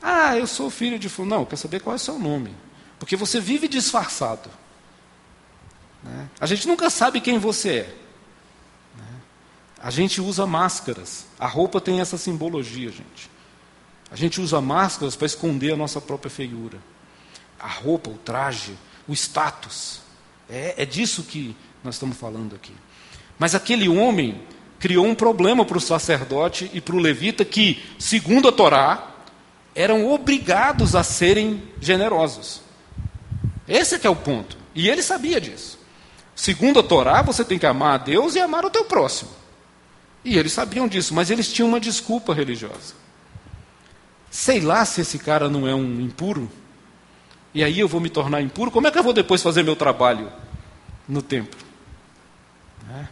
Ah, 0.00 0.36
eu 0.36 0.46
sou 0.46 0.70
filho 0.70 0.98
de. 0.98 1.10
Não, 1.22 1.44
quer 1.44 1.56
saber 1.56 1.80
qual 1.80 1.94
é 1.94 1.96
o 1.96 2.00
seu 2.00 2.18
nome. 2.18 2.54
Porque 2.98 3.16
você 3.16 3.40
vive 3.40 3.66
disfarçado. 3.66 4.48
Né? 6.02 6.28
A 6.40 6.46
gente 6.46 6.68
nunca 6.68 6.88
sabe 6.88 7.20
quem 7.20 7.38
você 7.38 7.70
é. 7.70 7.94
Né? 8.96 9.14
A 9.82 9.90
gente 9.90 10.20
usa 10.20 10.46
máscaras. 10.46 11.26
A 11.38 11.46
roupa 11.46 11.80
tem 11.80 12.00
essa 12.00 12.16
simbologia, 12.16 12.90
gente. 12.90 13.30
A 14.10 14.14
gente 14.14 14.40
usa 14.40 14.60
máscaras 14.60 15.16
para 15.16 15.26
esconder 15.26 15.72
a 15.72 15.76
nossa 15.76 16.00
própria 16.00 16.30
feiura. 16.30 16.78
A 17.58 17.68
roupa, 17.68 18.10
o 18.10 18.18
traje, 18.18 18.78
o 19.08 19.12
status. 19.12 20.00
É, 20.48 20.74
é 20.78 20.86
disso 20.86 21.22
que 21.22 21.56
nós 21.82 21.94
estamos 21.94 22.16
falando 22.16 22.54
aqui. 22.54 22.72
Mas 23.38 23.54
aquele 23.54 23.88
homem 23.88 24.40
criou 24.78 25.06
um 25.06 25.14
problema 25.14 25.64
para 25.64 25.78
o 25.78 25.80
sacerdote 25.80 26.70
e 26.72 26.80
para 26.80 26.96
o 26.96 26.98
levita 26.98 27.44
que, 27.44 27.82
segundo 27.98 28.48
a 28.48 28.52
Torá, 28.52 29.14
eram 29.74 30.06
obrigados 30.10 30.94
a 30.94 31.02
serem 31.02 31.62
generosos. 31.80 32.62
Esse 33.68 33.96
é, 33.96 34.00
é 34.04 34.10
o 34.10 34.16
ponto. 34.16 34.56
E 34.74 34.88
ele 34.88 35.02
sabia 35.02 35.40
disso. 35.40 35.78
Segundo 36.34 36.80
a 36.80 36.82
Torá, 36.82 37.22
você 37.22 37.44
tem 37.44 37.58
que 37.58 37.66
amar 37.66 37.94
a 37.94 38.02
Deus 38.02 38.34
e 38.34 38.40
amar 38.40 38.64
o 38.64 38.70
teu 38.70 38.84
próximo. 38.84 39.30
E 40.24 40.36
eles 40.36 40.52
sabiam 40.52 40.88
disso, 40.88 41.14
mas 41.14 41.30
eles 41.30 41.52
tinham 41.52 41.68
uma 41.68 41.80
desculpa 41.80 42.34
religiosa. 42.34 42.94
Sei 44.30 44.60
lá 44.60 44.84
se 44.84 45.00
esse 45.00 45.18
cara 45.18 45.48
não 45.48 45.66
é 45.66 45.74
um 45.74 46.00
impuro. 46.00 46.50
E 47.56 47.64
aí 47.64 47.80
eu 47.80 47.88
vou 47.88 48.02
me 48.02 48.10
tornar 48.10 48.42
impuro. 48.42 48.70
Como 48.70 48.86
é 48.86 48.90
que 48.90 48.98
eu 48.98 49.02
vou 49.02 49.14
depois 49.14 49.42
fazer 49.42 49.62
meu 49.62 49.74
trabalho 49.74 50.30
no 51.08 51.22
templo? 51.22 51.58
É. 52.94 53.06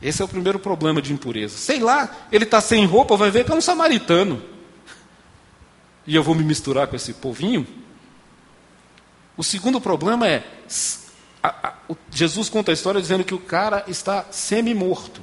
Esse 0.00 0.22
é 0.22 0.24
o 0.24 0.28
primeiro 0.28 0.58
problema 0.58 1.02
de 1.02 1.12
impureza. 1.12 1.58
Sei 1.58 1.78
lá, 1.78 2.10
ele 2.32 2.44
está 2.44 2.58
sem 2.58 2.86
roupa, 2.86 3.18
vai 3.18 3.30
ver 3.30 3.44
que 3.44 3.52
é 3.52 3.54
um 3.54 3.60
samaritano. 3.60 4.42
E 6.06 6.16
eu 6.16 6.22
vou 6.22 6.34
me 6.34 6.42
misturar 6.42 6.86
com 6.86 6.96
esse 6.96 7.12
povinho? 7.12 7.66
O 9.36 9.44
segundo 9.44 9.78
problema 9.78 10.26
é: 10.26 10.42
a, 11.42 11.68
a, 11.68 11.74
Jesus 12.10 12.48
conta 12.48 12.72
a 12.72 12.74
história 12.74 12.98
dizendo 12.98 13.24
que 13.24 13.34
o 13.34 13.38
cara 13.38 13.84
está 13.86 14.24
semi-morto. 14.30 15.20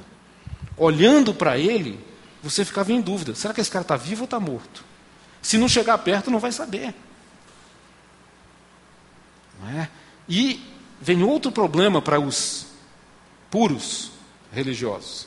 Olhando 0.76 1.34
para 1.34 1.58
ele, 1.58 1.98
você 2.40 2.64
ficava 2.64 2.92
em 2.92 3.00
dúvida: 3.00 3.34
será 3.34 3.52
que 3.52 3.60
esse 3.60 3.70
cara 3.70 3.82
está 3.82 3.96
vivo 3.96 4.20
ou 4.20 4.26
está 4.26 4.38
morto? 4.38 4.84
Se 5.42 5.58
não 5.58 5.68
chegar 5.68 5.98
perto, 5.98 6.30
não 6.30 6.38
vai 6.38 6.52
saber. 6.52 6.94
É? 9.68 9.88
E 10.28 10.60
vem 11.00 11.22
outro 11.22 11.52
problema 11.52 12.00
para 12.00 12.20
os 12.20 12.66
puros 13.50 14.10
religiosos. 14.52 15.26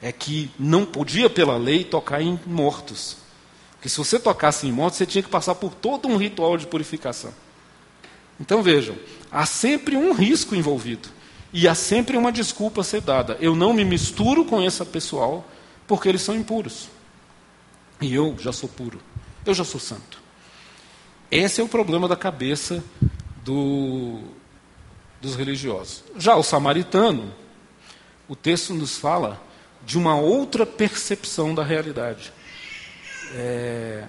É 0.00 0.12
que 0.12 0.50
não 0.58 0.84
podia, 0.84 1.28
pela 1.28 1.56
lei, 1.56 1.84
tocar 1.84 2.22
em 2.22 2.38
mortos. 2.46 3.16
Porque 3.72 3.88
se 3.88 3.98
você 3.98 4.18
tocasse 4.18 4.66
em 4.66 4.72
mortos, 4.72 4.98
você 4.98 5.06
tinha 5.06 5.22
que 5.22 5.28
passar 5.28 5.54
por 5.56 5.74
todo 5.74 6.08
um 6.08 6.16
ritual 6.16 6.56
de 6.56 6.66
purificação. 6.66 7.32
Então 8.40 8.62
vejam, 8.62 8.96
há 9.30 9.44
sempre 9.44 9.96
um 9.96 10.12
risco 10.12 10.54
envolvido. 10.54 11.08
E 11.52 11.66
há 11.66 11.74
sempre 11.74 12.16
uma 12.16 12.30
desculpa 12.30 12.82
a 12.82 12.84
ser 12.84 13.00
dada. 13.00 13.36
Eu 13.40 13.56
não 13.56 13.72
me 13.72 13.84
misturo 13.84 14.44
com 14.44 14.62
esse 14.62 14.84
pessoal 14.84 15.46
porque 15.86 16.08
eles 16.08 16.22
são 16.22 16.36
impuros. 16.36 16.88
E 18.00 18.14
eu 18.14 18.36
já 18.38 18.52
sou 18.52 18.68
puro. 18.68 19.00
Eu 19.44 19.54
já 19.54 19.64
sou 19.64 19.80
santo. 19.80 20.22
Esse 21.30 21.60
é 21.60 21.64
o 21.64 21.68
problema 21.68 22.06
da 22.06 22.16
cabeça 22.16 22.84
do, 23.44 24.20
dos 25.20 25.36
religiosos. 25.36 26.04
Já 26.16 26.36
o 26.36 26.42
samaritano, 26.42 27.34
o 28.28 28.36
texto 28.36 28.74
nos 28.74 28.96
fala 28.96 29.40
de 29.84 29.96
uma 29.96 30.16
outra 30.16 30.66
percepção 30.66 31.54
da 31.54 31.64
realidade. 31.64 32.32
É... 33.34 34.04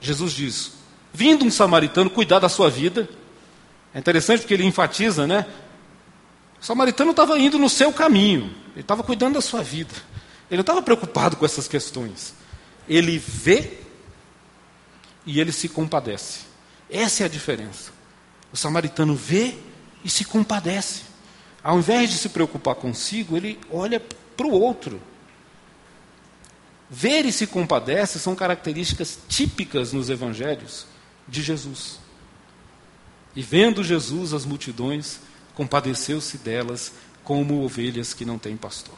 Jesus 0.00 0.32
diz: 0.32 0.72
vindo 1.12 1.44
um 1.44 1.50
samaritano 1.50 2.08
cuidar 2.10 2.38
da 2.38 2.48
sua 2.48 2.70
vida. 2.70 3.08
É 3.94 3.98
interessante 3.98 4.40
porque 4.40 4.54
ele 4.54 4.64
enfatiza, 4.64 5.26
né? 5.26 5.46
O 6.60 6.64
samaritano 6.64 7.12
estava 7.12 7.38
indo 7.38 7.58
no 7.58 7.68
seu 7.68 7.92
caminho, 7.92 8.54
ele 8.72 8.80
estava 8.80 9.02
cuidando 9.02 9.34
da 9.34 9.40
sua 9.40 9.62
vida. 9.62 9.94
Ele 10.50 10.58
não 10.58 10.62
estava 10.62 10.82
preocupado 10.82 11.36
com 11.36 11.44
essas 11.44 11.68
questões. 11.68 12.34
Ele 12.88 13.18
vê 13.18 13.78
e 15.26 15.40
ele 15.40 15.52
se 15.52 15.68
compadece. 15.68 16.40
Essa 16.90 17.22
é 17.22 17.26
a 17.26 17.28
diferença. 17.28 17.92
O 18.52 18.56
samaritano 18.56 19.14
vê 19.14 19.54
e 20.04 20.10
se 20.10 20.24
compadece. 20.24 21.02
Ao 21.62 21.78
invés 21.78 22.10
de 22.10 22.16
se 22.16 22.28
preocupar 22.28 22.74
consigo, 22.76 23.36
ele 23.36 23.58
olha 23.70 24.00
para 24.00 24.46
o 24.46 24.52
outro. 24.52 25.00
Ver 26.88 27.26
e 27.26 27.32
se 27.32 27.46
compadece 27.46 28.18
são 28.18 28.34
características 28.34 29.18
típicas 29.28 29.92
nos 29.92 30.08
evangelhos 30.08 30.86
de 31.26 31.42
Jesus. 31.42 31.98
E 33.36 33.42
vendo 33.42 33.84
Jesus 33.84 34.32
as 34.32 34.46
multidões, 34.46 35.20
compadeceu-se 35.54 36.38
delas 36.38 36.92
como 37.22 37.62
ovelhas 37.62 38.14
que 38.14 38.24
não 38.24 38.38
têm 38.38 38.56
pastor. 38.56 38.94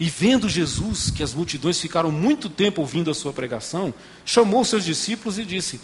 E 0.00 0.08
vendo 0.08 0.48
Jesus 0.48 1.10
que 1.10 1.22
as 1.22 1.34
multidões 1.34 1.78
ficaram 1.78 2.10
muito 2.10 2.48
tempo 2.48 2.80
ouvindo 2.80 3.10
a 3.10 3.14
sua 3.14 3.32
pregação, 3.32 3.92
chamou 4.24 4.64
seus 4.64 4.84
discípulos 4.84 5.38
e 5.38 5.44
disse: 5.44 5.80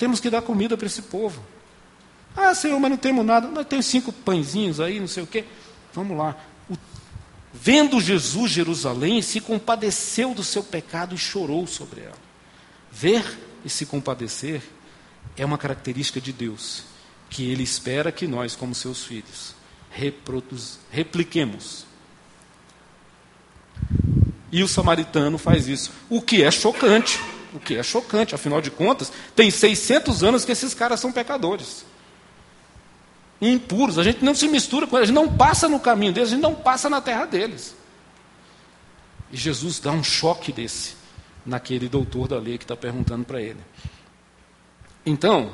Temos 0.00 0.18
que 0.18 0.30
dar 0.30 0.40
comida 0.40 0.78
para 0.78 0.86
esse 0.86 1.02
povo. 1.02 1.42
Ah, 2.34 2.54
Senhor, 2.54 2.80
mas 2.80 2.90
não 2.90 2.96
temos 2.96 3.22
nada. 3.22 3.46
Nós 3.48 3.66
temos 3.66 3.84
cinco 3.84 4.10
pãezinhos 4.10 4.80
aí, 4.80 4.98
não 4.98 5.06
sei 5.06 5.22
o 5.22 5.26
quê. 5.26 5.44
Vamos 5.92 6.16
lá. 6.16 6.34
O... 6.70 6.74
Vendo 7.52 8.00
Jesus 8.00 8.50
Jerusalém, 8.50 9.20
se 9.20 9.42
compadeceu 9.42 10.32
do 10.32 10.42
seu 10.42 10.62
pecado 10.62 11.14
e 11.14 11.18
chorou 11.18 11.66
sobre 11.66 12.00
ela. 12.00 12.16
Ver 12.90 13.38
e 13.62 13.68
se 13.68 13.84
compadecer 13.84 14.62
é 15.36 15.44
uma 15.44 15.58
característica 15.58 16.18
de 16.18 16.32
Deus, 16.32 16.84
que 17.28 17.50
Ele 17.50 17.62
espera 17.62 18.10
que 18.10 18.26
nós, 18.26 18.56
como 18.56 18.74
seus 18.74 19.04
filhos, 19.04 19.54
reproduz, 19.90 20.78
repliquemos. 20.90 21.84
E 24.50 24.62
o 24.62 24.68
samaritano 24.68 25.36
faz 25.36 25.68
isso, 25.68 25.92
o 26.08 26.22
que 26.22 26.42
é 26.42 26.50
chocante. 26.50 27.20
O 27.52 27.58
que 27.58 27.76
é 27.76 27.82
chocante, 27.82 28.34
afinal 28.34 28.60
de 28.60 28.70
contas, 28.70 29.12
tem 29.34 29.50
600 29.50 30.22
anos 30.22 30.44
que 30.44 30.52
esses 30.52 30.72
caras 30.74 31.00
são 31.00 31.10
pecadores 31.10 31.84
impuros, 33.40 33.98
a 33.98 34.02
gente 34.02 34.22
não 34.22 34.34
se 34.34 34.46
mistura 34.48 34.86
com 34.86 34.96
eles, 34.96 35.08
a 35.08 35.12
gente 35.12 35.14
não 35.14 35.34
passa 35.34 35.68
no 35.68 35.80
caminho 35.80 36.12
deles, 36.12 36.28
a 36.28 36.34
gente 36.34 36.42
não 36.42 36.54
passa 36.54 36.90
na 36.90 37.00
terra 37.00 37.24
deles. 37.24 37.74
E 39.32 39.36
Jesus 39.36 39.80
dá 39.80 39.90
um 39.90 40.04
choque 40.04 40.52
desse 40.52 40.94
naquele 41.46 41.88
doutor 41.88 42.28
da 42.28 42.38
lei 42.38 42.58
que 42.58 42.64
está 42.64 42.76
perguntando 42.76 43.24
para 43.24 43.40
ele. 43.40 43.60
Então, 45.06 45.52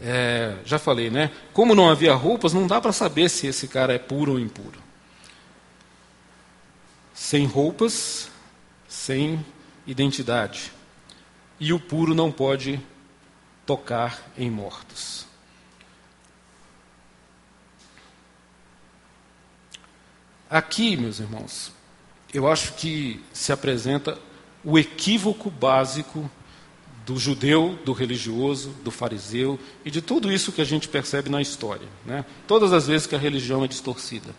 é, 0.00 0.56
já 0.64 0.78
falei, 0.78 1.08
né? 1.08 1.30
Como 1.52 1.74
não 1.74 1.88
havia 1.88 2.14
roupas, 2.14 2.52
não 2.52 2.66
dá 2.66 2.80
para 2.80 2.92
saber 2.92 3.28
se 3.30 3.46
esse 3.46 3.68
cara 3.68 3.94
é 3.94 3.98
puro 3.98 4.32
ou 4.32 4.40
impuro. 4.40 4.82
Sem 7.12 7.46
roupas, 7.46 8.28
sem 8.88 9.44
identidade. 9.86 10.72
E 11.64 11.72
o 11.72 11.80
puro 11.80 12.14
não 12.14 12.30
pode 12.30 12.78
tocar 13.64 14.30
em 14.36 14.50
mortos. 14.50 15.24
Aqui, 20.50 20.94
meus 20.94 21.20
irmãos, 21.20 21.72
eu 22.34 22.46
acho 22.46 22.74
que 22.74 23.18
se 23.32 23.50
apresenta 23.50 24.18
o 24.62 24.78
equívoco 24.78 25.50
básico 25.50 26.30
do 27.06 27.16
judeu, 27.16 27.78
do 27.82 27.94
religioso, 27.94 28.68
do 28.84 28.90
fariseu 28.90 29.58
e 29.86 29.90
de 29.90 30.02
tudo 30.02 30.30
isso 30.30 30.52
que 30.52 30.60
a 30.60 30.66
gente 30.66 30.86
percebe 30.86 31.30
na 31.30 31.40
história. 31.40 31.88
Né? 32.04 32.26
Todas 32.46 32.74
as 32.74 32.88
vezes 32.88 33.06
que 33.06 33.14
a 33.14 33.18
religião 33.18 33.64
é 33.64 33.68
distorcida. 33.68 34.34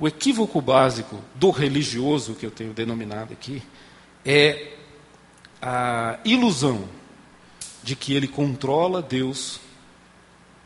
O 0.00 0.08
equívoco 0.08 0.58
básico 0.62 1.22
do 1.34 1.50
religioso, 1.50 2.34
que 2.34 2.46
eu 2.46 2.50
tenho 2.50 2.72
denominado 2.72 3.34
aqui, 3.34 3.62
é 4.24 4.75
a 5.60 6.18
ilusão 6.24 6.88
de 7.82 7.94
que 7.96 8.14
ele 8.14 8.28
controla 8.28 9.00
Deus 9.00 9.60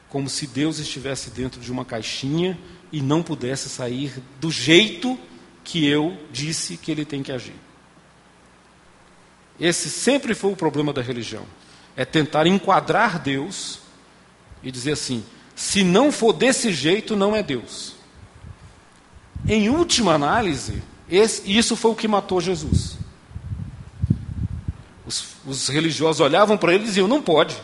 como 0.09 0.29
se 0.29 0.47
Deus 0.47 0.79
estivesse 0.79 1.31
dentro 1.31 1.61
de 1.61 1.71
uma 1.71 1.85
caixinha 1.85 2.59
e 2.91 3.01
não 3.01 3.23
pudesse 3.23 3.69
sair 3.69 4.21
do 4.41 4.51
jeito 4.51 5.19
que 5.63 5.87
eu 5.87 6.19
disse 6.33 6.77
que 6.77 6.91
ele 6.91 7.05
tem 7.05 7.23
que 7.23 7.31
agir. 7.31 7.55
Esse 9.59 9.89
sempre 9.89 10.35
foi 10.35 10.53
o 10.53 10.57
problema 10.57 10.93
da 10.93 11.01
religião. 11.03 11.45
É 11.97 12.05
tentar 12.05 12.47
enquadrar 12.47 13.21
Deus 13.21 13.81
e 14.63 14.71
dizer 14.71 14.93
assim: 14.93 15.25
se 15.55 15.85
não 15.85 16.11
for 16.11 16.33
desse 16.33 16.73
jeito, 16.73 17.15
não 17.15 17.37
é 17.37 17.43
Deus. 17.43 17.95
Em 19.47 19.69
última 19.69 20.15
análise, 20.15 20.83
esse, 21.09 21.57
isso 21.57 21.77
foi 21.77 21.91
o 21.91 21.95
que 21.95 22.09
matou 22.09 22.41
Jesus. 22.41 22.97
Os, 25.47 25.63
os 25.63 25.69
religiosos 25.69 26.21
olhavam 26.21 26.57
para 26.57 26.75
ele 26.75 26.85
e 26.85 26.87
diziam: 26.87 27.09
não 27.09 27.23
pode. 27.23 27.57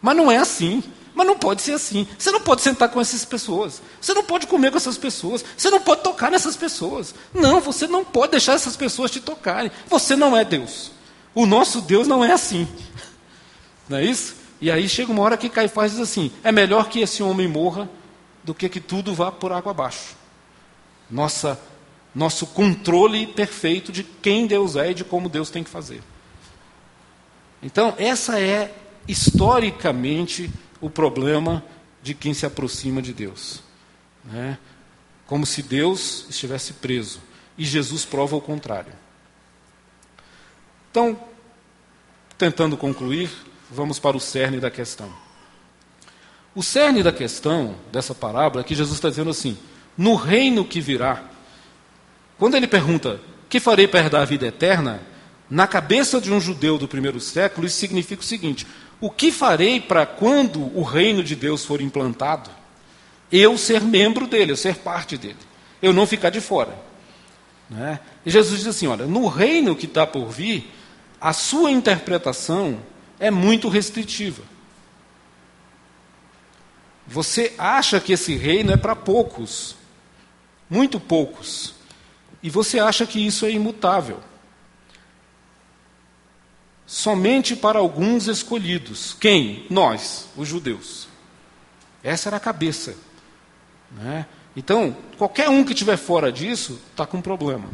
Mas 0.00 0.16
não 0.16 0.30
é 0.30 0.36
assim. 0.36 0.82
Mas 1.14 1.26
não 1.26 1.38
pode 1.38 1.62
ser 1.62 1.72
assim. 1.72 2.06
Você 2.18 2.30
não 2.32 2.40
pode 2.40 2.60
sentar 2.60 2.88
com 2.88 3.00
essas 3.00 3.24
pessoas. 3.24 3.80
Você 4.00 4.12
não 4.12 4.24
pode 4.24 4.48
comer 4.48 4.72
com 4.72 4.76
essas 4.76 4.98
pessoas. 4.98 5.44
Você 5.56 5.70
não 5.70 5.80
pode 5.80 6.02
tocar 6.02 6.30
nessas 6.30 6.56
pessoas. 6.56 7.14
Não, 7.32 7.60
você 7.60 7.86
não 7.86 8.04
pode 8.04 8.32
deixar 8.32 8.54
essas 8.54 8.76
pessoas 8.76 9.12
te 9.12 9.20
tocarem. 9.20 9.70
Você 9.88 10.16
não 10.16 10.36
é 10.36 10.44
Deus. 10.44 10.90
O 11.32 11.46
nosso 11.46 11.80
Deus 11.80 12.08
não 12.08 12.24
é 12.24 12.32
assim. 12.32 12.66
Não 13.86 13.98
é 13.98 14.04
isso? 14.04 14.36
E 14.62 14.70
aí 14.70 14.88
chega 14.88 15.12
uma 15.12 15.20
hora 15.20 15.36
que 15.36 15.50
Caifás 15.50 15.92
diz 15.92 16.00
assim: 16.00 16.32
é 16.42 16.50
melhor 16.50 16.88
que 16.88 17.00
esse 17.00 17.22
homem 17.22 17.46
morra 17.46 17.86
do 18.42 18.54
que 18.54 18.66
que 18.66 18.80
tudo 18.80 19.12
vá 19.12 19.30
por 19.30 19.52
água 19.52 19.72
abaixo. 19.72 20.16
Nossa, 21.10 21.60
nosso 22.14 22.46
controle 22.46 23.26
perfeito 23.26 23.92
de 23.92 24.02
quem 24.02 24.46
Deus 24.46 24.74
é 24.76 24.90
e 24.90 24.94
de 24.94 25.04
como 25.04 25.28
Deus 25.28 25.50
tem 25.50 25.62
que 25.62 25.68
fazer. 25.68 26.02
Então, 27.64 27.94
essa 27.96 28.38
é 28.38 28.74
historicamente 29.08 30.50
o 30.82 30.90
problema 30.90 31.64
de 32.02 32.12
quem 32.12 32.34
se 32.34 32.44
aproxima 32.44 33.00
de 33.00 33.14
Deus. 33.14 33.62
Né? 34.22 34.58
Como 35.26 35.46
se 35.46 35.62
Deus 35.62 36.26
estivesse 36.28 36.74
preso. 36.74 37.20
E 37.56 37.64
Jesus 37.64 38.04
prova 38.04 38.36
o 38.36 38.40
contrário. 38.40 38.92
Então, 40.90 41.18
tentando 42.36 42.76
concluir, 42.76 43.30
vamos 43.70 43.98
para 43.98 44.16
o 44.16 44.20
cerne 44.20 44.60
da 44.60 44.70
questão. 44.70 45.10
O 46.54 46.62
cerne 46.62 47.02
da 47.02 47.12
questão 47.12 47.76
dessa 47.90 48.14
parábola 48.14 48.60
é 48.60 48.64
que 48.64 48.74
Jesus 48.74 48.96
está 48.96 49.08
dizendo 49.08 49.30
assim: 49.30 49.56
no 49.96 50.14
reino 50.14 50.64
que 50.64 50.80
virá, 50.80 51.24
quando 52.38 52.56
ele 52.56 52.66
pergunta, 52.66 53.20
que 53.48 53.58
farei 53.58 53.88
para 53.88 54.00
herdar 54.00 54.22
a 54.22 54.26
vida 54.26 54.46
eterna? 54.46 55.13
Na 55.48 55.66
cabeça 55.66 56.20
de 56.20 56.32
um 56.32 56.40
judeu 56.40 56.78
do 56.78 56.88
primeiro 56.88 57.20
século, 57.20 57.66
isso 57.66 57.76
significa 57.76 58.22
o 58.22 58.24
seguinte: 58.24 58.66
o 59.00 59.10
que 59.10 59.30
farei 59.30 59.80
para 59.80 60.06
quando 60.06 60.76
o 60.76 60.82
reino 60.82 61.22
de 61.22 61.36
Deus 61.36 61.64
for 61.64 61.80
implantado, 61.80 62.50
eu 63.30 63.58
ser 63.58 63.82
membro 63.82 64.26
dele, 64.26 64.52
eu 64.52 64.56
ser 64.56 64.76
parte 64.76 65.18
dele, 65.18 65.36
eu 65.82 65.92
não 65.92 66.06
ficar 66.06 66.30
de 66.30 66.40
fora? 66.40 66.74
Né? 67.68 68.00
E 68.24 68.30
Jesus 68.30 68.60
diz 68.60 68.68
assim: 68.68 68.86
olha, 68.86 69.06
no 69.06 69.26
reino 69.26 69.76
que 69.76 69.86
está 69.86 70.06
por 70.06 70.30
vir, 70.30 70.70
a 71.20 71.32
sua 71.32 71.70
interpretação 71.70 72.78
é 73.20 73.30
muito 73.30 73.68
restritiva. 73.68 74.42
Você 77.06 77.52
acha 77.58 78.00
que 78.00 78.14
esse 78.14 78.34
reino 78.34 78.72
é 78.72 78.78
para 78.78 78.96
poucos, 78.96 79.76
muito 80.70 80.98
poucos, 80.98 81.74
e 82.42 82.48
você 82.48 82.78
acha 82.78 83.04
que 83.04 83.24
isso 83.24 83.44
é 83.44 83.50
imutável 83.50 84.20
somente 86.86 87.56
para 87.56 87.78
alguns 87.78 88.26
escolhidos. 88.26 89.16
Quem? 89.18 89.66
Nós, 89.70 90.28
os 90.36 90.48
judeus. 90.48 91.08
Essa 92.02 92.28
era 92.28 92.36
a 92.36 92.40
cabeça. 92.40 92.94
Né? 93.92 94.26
Então, 94.56 94.96
qualquer 95.16 95.48
um 95.48 95.64
que 95.64 95.72
estiver 95.72 95.96
fora 95.96 96.30
disso 96.30 96.80
está 96.90 97.06
com 97.06 97.20
problema. 97.20 97.68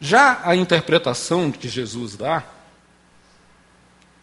Já 0.00 0.40
a 0.44 0.54
interpretação 0.54 1.50
que 1.50 1.68
Jesus 1.68 2.16
dá, 2.16 2.44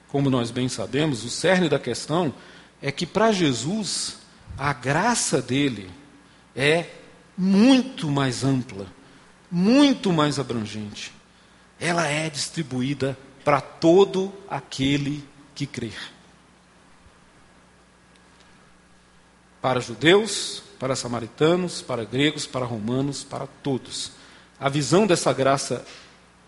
como 0.07 0.29
nós 0.29 0.51
bem 0.51 0.69
sabemos, 0.69 1.23
o 1.23 1.29
cerne 1.29 1.69
da 1.69 1.79
questão 1.79 2.33
é 2.81 2.91
que 2.91 3.05
para 3.05 3.31
Jesus 3.31 4.17
a 4.57 4.71
graça 4.73 5.41
dele 5.41 5.89
é 6.55 6.87
muito 7.35 8.11
mais 8.11 8.43
ampla, 8.43 8.85
muito 9.49 10.13
mais 10.13 10.37
abrangente 10.37 11.11
ela 11.83 12.07
é 12.07 12.29
distribuída 12.29 13.17
para 13.43 13.59
todo 13.59 14.33
aquele 14.49 15.21
que 15.53 15.67
crer. 15.67 15.99
Para 19.61 19.81
judeus, 19.81 20.63
para 20.79 20.95
samaritanos, 20.95 21.81
para 21.81 22.05
gregos, 22.05 22.47
para 22.47 22.65
romanos, 22.65 23.25
para 23.25 23.47
todos. 23.61 24.13
A 24.57 24.69
visão 24.69 25.05
dessa 25.05 25.33
graça 25.33 25.85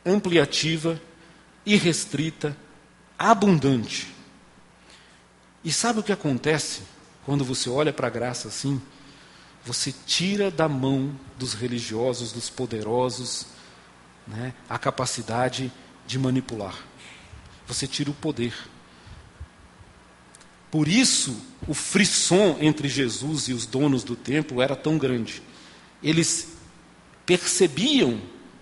ampliativa, 0.06 1.02
irrestrita, 1.66 2.56
abundante. 3.20 4.16
E 5.66 5.72
sabe 5.72 6.00
o 6.00 6.04
que 6.04 6.14
acontece 6.14 6.84
quando 7.26 7.44
você 7.44 7.70
olha 7.70 7.92
para 7.92 8.08
a 8.08 8.10
graça 8.10 8.48
assim? 8.48 8.82
Você 9.66 9.94
tira 10.06 10.50
da 10.50 10.70
mão 10.70 11.14
dos 11.38 11.54
religiosos, 11.54 12.32
dos 12.32 12.50
poderosos, 12.50 13.48
né, 14.28 14.54
a 14.70 14.78
capacidade 14.78 15.72
de 16.06 16.20
manipular. 16.20 16.76
Você 17.68 17.88
tira 17.88 18.10
o 18.10 18.14
poder. 18.14 18.54
Por 20.70 20.88
isso, 20.88 21.42
o 21.68 21.74
frisson 21.74 22.58
entre 22.60 22.88
Jesus 22.88 23.48
e 23.48 23.54
os 23.54 23.66
donos 23.66 24.04
do 24.04 24.16
templo 24.16 24.62
era 24.62 24.76
tão 24.76 24.98
grande. 24.98 25.42
Eles 26.04 26.58
percebiam 27.26 28.20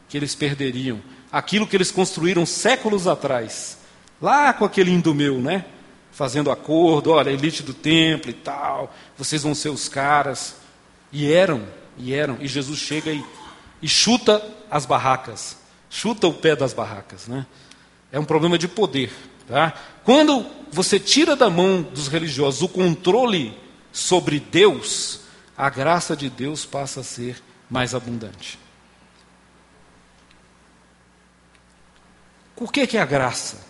que 0.07 0.15
eles 0.15 0.35
perderiam 0.35 1.01
aquilo 1.31 1.65
que 1.65 1.75
eles 1.75 1.89
construíram 1.89 2.45
séculos 2.45 3.07
atrás, 3.07 3.79
lá 4.21 4.53
com 4.53 4.63
aquele 4.63 4.91
indumeu, 4.91 5.41
né? 5.41 5.65
Fazendo 6.11 6.51
acordo, 6.51 7.09
olha, 7.09 7.31
elite 7.31 7.63
do 7.63 7.73
templo 7.73 8.29
e 8.29 8.33
tal, 8.33 8.95
vocês 9.17 9.41
vão 9.41 9.55
ser 9.55 9.69
os 9.69 9.89
caras. 9.89 10.57
E 11.11 11.31
eram, 11.31 11.67
e 11.97 12.13
eram. 12.13 12.37
E 12.39 12.47
Jesus 12.47 12.77
chega 12.77 13.11
e, 13.11 13.25
e 13.83 13.87
chuta 13.89 14.41
as 14.71 14.85
barracas, 14.85 15.57
chuta 15.89 16.25
o 16.25 16.33
pé 16.33 16.55
das 16.55 16.73
barracas, 16.73 17.27
né? 17.27 17.45
É 18.13 18.17
um 18.17 18.23
problema 18.23 18.57
de 18.57 18.65
poder. 18.65 19.11
Tá? 19.45 19.73
Quando 20.05 20.45
você 20.71 20.97
tira 20.97 21.35
da 21.35 21.49
mão 21.49 21.81
dos 21.81 22.07
religiosos 22.07 22.61
o 22.61 22.69
controle 22.69 23.55
sobre 23.91 24.39
Deus, 24.39 25.19
a 25.57 25.69
graça 25.69 26.15
de 26.15 26.29
Deus 26.29 26.65
passa 26.65 27.01
a 27.01 27.03
ser 27.03 27.43
mais 27.69 27.93
abundante. 27.93 28.57
Por 32.55 32.71
que, 32.71 32.87
que 32.87 32.97
é 32.97 33.01
a 33.01 33.05
graça? 33.05 33.65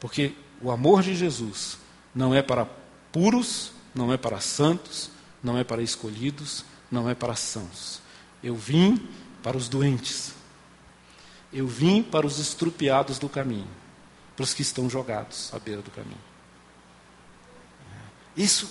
Porque 0.00 0.34
o 0.60 0.72
amor 0.72 1.02
de 1.02 1.14
Jesus 1.14 1.78
não 2.12 2.34
é 2.34 2.42
para 2.42 2.66
puros, 3.12 3.72
não 3.94 4.12
é 4.12 4.16
para 4.16 4.40
santos, 4.40 5.12
não 5.40 5.56
é 5.56 5.62
para 5.62 5.80
escolhidos, 5.80 6.64
não 6.90 7.08
é 7.08 7.14
para 7.14 7.34
sãos. 7.34 8.00
Eu 8.42 8.56
vim 8.56 9.08
para 9.42 9.56
os 9.56 9.68
doentes. 9.68 10.34
Eu 11.52 11.66
vim 11.66 12.02
para 12.02 12.26
os 12.26 12.38
estrupiados 12.38 13.18
do 13.18 13.28
caminho, 13.28 13.68
para 14.36 14.44
os 14.44 14.54
que 14.54 14.62
estão 14.62 14.88
jogados 14.88 15.52
à 15.52 15.58
beira 15.58 15.82
do 15.82 15.90
caminho. 15.90 16.20
Isso 18.36 18.70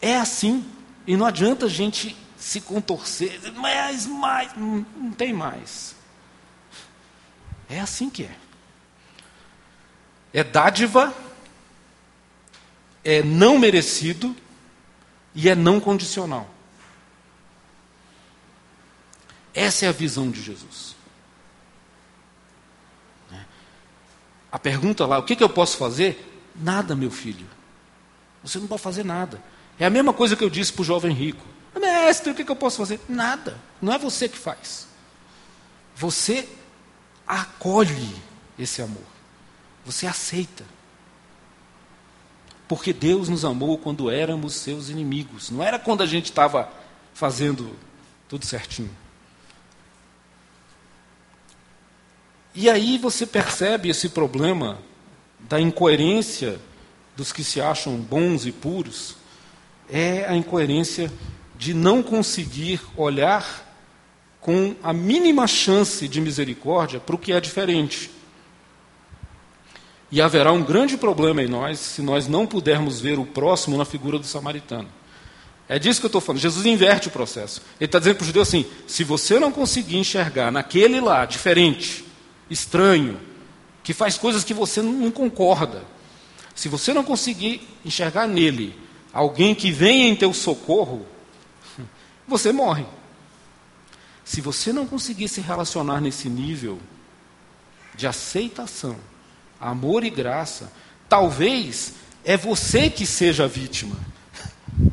é 0.00 0.16
assim, 0.16 0.64
e 1.06 1.16
não 1.16 1.26
adianta 1.26 1.66
a 1.66 1.68
gente 1.68 2.16
se 2.38 2.60
contorcer, 2.60 3.52
mas 3.54 4.06
mais, 4.06 4.56
não 4.56 5.12
tem 5.12 5.32
mais. 5.32 5.96
É 7.68 7.80
assim 7.80 8.08
que 8.08 8.24
é. 8.24 8.36
É 10.32 10.44
dádiva, 10.44 11.14
é 13.02 13.22
não 13.22 13.58
merecido 13.58 14.36
e 15.34 15.48
é 15.48 15.54
não 15.54 15.80
condicional. 15.80 16.48
Essa 19.56 19.86
é 19.86 19.88
a 19.88 19.92
visão 19.92 20.30
de 20.30 20.42
Jesus. 20.42 20.94
A 24.52 24.58
pergunta 24.58 25.06
lá, 25.06 25.18
o 25.18 25.22
que, 25.22 25.34
que 25.34 25.42
eu 25.42 25.48
posso 25.48 25.78
fazer? 25.78 26.42
Nada, 26.54 26.94
meu 26.94 27.10
filho. 27.10 27.46
Você 28.44 28.58
não 28.58 28.66
pode 28.66 28.82
fazer 28.82 29.02
nada. 29.02 29.42
É 29.78 29.86
a 29.86 29.90
mesma 29.90 30.12
coisa 30.12 30.36
que 30.36 30.44
eu 30.44 30.50
disse 30.50 30.74
para 30.74 30.82
o 30.82 30.84
jovem 30.84 31.12
rico. 31.12 31.44
Mestre, 31.74 32.32
o 32.32 32.34
que, 32.34 32.44
que 32.44 32.50
eu 32.50 32.56
posso 32.56 32.76
fazer? 32.76 33.00
Nada. 33.08 33.58
Não 33.80 33.92
é 33.92 33.98
você 33.98 34.28
que 34.28 34.36
faz. 34.36 34.86
Você 35.94 36.46
acolhe 37.26 38.14
esse 38.58 38.82
amor. 38.82 39.04
Você 39.86 40.06
aceita. 40.06 40.64
Porque 42.68 42.92
Deus 42.92 43.30
nos 43.30 43.44
amou 43.44 43.78
quando 43.78 44.10
éramos 44.10 44.54
seus 44.54 44.90
inimigos. 44.90 45.50
Não 45.50 45.62
era 45.62 45.78
quando 45.78 46.02
a 46.02 46.06
gente 46.06 46.26
estava 46.26 46.70
fazendo 47.14 47.74
tudo 48.28 48.44
certinho. 48.44 49.05
E 52.56 52.70
aí 52.70 52.96
você 52.96 53.26
percebe 53.26 53.90
esse 53.90 54.08
problema 54.08 54.78
da 55.40 55.60
incoerência 55.60 56.58
dos 57.14 57.30
que 57.30 57.44
se 57.44 57.60
acham 57.60 57.96
bons 57.96 58.46
e 58.46 58.50
puros, 58.50 59.16
é 59.90 60.24
a 60.26 60.34
incoerência 60.34 61.12
de 61.58 61.74
não 61.74 62.02
conseguir 62.02 62.80
olhar 62.96 63.62
com 64.40 64.74
a 64.82 64.90
mínima 64.90 65.46
chance 65.46 66.08
de 66.08 66.18
misericórdia 66.18 66.98
para 66.98 67.14
o 67.14 67.18
que 67.18 67.30
é 67.30 67.40
diferente. 67.42 68.10
E 70.10 70.22
haverá 70.22 70.50
um 70.50 70.62
grande 70.62 70.96
problema 70.96 71.42
em 71.42 71.48
nós 71.48 71.78
se 71.78 72.00
nós 72.00 72.26
não 72.26 72.46
pudermos 72.46 73.00
ver 73.00 73.18
o 73.18 73.26
próximo 73.26 73.76
na 73.76 73.84
figura 73.84 74.18
do 74.18 74.26
samaritano. 74.26 74.88
É 75.68 75.78
disso 75.78 76.00
que 76.00 76.06
eu 76.06 76.08
estou 76.08 76.22
falando. 76.22 76.40
Jesus 76.40 76.64
inverte 76.64 77.08
o 77.08 77.10
processo. 77.10 77.60
Ele 77.78 77.86
está 77.86 77.98
dizendo 77.98 78.16
para 78.16 78.22
o 78.22 78.26
judeu 78.26 78.42
assim: 78.42 78.64
se 78.86 79.04
você 79.04 79.38
não 79.38 79.52
conseguir 79.52 79.98
enxergar 79.98 80.50
naquele 80.50 81.00
lá, 81.00 81.26
diferente, 81.26 82.05
estranho, 82.48 83.20
que 83.82 83.94
faz 83.94 84.18
coisas 84.18 84.44
que 84.44 84.54
você 84.54 84.82
não 84.82 85.10
concorda. 85.10 85.84
Se 86.54 86.68
você 86.68 86.92
não 86.92 87.04
conseguir 87.04 87.66
enxergar 87.84 88.26
nele 88.26 88.78
alguém 89.12 89.54
que 89.54 89.70
venha 89.70 90.08
em 90.08 90.16
teu 90.16 90.32
socorro, 90.32 91.06
você 92.26 92.52
morre. 92.52 92.86
Se 94.24 94.40
você 94.40 94.72
não 94.72 94.86
conseguir 94.86 95.28
se 95.28 95.40
relacionar 95.40 96.00
nesse 96.00 96.28
nível 96.28 96.80
de 97.94 98.06
aceitação, 98.06 98.96
amor 99.60 100.02
e 100.02 100.10
graça, 100.10 100.72
talvez 101.08 101.94
é 102.24 102.36
você 102.36 102.90
que 102.90 103.06
seja 103.06 103.44
a 103.44 103.46
vítima. 103.46 103.96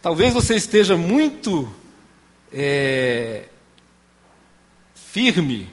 Talvez 0.00 0.32
você 0.32 0.56
esteja 0.56 0.96
muito 0.96 1.70
é, 2.50 3.48
firme 4.94 5.70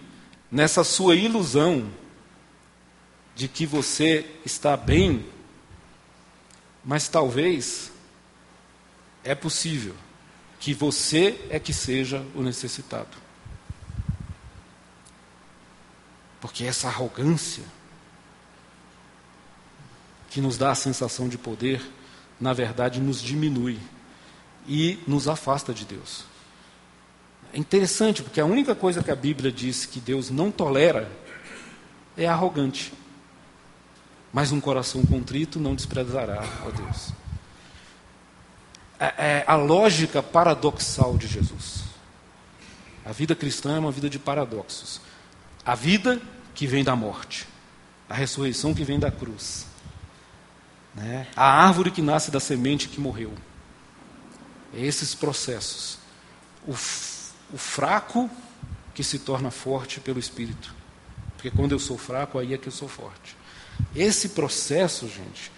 nessa 0.51 0.83
sua 0.83 1.15
ilusão 1.15 1.91
de 3.35 3.47
que 3.47 3.65
você 3.65 4.25
está 4.45 4.75
bem, 4.75 5.25
mas 6.83 7.07
talvez 7.07 7.91
é 9.23 9.35
possível 9.35 9.95
que 10.59 10.73
você 10.73 11.39
é 11.49 11.59
que 11.59 11.73
seja 11.73 12.25
o 12.33 12.41
necessitado. 12.41 13.15
Porque 16.41 16.63
essa 16.63 16.87
arrogância 16.87 17.63
que 20.29 20.41
nos 20.41 20.57
dá 20.57 20.71
a 20.71 20.75
sensação 20.75 21.27
de 21.27 21.37
poder, 21.37 21.81
na 22.39 22.53
verdade 22.53 22.99
nos 22.99 23.21
diminui 23.21 23.79
e 24.67 24.99
nos 25.07 25.27
afasta 25.27 25.73
de 25.73 25.85
Deus. 25.85 26.25
É 27.53 27.57
interessante, 27.57 28.21
porque 28.21 28.39
a 28.39 28.45
única 28.45 28.75
coisa 28.75 29.03
que 29.03 29.11
a 29.11 29.15
Bíblia 29.15 29.51
diz 29.51 29.85
que 29.85 29.99
Deus 29.99 30.29
não 30.29 30.51
tolera 30.51 31.09
é 32.15 32.27
arrogante. 32.27 32.93
Mas 34.33 34.51
um 34.51 34.59
coração 34.59 35.03
contrito 35.05 35.59
não 35.59 35.75
desprezará 35.75 36.41
a 36.41 36.69
Deus. 36.69 37.11
É, 38.99 39.05
é 39.17 39.43
a 39.47 39.55
lógica 39.55 40.21
paradoxal 40.21 41.17
de 41.17 41.27
Jesus. 41.27 41.83
A 43.05 43.11
vida 43.11 43.35
cristã 43.35 43.75
é 43.75 43.79
uma 43.79 43.91
vida 43.91 44.09
de 44.09 44.19
paradoxos. 44.19 44.99
A 45.65 45.75
vida 45.75 46.21
que 46.53 46.67
vem 46.67 46.83
da 46.83 46.95
morte, 46.95 47.47
a 48.09 48.13
ressurreição 48.13 48.73
que 48.73 48.83
vem 48.83 48.99
da 48.99 49.11
cruz, 49.11 49.65
né? 50.95 51.27
a 51.35 51.65
árvore 51.65 51.91
que 51.91 52.01
nasce 52.01 52.31
da 52.31 52.39
semente 52.39 52.89
que 52.89 52.99
morreu. 52.99 53.33
Esses 54.73 55.15
processos. 55.15 55.99
O 56.67 56.73
o 57.51 57.57
fraco 57.57 58.29
que 58.93 59.03
se 59.03 59.19
torna 59.19 59.51
forte 59.51 59.99
pelo 59.99 60.19
Espírito. 60.19 60.73
Porque 61.35 61.51
quando 61.51 61.71
eu 61.71 61.79
sou 61.79 61.97
fraco, 61.97 62.39
aí 62.39 62.53
é 62.53 62.57
que 62.57 62.67
eu 62.67 62.71
sou 62.71 62.87
forte. 62.87 63.37
Esse 63.95 64.29
processo, 64.29 65.07
gente, 65.07 65.51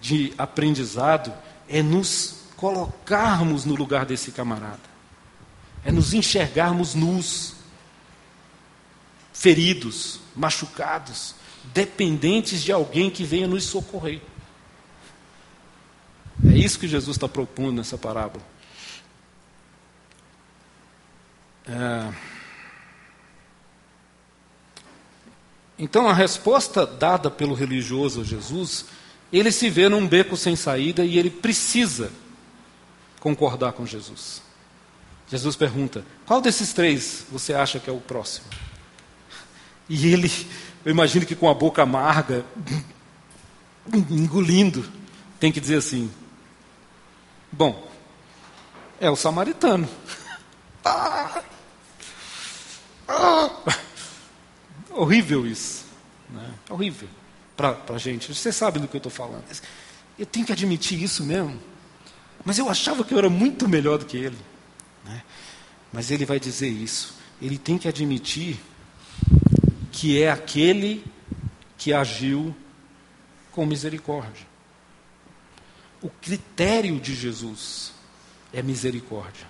de 0.00 0.32
aprendizado 0.38 1.32
é 1.68 1.82
nos 1.82 2.44
colocarmos 2.56 3.64
no 3.64 3.74
lugar 3.74 4.06
desse 4.06 4.32
camarada. 4.32 4.96
É 5.84 5.92
nos 5.92 6.14
enxergarmos 6.14 6.94
nus, 6.94 7.54
feridos, 9.32 10.20
machucados, 10.34 11.34
dependentes 11.74 12.62
de 12.62 12.72
alguém 12.72 13.10
que 13.10 13.24
venha 13.24 13.46
nos 13.46 13.64
socorrer. 13.64 14.20
É 16.44 16.56
isso 16.56 16.78
que 16.78 16.88
Jesus 16.88 17.16
está 17.16 17.28
propondo 17.28 17.76
nessa 17.76 17.96
parábola. 17.96 18.44
É... 21.68 22.12
Então, 25.78 26.08
a 26.08 26.12
resposta 26.12 26.86
dada 26.86 27.30
pelo 27.30 27.54
religioso 27.54 28.22
a 28.22 28.24
Jesus 28.24 28.86
ele 29.32 29.50
se 29.50 29.68
vê 29.68 29.88
num 29.88 30.06
beco 30.06 30.36
sem 30.36 30.54
saída 30.54 31.04
e 31.04 31.18
ele 31.18 31.30
precisa 31.30 32.10
concordar 33.20 33.72
com 33.72 33.84
Jesus. 33.84 34.42
Jesus 35.28 35.56
pergunta: 35.56 36.04
qual 36.24 36.40
desses 36.40 36.72
três 36.72 37.26
você 37.30 37.52
acha 37.52 37.78
que 37.78 37.90
é 37.90 37.92
o 37.92 38.00
próximo? 38.00 38.46
E 39.88 40.12
ele, 40.12 40.30
eu 40.84 40.90
imagino 40.90 41.26
que 41.26 41.34
com 41.34 41.48
a 41.48 41.54
boca 41.54 41.82
amarga, 41.82 42.44
engolindo, 44.10 44.88
tem 45.40 45.50
que 45.50 45.60
dizer 45.60 45.78
assim: 45.78 46.10
bom, 47.50 47.90
é 49.00 49.10
o 49.10 49.16
samaritano. 49.16 49.88
Ah, 50.88 51.42
ah, 53.08 53.50
horrível 54.90 55.46
isso. 55.46 55.86
Né? 56.30 56.50
Horrível 56.68 57.08
para 57.56 57.76
a 57.88 57.98
gente. 57.98 58.32
Você 58.32 58.52
sabe 58.52 58.78
do 58.78 58.86
que 58.86 58.96
eu 58.96 58.98
estou 58.98 59.10
falando. 59.10 59.44
Eu 60.18 60.26
tenho 60.26 60.44
que 60.44 60.52
admitir 60.52 61.02
isso 61.02 61.24
mesmo. 61.24 61.58
Mas 62.44 62.58
eu 62.58 62.68
achava 62.68 63.02
que 63.02 63.12
eu 63.12 63.18
era 63.18 63.30
muito 63.30 63.68
melhor 63.68 63.98
do 63.98 64.04
que 64.04 64.16
ele. 64.16 64.38
Né? 65.04 65.22
Mas 65.92 66.10
ele 66.10 66.26
vai 66.26 66.38
dizer 66.38 66.68
isso. 66.68 67.14
Ele 67.40 67.58
tem 67.58 67.78
que 67.78 67.88
admitir 67.88 68.60
que 69.90 70.22
é 70.22 70.30
aquele 70.30 71.04
que 71.78 71.92
agiu 71.92 72.54
com 73.50 73.64
misericórdia. 73.64 74.46
O 76.02 76.10
critério 76.10 77.00
de 77.00 77.14
Jesus 77.14 77.92
é 78.52 78.62
misericórdia. 78.62 79.46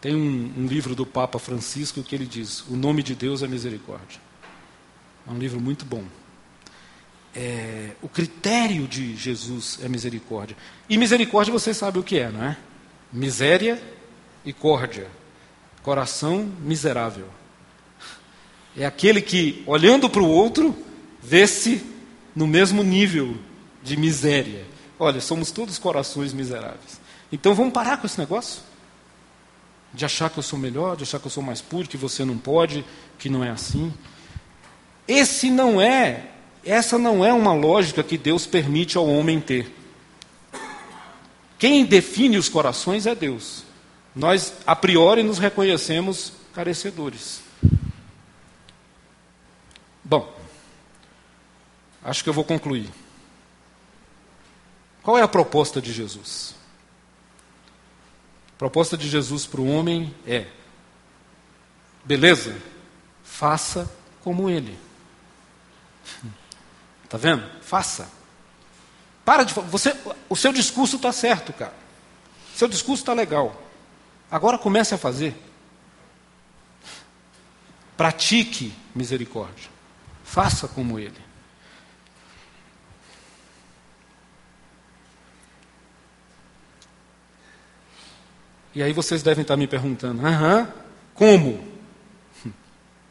Tem 0.00 0.14
um, 0.14 0.52
um, 0.56 0.66
livro 0.66 0.94
do 0.94 1.04
Papa 1.04 1.38
Francisco 1.38 2.02
que 2.02 2.14
ele 2.14 2.26
diz: 2.26 2.64
O 2.68 2.76
nome 2.76 3.02
de 3.02 3.14
Deus 3.14 3.42
é 3.42 3.48
misericórdia. 3.48 4.20
É 5.26 5.30
um 5.30 5.38
livro 5.38 5.60
muito 5.60 5.84
bom 5.84 6.04
é, 7.34 7.90
o 8.02 8.08
critério 8.08 8.86
de 8.88 9.16
Jesus 9.16 9.78
é 9.82 9.88
misericórdia. 9.88 10.56
E 10.88 10.98
misericórdia 10.98 11.52
você 11.52 11.72
sabe 11.72 11.98
o 11.98 12.02
que 12.02 12.18
é, 12.18 12.30
não 12.30 12.44
é? 12.44 12.56
Miséria 13.12 13.80
e 14.44 14.52
córdia. 14.52 15.06
Coração 15.82 16.50
miserável. 16.60 17.26
É 18.76 18.84
aquele 18.84 19.20
que, 19.20 19.62
olhando 19.66 20.08
para 20.08 20.22
o 20.22 20.28
outro, 20.28 20.76
vê-se 21.22 21.84
no 22.34 22.46
mesmo 22.46 22.82
nível 22.82 23.36
de 23.82 23.96
miséria. 23.96 24.64
Olha, 24.98 25.20
somos 25.20 25.50
todos 25.50 25.78
corações 25.78 26.32
miseráveis. 26.32 27.00
Então 27.32 27.54
vamos 27.54 27.72
parar 27.72 27.96
com 27.96 28.06
esse 28.06 28.18
negócio? 28.18 28.62
De 29.92 30.04
achar 30.04 30.30
que 30.30 30.38
eu 30.38 30.42
sou 30.42 30.58
melhor, 30.58 30.96
de 30.96 31.02
achar 31.02 31.18
que 31.18 31.26
eu 31.26 31.30
sou 31.30 31.42
mais 31.42 31.60
puro, 31.60 31.88
que 31.88 31.96
você 31.96 32.24
não 32.24 32.38
pode, 32.38 32.84
que 33.18 33.28
não 33.28 33.42
é 33.42 33.50
assim. 33.50 33.92
Esse 35.06 35.50
não 35.50 35.80
é 35.80 36.30
essa 36.64 36.98
não 36.98 37.24
é 37.24 37.32
uma 37.32 37.54
lógica 37.54 38.02
que 38.02 38.18
Deus 38.18 38.46
permite 38.46 38.96
ao 38.96 39.06
homem 39.08 39.40
ter. 39.40 39.74
Quem 41.58 41.84
define 41.84 42.36
os 42.36 42.48
corações 42.48 43.06
é 43.06 43.14
Deus. 43.14 43.64
Nós, 44.14 44.54
a 44.66 44.74
priori, 44.74 45.22
nos 45.22 45.38
reconhecemos 45.38 46.32
carecedores. 46.54 47.40
Bom, 50.02 50.34
acho 52.02 52.22
que 52.22 52.28
eu 52.28 52.34
vou 52.34 52.44
concluir. 52.44 52.88
Qual 55.02 55.16
é 55.16 55.22
a 55.22 55.28
proposta 55.28 55.80
de 55.80 55.92
Jesus? 55.92 56.54
Proposta 58.60 58.94
de 58.94 59.08
Jesus 59.08 59.46
para 59.46 59.62
o 59.62 59.66
homem 59.66 60.14
é: 60.26 60.46
beleza, 62.04 62.54
faça 63.24 63.90
como 64.22 64.50
ele. 64.50 64.78
Tá 67.08 67.16
vendo? 67.16 67.42
Faça. 67.62 68.06
Para 69.24 69.44
de 69.44 69.54
você, 69.54 69.96
o 70.28 70.36
seu 70.36 70.52
discurso 70.52 70.96
está 70.96 71.10
certo, 71.10 71.54
cara. 71.54 71.72
Seu 72.54 72.68
discurso 72.68 73.00
está 73.02 73.14
legal. 73.14 73.62
Agora 74.30 74.58
comece 74.58 74.94
a 74.94 74.98
fazer. 74.98 75.34
Pratique 77.96 78.74
misericórdia. 78.94 79.70
Faça 80.22 80.68
como 80.68 80.98
ele. 80.98 81.29
E 88.74 88.82
aí 88.82 88.92
vocês 88.92 89.22
devem 89.22 89.42
estar 89.42 89.56
me 89.56 89.66
perguntando: 89.66 90.24
aham, 90.26 90.68
como? 91.14 91.68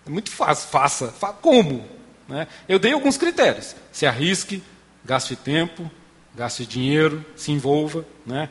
É 0.06 0.10
muito 0.10 0.32
fácil, 0.32 0.70
faça. 0.70 1.14
Como? 1.40 1.86
Né? 2.28 2.48
Eu 2.68 2.80
dei 2.80 2.94
alguns 2.94 3.16
critérios. 3.16 3.76
Se 3.92 4.08
arrisque, 4.08 4.64
gaste 5.06 5.36
tempo, 5.36 5.92
gaste 6.36 6.66
dinheiro, 6.66 7.24
se 7.36 7.52
envolva. 7.52 8.04
Né? 8.26 8.50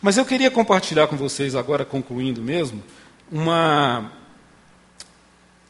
Mas 0.00 0.16
eu 0.16 0.24
queria 0.24 0.50
compartilhar 0.50 1.08
com 1.08 1.16
vocês, 1.16 1.56
agora 1.56 1.84
concluindo 1.84 2.40
mesmo, 2.40 2.80
uma 3.30 4.12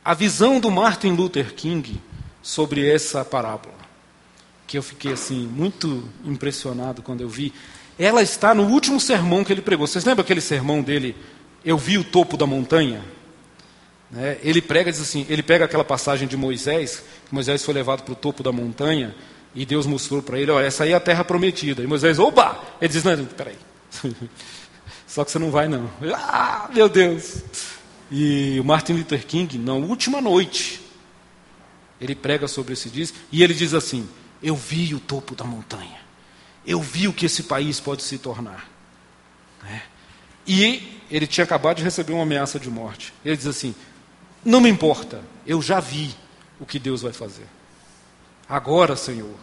a 0.05 0.15
visão 0.15 0.59
do 0.59 0.71
Martin 0.71 1.13
Luther 1.13 1.55
King 1.55 2.01
sobre 2.43 2.89
essa 2.89 3.25
parábola, 3.25 3.75
que 4.67 4.79
eu 4.79 4.83
fiquei 4.83 5.13
assim 5.13 5.47
muito 5.47 6.09
impressionado 6.25 7.03
quando 7.03 7.21
eu 7.21 7.29
vi. 7.29 7.53
Ela 8.01 8.23
está 8.23 8.55
no 8.55 8.63
último 8.63 8.99
sermão 8.99 9.45
que 9.45 9.53
ele 9.53 9.61
pregou. 9.61 9.87
Vocês 9.87 10.07
lembram 10.07 10.23
aquele 10.23 10.41
sermão 10.41 10.81
dele? 10.81 11.15
Eu 11.63 11.77
vi 11.77 11.99
o 11.99 12.03
topo 12.03 12.35
da 12.35 12.47
montanha. 12.47 13.05
Né? 14.11 14.39
Ele 14.43 14.63
prega, 14.63 14.91
diz 14.91 15.03
assim, 15.03 15.27
ele 15.29 15.43
pega 15.43 15.67
aquela 15.67 15.85
passagem 15.85 16.27
de 16.27 16.35
Moisés, 16.35 17.05
que 17.29 17.35
Moisés 17.35 17.63
foi 17.63 17.75
levado 17.75 18.03
para 18.03 18.13
o 18.13 18.17
topo 18.17 18.43
da 18.43 18.51
montanha, 18.51 19.15
e 19.55 19.67
Deus 19.67 19.85
mostrou 19.85 20.23
para 20.23 20.41
ele, 20.41 20.51
olha, 20.51 20.65
essa 20.65 20.85
aí 20.85 20.93
é 20.93 20.95
a 20.95 21.01
terra 21.01 21.23
prometida. 21.23 21.83
E 21.83 21.87
Moisés, 21.87 22.19
opa! 22.19 22.59
Ele 22.81 22.91
diz, 22.91 23.05
não, 23.05 23.23
peraí. 23.27 23.59
Só 25.07 25.23
que 25.23 25.31
você 25.31 25.39
não 25.39 25.51
vai 25.51 25.69
não. 25.69 25.91
Ah, 26.15 26.71
meu 26.73 26.89
Deus! 26.89 27.43
E 28.11 28.59
o 28.59 28.65
Martin 28.65 28.95
Luther 28.95 29.27
King, 29.27 29.59
na 29.59 29.75
última 29.75 30.23
noite, 30.23 30.81
ele 32.01 32.15
prega 32.15 32.49
sobre 32.49 32.73
esse 32.73 32.89
diz, 32.89 33.13
e 33.31 33.43
ele 33.43 33.53
diz 33.53 33.75
assim, 33.75 34.09
eu 34.43 34.57
vi 34.57 34.95
o 34.95 35.01
topo 35.01 35.35
da 35.35 35.45
montanha. 35.45 36.00
Eu 36.67 36.81
vi 36.81 37.09
o 37.09 37.13
que 37.13 37.27
esse 37.27 37.45
país 37.45 37.81
pode 37.81 38.03
se 38.03 38.19
tornar. 38.19 38.69
Né? 39.63 39.83
E 40.47 41.01
ele 41.11 41.27
tinha 41.27 41.45
acabado 41.45 41.79
de 41.79 41.83
receber 41.83 42.13
uma 42.13 42.23
ameaça 42.23 42.59
de 42.59 42.71
morte. 42.71 43.13
Ele 43.25 43.37
diz 43.37 43.47
assim: 43.47 43.75
não 44.45 44.61
me 44.61 44.69
importa, 44.69 45.23
eu 45.47 45.61
já 45.61 45.81
vi 45.81 46.15
o 46.59 46.67
que 46.67 46.79
Deus 46.79 47.03
vai 47.03 47.13
fazer. 47.13 47.47
Agora, 48.49 48.97
Senhor, 48.97 49.35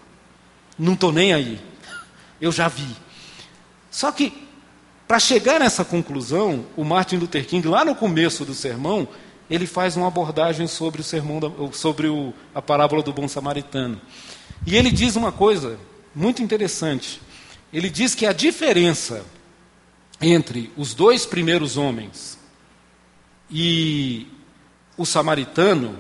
não 0.78 0.94
estou 0.94 1.12
nem 1.12 1.34
aí, 1.34 1.62
eu 2.42 2.52
já 2.52 2.68
vi. 2.68 2.96
Só 3.90 4.12
que, 4.12 4.48
para 5.08 5.20
chegar 5.20 5.60
nessa 5.60 5.86
conclusão, 5.86 6.66
o 6.76 6.84
Martin 6.84 7.18
Luther 7.18 7.46
King, 7.48 7.68
lá 7.68 7.86
no 7.86 7.96
começo 7.96 8.44
do 8.44 8.54
sermão, 8.54 9.08
ele 9.50 9.66
faz 9.66 9.96
uma 9.96 10.08
abordagem 10.08 10.68
sobre 10.68 11.02
o 11.02 11.04
sermão, 11.04 11.40
da, 11.40 11.50
sobre 11.72 12.08
o, 12.08 12.34
a 12.54 12.62
parábola 12.62 13.02
do 13.02 13.14
bom 13.14 13.28
samaritano. 13.28 14.02
E 14.66 14.76
ele 14.76 14.92
diz 14.92 15.16
uma 15.16 15.32
coisa 15.32 15.80
muito 16.18 16.42
interessante. 16.42 17.22
Ele 17.72 17.92
diz 17.92 18.16
que 18.16 18.26
a 18.26 18.34
diferença 18.34 19.24
entre 20.20 20.74
os 20.76 20.96
dois 20.96 21.28
primeiros 21.28 21.78
homens 21.78 22.40
e 23.52 24.26
o 24.98 25.06
samaritano, 25.06 25.96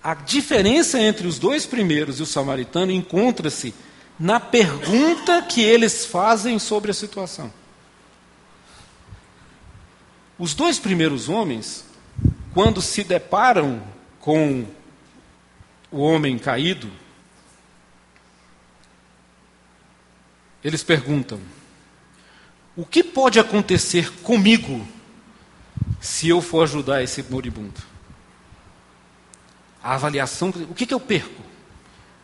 a 0.00 0.14
diferença 0.14 1.00
entre 1.00 1.26
os 1.26 1.36
dois 1.36 1.66
primeiros 1.66 2.20
e 2.20 2.22
o 2.22 2.26
samaritano 2.26 2.92
encontra-se 2.92 3.74
na 4.16 4.38
pergunta 4.38 5.42
que 5.42 5.60
eles 5.60 6.06
fazem 6.06 6.60
sobre 6.60 6.92
a 6.92 6.94
situação. 6.94 7.52
Os 10.38 10.54
dois 10.54 10.78
primeiros 10.78 11.28
homens, 11.28 11.84
quando 12.54 12.80
se 12.80 13.02
deparam 13.02 13.82
com 14.20 14.64
o 15.90 15.98
homem 16.02 16.38
caído, 16.38 16.88
eles 20.62 20.82
perguntam: 20.82 21.40
O 22.76 22.84
que 22.84 23.02
pode 23.02 23.38
acontecer 23.38 24.12
comigo 24.22 24.86
se 26.00 26.28
eu 26.28 26.40
for 26.40 26.64
ajudar 26.64 27.02
esse 27.02 27.22
moribundo? 27.22 27.90
a 29.82 29.94
avaliação, 29.94 30.50
o 30.50 30.74
que, 30.74 30.86
que 30.86 30.94
eu 30.94 31.00
perco? 31.00 31.42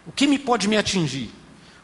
O 0.06 0.12
que 0.12 0.26
me 0.26 0.38
pode 0.38 0.68
me 0.68 0.76
atingir? 0.76 1.30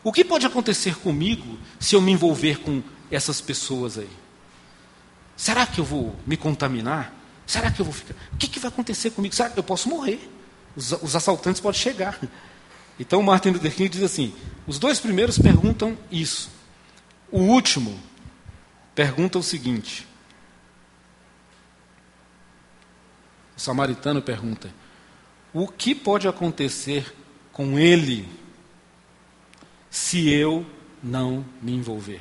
O 0.05 0.13
que 0.13 0.25
pode 0.25 0.47
acontecer 0.47 0.97
comigo 0.97 1.59
se 1.81 1.95
eu 1.95 2.01
me 2.01 2.13
envolver 2.13 2.59
com 2.61 2.83
essas 3.11 3.41
pessoas 3.41 3.99
aí? 3.99 4.11
Será 5.37 5.67
que 5.67 5.81
eu 5.81 5.85
vou 5.85 6.15
me 6.27 6.37
contaminar? 6.37 7.15
Será 7.47 7.71
que 7.71 7.81
eu 7.81 7.85
vou 7.85 7.95
ficar? 7.95 8.15
O 8.33 8.37
que, 8.37 8.47
que 8.47 8.59
vai 8.59 8.69
acontecer 8.69 9.11
comigo? 9.11 9.35
Será 9.35 9.51
que 9.51 9.59
eu 9.59 9.63
posso 9.63 9.89
morrer? 9.89 10.31
Os, 10.77 10.93
os 10.93 11.17
assaltantes 11.17 11.61
podem 11.61 11.81
chegar. 11.81 12.19
Então 12.99 13.23
Martin 13.23 13.51
Luther 13.51 13.75
King 13.75 13.89
diz 13.89 14.03
assim: 14.03 14.35
os 14.67 14.79
dois 14.79 15.01
primeiros 15.01 15.39
perguntam 15.39 15.97
isso. 16.11 16.51
O 17.31 17.41
último 17.41 17.99
pergunta 18.95 19.39
o 19.39 19.43
seguinte: 19.43 20.07
o 23.57 23.61
samaritano 23.61 24.23
pergunta: 24.23 24.73
o 25.53 25.67
que 25.67 25.95
pode 25.95 26.29
acontecer 26.29 27.15
com 27.53 27.79
ele 27.79 28.29
se 29.91 30.29
eu 30.29 30.65
não 31.03 31.45
me 31.61 31.73
envolver? 31.73 32.21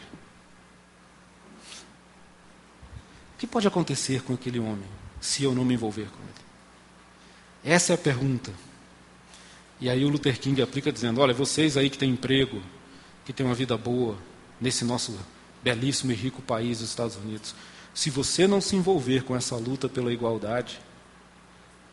O 3.35 3.37
que 3.37 3.47
pode 3.47 3.67
acontecer 3.67 4.21
com 4.23 4.33
aquele 4.33 4.59
homem 4.59 4.87
se 5.19 5.43
eu 5.43 5.53
não 5.53 5.65
me 5.65 5.73
envolver 5.73 6.05
com 6.05 6.23
ele? 6.23 7.73
Essa 7.73 7.93
é 7.93 7.95
a 7.95 7.97
pergunta. 7.97 8.51
E 9.81 9.89
aí 9.89 10.05
o 10.05 10.09
Luther 10.09 10.39
King 10.39 10.61
aplica 10.61 10.91
dizendo: 10.91 11.19
olha, 11.19 11.33
vocês 11.33 11.75
aí 11.75 11.89
que 11.89 11.97
têm 11.97 12.11
emprego, 12.11 12.61
que 13.25 13.33
têm 13.33 13.45
uma 13.45 13.55
vida 13.55 13.75
boa 13.75 14.15
nesse 14.59 14.85
nosso 14.85 15.17
belíssimo 15.63 16.11
e 16.11 16.15
rico 16.15 16.41
país, 16.41 16.81
os 16.81 16.89
Estados 16.89 17.15
Unidos, 17.15 17.55
se 17.93 18.11
você 18.11 18.47
não 18.47 18.61
se 18.61 18.75
envolver 18.75 19.23
com 19.23 19.35
essa 19.35 19.55
luta 19.55 19.89
pela 19.89 20.13
igualdade, 20.13 20.79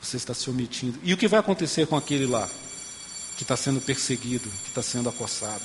você 0.01 0.19
está 0.19 0.35
se 0.35 0.49
omitindo. 0.51 0.99
E 1.03 1.15
o 1.15 1.17
que 1.17 1.27
vai 1.27 1.41
acontecer 1.41 1.87
com 1.87 1.97
aquele 1.97 2.27
lá, 2.27 2.49
que 3.37 3.43
está 3.43 3.57
sendo 3.57 3.81
perseguido, 3.81 4.49
que 4.63 4.69
está 4.69 4.83
sendo 4.83 5.09
acossado? 5.09 5.65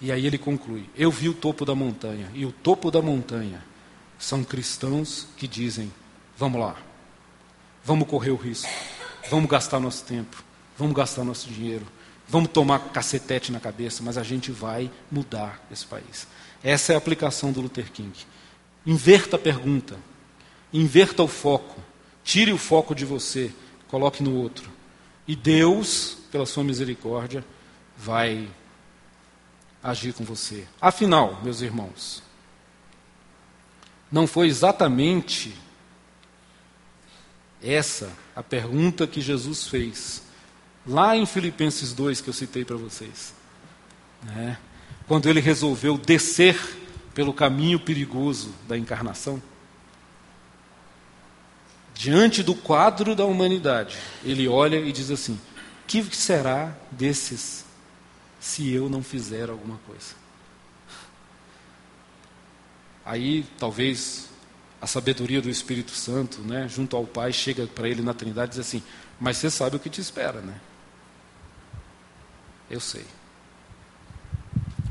E 0.00 0.12
aí 0.12 0.26
ele 0.26 0.38
conclui: 0.38 0.88
Eu 0.96 1.10
vi 1.10 1.28
o 1.28 1.34
topo 1.34 1.64
da 1.64 1.74
montanha, 1.74 2.30
e 2.34 2.46
o 2.46 2.52
topo 2.52 2.88
da 2.90 3.02
montanha 3.02 3.64
são 4.16 4.44
cristãos 4.44 5.26
que 5.36 5.48
dizem: 5.48 5.92
Vamos 6.38 6.60
lá, 6.60 6.76
vamos 7.84 8.06
correr 8.06 8.30
o 8.30 8.36
risco, 8.36 8.68
vamos 9.30 9.50
gastar 9.50 9.80
nosso 9.80 10.04
tempo, 10.04 10.42
vamos 10.78 10.94
gastar 10.94 11.24
nosso 11.24 11.48
dinheiro, 11.48 11.86
vamos 12.28 12.50
tomar 12.50 12.78
cacetete 12.90 13.52
na 13.52 13.60
cabeça, 13.60 14.02
mas 14.02 14.18
a 14.18 14.22
gente 14.22 14.50
vai 14.50 14.90
mudar 15.10 15.64
esse 15.70 15.86
país. 15.86 16.26
Essa 16.62 16.92
é 16.92 16.94
a 16.94 16.98
aplicação 16.98 17.52
do 17.52 17.60
Luther 17.60 17.90
King. 17.92 18.12
Inverta 18.84 19.36
a 19.36 19.38
pergunta, 19.38 19.96
inverta 20.72 21.22
o 21.22 21.28
foco, 21.28 21.80
tire 22.24 22.52
o 22.52 22.58
foco 22.58 22.94
de 22.94 23.04
você, 23.04 23.52
coloque 23.88 24.22
no 24.22 24.34
outro. 24.34 24.70
E 25.26 25.34
Deus, 25.34 26.18
pela 26.30 26.46
sua 26.46 26.62
misericórdia, 26.62 27.44
vai 27.96 28.48
agir 29.82 30.12
com 30.12 30.24
você. 30.24 30.66
Afinal, 30.80 31.40
meus 31.42 31.60
irmãos, 31.60 32.22
não 34.10 34.26
foi 34.26 34.46
exatamente 34.48 35.56
essa 37.62 38.10
a 38.34 38.42
pergunta 38.42 39.06
que 39.06 39.20
Jesus 39.20 39.66
fez 39.66 40.22
lá 40.86 41.16
em 41.16 41.26
Filipenses 41.26 41.92
2 41.92 42.20
que 42.20 42.28
eu 42.28 42.34
citei 42.34 42.64
para 42.64 42.76
vocês. 42.76 43.34
Né? 44.22 44.58
Quando 45.06 45.28
ele 45.28 45.40
resolveu 45.40 45.96
descer 45.96 46.56
pelo 47.16 47.32
caminho 47.32 47.80
perigoso 47.80 48.54
da 48.68 48.76
encarnação. 48.76 49.42
Diante 51.94 52.42
do 52.42 52.54
quadro 52.54 53.14
da 53.14 53.24
humanidade, 53.24 53.96
ele 54.22 54.46
olha 54.46 54.76
e 54.76 54.92
diz 54.92 55.10
assim: 55.10 55.40
que 55.86 56.04
será 56.14 56.76
desses 56.90 57.64
se 58.38 58.70
eu 58.70 58.90
não 58.90 59.02
fizer 59.02 59.48
alguma 59.48 59.78
coisa? 59.86 60.14
Aí, 63.02 63.46
talvez, 63.58 64.28
a 64.80 64.86
sabedoria 64.86 65.40
do 65.40 65.48
Espírito 65.48 65.92
Santo, 65.92 66.40
né, 66.42 66.68
junto 66.68 66.96
ao 66.96 67.04
Pai, 67.06 67.32
chega 67.32 67.66
para 67.66 67.88
ele 67.88 68.02
na 68.02 68.14
Trindade 68.14 68.50
e 68.50 68.58
diz 68.58 68.66
assim: 68.66 68.82
Mas 69.18 69.38
você 69.38 69.50
sabe 69.50 69.76
o 69.76 69.80
que 69.80 69.90
te 69.90 70.00
espera, 70.00 70.40
né? 70.40 70.60
Eu 72.70 72.80
sei. 72.80 73.04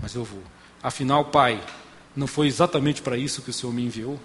Mas 0.01 0.15
eu 0.15 0.23
vou. 0.23 0.43
Afinal, 0.81 1.25
Pai, 1.25 1.63
não 2.15 2.27
foi 2.27 2.47
exatamente 2.47 3.01
para 3.01 3.17
isso 3.17 3.41
que 3.41 3.49
o 3.49 3.53
Senhor 3.53 3.73
me 3.73 3.83
enviou? 3.83 4.19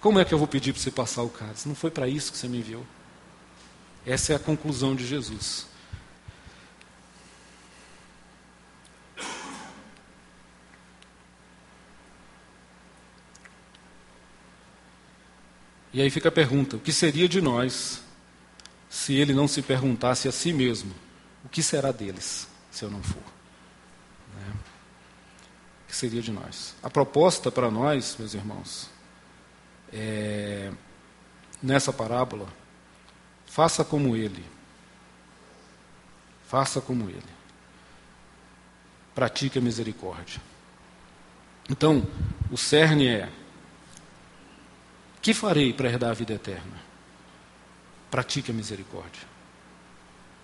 Como 0.00 0.18
é 0.18 0.24
que 0.24 0.34
eu 0.34 0.38
vou 0.38 0.48
pedir 0.48 0.72
para 0.72 0.82
você 0.82 0.90
passar 0.90 1.22
o 1.22 1.28
cálice? 1.28 1.68
Não 1.68 1.76
foi 1.76 1.90
para 1.90 2.08
isso 2.08 2.32
que 2.32 2.38
você 2.38 2.48
me 2.48 2.58
enviou. 2.58 2.84
Essa 4.04 4.32
é 4.32 4.36
a 4.36 4.38
conclusão 4.38 4.96
de 4.96 5.06
Jesus. 5.06 5.66
E 15.92 16.00
aí 16.00 16.10
fica 16.10 16.28
a 16.28 16.32
pergunta: 16.32 16.76
o 16.76 16.80
que 16.80 16.92
seria 16.92 17.28
de 17.28 17.40
nós 17.40 18.02
se 18.88 19.14
ele 19.14 19.32
não 19.32 19.46
se 19.46 19.62
perguntasse 19.62 20.28
a 20.28 20.32
si 20.32 20.52
mesmo: 20.52 20.94
o 21.44 21.48
que 21.48 21.62
será 21.62 21.92
deles 21.92 22.48
se 22.70 22.84
eu 22.84 22.90
não 22.90 23.02
for? 23.02 23.22
Né? 24.36 24.52
O 25.84 25.88
que 25.88 25.96
seria 25.96 26.22
de 26.22 26.32
nós? 26.32 26.74
A 26.82 26.88
proposta 26.88 27.50
para 27.50 27.70
nós, 27.70 28.16
meus 28.18 28.34
irmãos, 28.34 28.88
é, 29.92 30.72
nessa 31.62 31.92
parábola, 31.92 32.48
faça 33.46 33.84
como 33.84 34.16
ele. 34.16 34.44
Faça 36.46 36.80
como 36.80 37.08
ele. 37.08 37.22
Pratique 39.14 39.58
a 39.58 39.62
misericórdia. 39.62 40.40
Então, 41.68 42.06
o 42.50 42.56
cerne 42.56 43.08
é 43.08 43.28
que 45.22 45.32
farei 45.32 45.72
para 45.72 45.88
herdar 45.88 46.10
a 46.10 46.14
vida 46.14 46.34
eterna? 46.34 46.82
Pratique 48.10 48.50
a 48.50 48.54
misericórdia. 48.54 49.22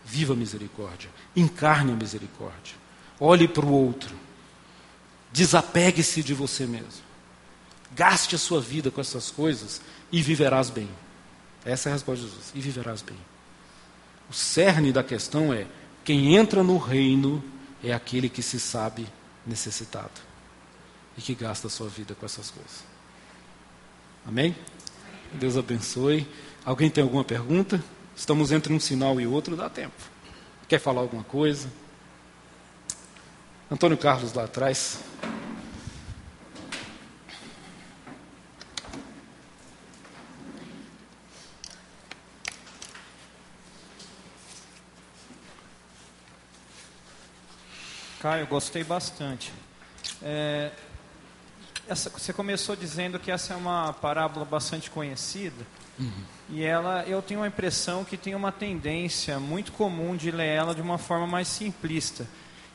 Viva 0.04 0.32
a 0.32 0.36
misericórdia. 0.36 1.10
Encarne 1.34 1.92
a 1.92 1.96
misericórdia. 1.96 2.76
Olhe 3.18 3.48
para 3.48 3.66
o 3.66 3.72
outro. 3.72 4.14
Desapegue-se 5.32 6.22
de 6.22 6.32
você 6.32 6.64
mesmo. 6.64 7.02
Gaste 7.94 8.36
a 8.36 8.38
sua 8.38 8.60
vida 8.60 8.90
com 8.90 9.00
essas 9.00 9.30
coisas 9.30 9.82
e 10.12 10.22
viverás 10.22 10.70
bem. 10.70 10.88
Essa 11.64 11.88
é 11.88 11.90
a 11.90 11.94
resposta 11.94 12.24
de 12.24 12.30
Jesus. 12.30 12.52
E 12.54 12.60
viverás 12.60 13.02
bem. 13.02 13.18
O 14.30 14.32
cerne 14.32 14.92
da 14.92 15.02
questão 15.02 15.52
é: 15.52 15.66
quem 16.04 16.36
entra 16.36 16.62
no 16.62 16.78
reino 16.78 17.42
é 17.82 17.92
aquele 17.92 18.28
que 18.28 18.42
se 18.42 18.60
sabe 18.60 19.06
necessitado 19.46 20.20
e 21.16 21.20
que 21.20 21.34
gasta 21.34 21.66
a 21.66 21.70
sua 21.70 21.88
vida 21.88 22.14
com 22.14 22.24
essas 22.24 22.50
coisas. 22.50 22.87
Amém? 24.28 24.54
Deus 25.32 25.56
abençoe. 25.56 26.28
Alguém 26.62 26.90
tem 26.90 27.02
alguma 27.02 27.24
pergunta? 27.24 27.82
Estamos 28.14 28.52
entre 28.52 28.74
um 28.74 28.78
sinal 28.78 29.18
e 29.18 29.26
outro, 29.26 29.56
dá 29.56 29.70
tempo. 29.70 29.96
Quer 30.68 30.78
falar 30.78 31.00
alguma 31.00 31.24
coisa? 31.24 31.66
Antônio 33.70 33.96
Carlos 33.96 34.34
lá 34.34 34.44
atrás. 34.44 35.00
Caio, 48.20 48.46
gostei 48.46 48.84
bastante. 48.84 49.50
É, 50.22 50.70
essa, 51.88 52.10
você 52.10 52.32
começou 52.32 52.76
dizendo 52.76 53.18
que 53.18 53.30
essa 53.30 53.54
é 53.54 53.56
uma 53.56 53.92
parábola 53.92 54.44
bastante 54.44 54.90
conhecida. 54.90 55.66
Uhum. 55.98 56.10
E 56.50 56.62
ela, 56.62 57.04
eu 57.06 57.20
tenho 57.20 57.42
a 57.42 57.48
impressão 57.48 58.04
que 58.04 58.16
tem 58.16 58.34
uma 58.34 58.52
tendência 58.52 59.38
muito 59.40 59.72
comum 59.72 60.16
de 60.16 60.30
ler 60.30 60.46
ela 60.46 60.74
de 60.74 60.80
uma 60.80 60.98
forma 60.98 61.26
mais 61.26 61.48
simplista. 61.48 62.26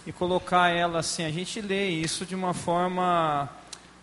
E 0.05 0.11
colocar 0.11 0.69
ela 0.69 0.99
assim, 0.99 1.23
a 1.23 1.31
gente 1.31 1.61
lê 1.61 1.89
isso 1.89 2.25
de 2.25 2.35
uma 2.35 2.53
forma 2.53 3.49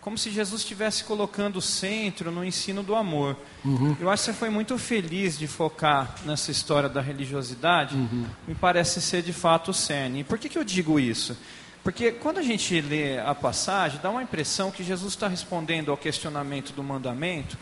como 0.01 0.17
se 0.17 0.31
Jesus 0.31 0.61
estivesse 0.61 1.03
colocando 1.03 1.57
o 1.57 1.61
centro 1.61 2.31
no 2.31 2.43
ensino 2.43 2.81
do 2.81 2.95
amor. 2.95 3.37
Uhum. 3.63 3.95
Eu 3.99 4.09
acho 4.09 4.23
que 4.23 4.31
você 4.31 4.33
foi 4.33 4.49
muito 4.49 4.75
feliz 4.79 5.37
de 5.37 5.45
focar 5.45 6.15
nessa 6.25 6.49
história 6.49 6.89
da 6.89 6.99
religiosidade. 6.99 7.95
Uhum. 7.95 8.25
Me 8.47 8.55
parece 8.55 8.99
ser 8.99 9.21
de 9.21 9.31
fato 9.31 9.69
o 9.69 9.73
cerne. 9.73 10.21
E 10.21 10.23
por 10.23 10.39
que, 10.39 10.49
que 10.49 10.57
eu 10.57 10.63
digo 10.63 10.99
isso? 10.99 11.37
Porque 11.83 12.11
quando 12.11 12.37
a 12.37 12.43
gente 12.43 12.79
lê 12.79 13.19
a 13.19 13.33
passagem, 13.33 13.99
dá 14.01 14.09
uma 14.09 14.21
impressão 14.21 14.69
que 14.69 14.83
Jesus 14.83 15.13
está 15.13 15.27
respondendo 15.27 15.89
ao 15.89 15.97
questionamento 15.97 16.73
do 16.73 16.83
mandamento, 16.83 17.57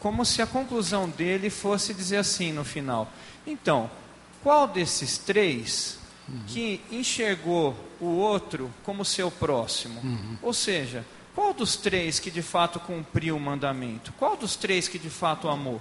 como 0.00 0.24
se 0.24 0.40
a 0.40 0.46
conclusão 0.46 1.08
dele 1.08 1.50
fosse 1.50 1.92
dizer 1.92 2.16
assim 2.16 2.52
no 2.52 2.64
final: 2.64 3.10
então, 3.46 3.90
qual 4.42 4.66
desses 4.66 5.18
três 5.18 5.98
uhum. 6.28 6.40
que 6.46 6.80
enxergou 6.90 7.76
o 8.00 8.06
outro 8.06 8.72
como 8.84 9.04
seu 9.04 9.30
próximo? 9.30 10.00
Uhum. 10.02 10.38
Ou 10.40 10.54
seja, 10.54 11.04
qual 11.34 11.52
dos 11.52 11.76
três 11.76 12.18
que 12.18 12.30
de 12.30 12.42
fato 12.42 12.80
cumpriu 12.80 13.36
o 13.36 13.40
mandamento? 13.40 14.12
Qual 14.18 14.36
dos 14.36 14.56
três 14.56 14.88
que 14.88 14.98
de 14.98 15.10
fato 15.10 15.48
amou? 15.48 15.80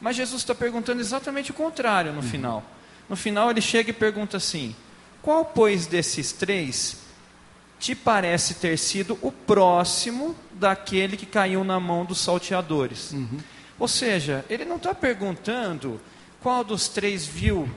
Mas 0.00 0.16
Jesus 0.16 0.42
está 0.42 0.54
perguntando 0.54 1.00
exatamente 1.00 1.52
o 1.52 1.54
contrário 1.54 2.12
no 2.12 2.22
uhum. 2.22 2.28
final. 2.28 2.64
No 3.08 3.14
final 3.16 3.50
ele 3.50 3.60
chega 3.60 3.90
e 3.90 3.92
pergunta 3.92 4.36
assim: 4.36 4.74
qual, 5.22 5.44
pois, 5.44 5.86
desses 5.86 6.32
três 6.32 6.96
te 7.80 7.94
parece 7.94 8.54
ter 8.54 8.78
sido 8.78 9.18
o 9.22 9.32
próximo 9.32 10.36
daquele 10.52 11.16
que 11.16 11.24
caiu 11.24 11.64
na 11.64 11.80
mão 11.80 12.04
dos 12.04 12.20
salteadores. 12.20 13.12
Uhum. 13.12 13.38
Ou 13.78 13.88
seja, 13.88 14.44
ele 14.50 14.66
não 14.66 14.76
está 14.76 14.94
perguntando 14.94 15.98
qual 16.42 16.62
dos 16.62 16.88
três 16.88 17.26
viu 17.26 17.68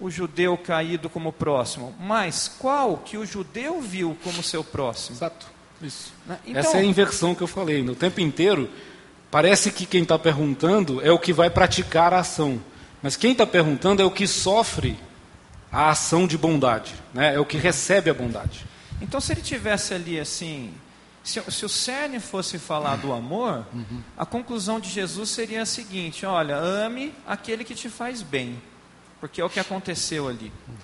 o 0.00 0.10
judeu 0.10 0.58
caído 0.58 1.08
como 1.08 1.32
próximo, 1.32 1.94
mas 2.00 2.48
qual 2.58 2.98
que 2.98 3.16
o 3.16 3.24
judeu 3.24 3.80
viu 3.80 4.18
como 4.24 4.42
seu 4.42 4.64
próximo. 4.64 5.16
Exato. 5.16 5.46
Isso. 5.80 6.12
Né? 6.26 6.38
Então, 6.44 6.60
Essa 6.60 6.78
é 6.78 6.80
a 6.80 6.84
inversão 6.84 7.32
que 7.32 7.42
eu 7.42 7.46
falei. 7.46 7.82
No 7.84 7.94
tempo 7.94 8.20
inteiro, 8.20 8.68
parece 9.30 9.70
que 9.70 9.86
quem 9.86 10.02
está 10.02 10.18
perguntando 10.18 11.00
é 11.00 11.12
o 11.12 11.18
que 11.18 11.32
vai 11.32 11.48
praticar 11.48 12.12
a 12.12 12.18
ação. 12.18 12.60
Mas 13.00 13.14
quem 13.14 13.30
está 13.30 13.46
perguntando 13.46 14.02
é 14.02 14.04
o 14.04 14.10
que 14.10 14.26
sofre 14.26 14.98
a 15.70 15.90
ação 15.90 16.26
de 16.26 16.36
bondade, 16.36 16.94
né? 17.14 17.34
é 17.34 17.40
o 17.40 17.44
que 17.44 17.56
recebe 17.56 18.10
a 18.10 18.14
bondade. 18.14 18.71
Então, 19.02 19.20
se 19.20 19.32
ele 19.32 19.42
tivesse 19.42 19.92
ali 19.92 20.18
assim, 20.18 20.72
se, 21.22 21.40
se 21.50 21.64
o 21.64 21.68
cerne 21.68 22.18
fosse 22.20 22.58
falar 22.58 22.96
do 22.96 23.12
amor, 23.12 23.66
Uhum. 23.72 24.00
a 24.16 24.24
conclusão 24.24 24.80
de 24.80 24.88
Jesus 24.88 25.30
seria 25.30 25.62
a 25.62 25.66
seguinte: 25.66 26.24
olha, 26.24 26.56
ame 26.56 27.12
aquele 27.26 27.64
que 27.64 27.74
te 27.74 27.88
faz 27.88 28.22
bem, 28.22 28.60
porque 29.20 29.40
é 29.40 29.44
o 29.44 29.50
que 29.50 29.60
aconteceu 29.60 30.28
ali. 30.28 30.52
Uhum. 30.68 30.74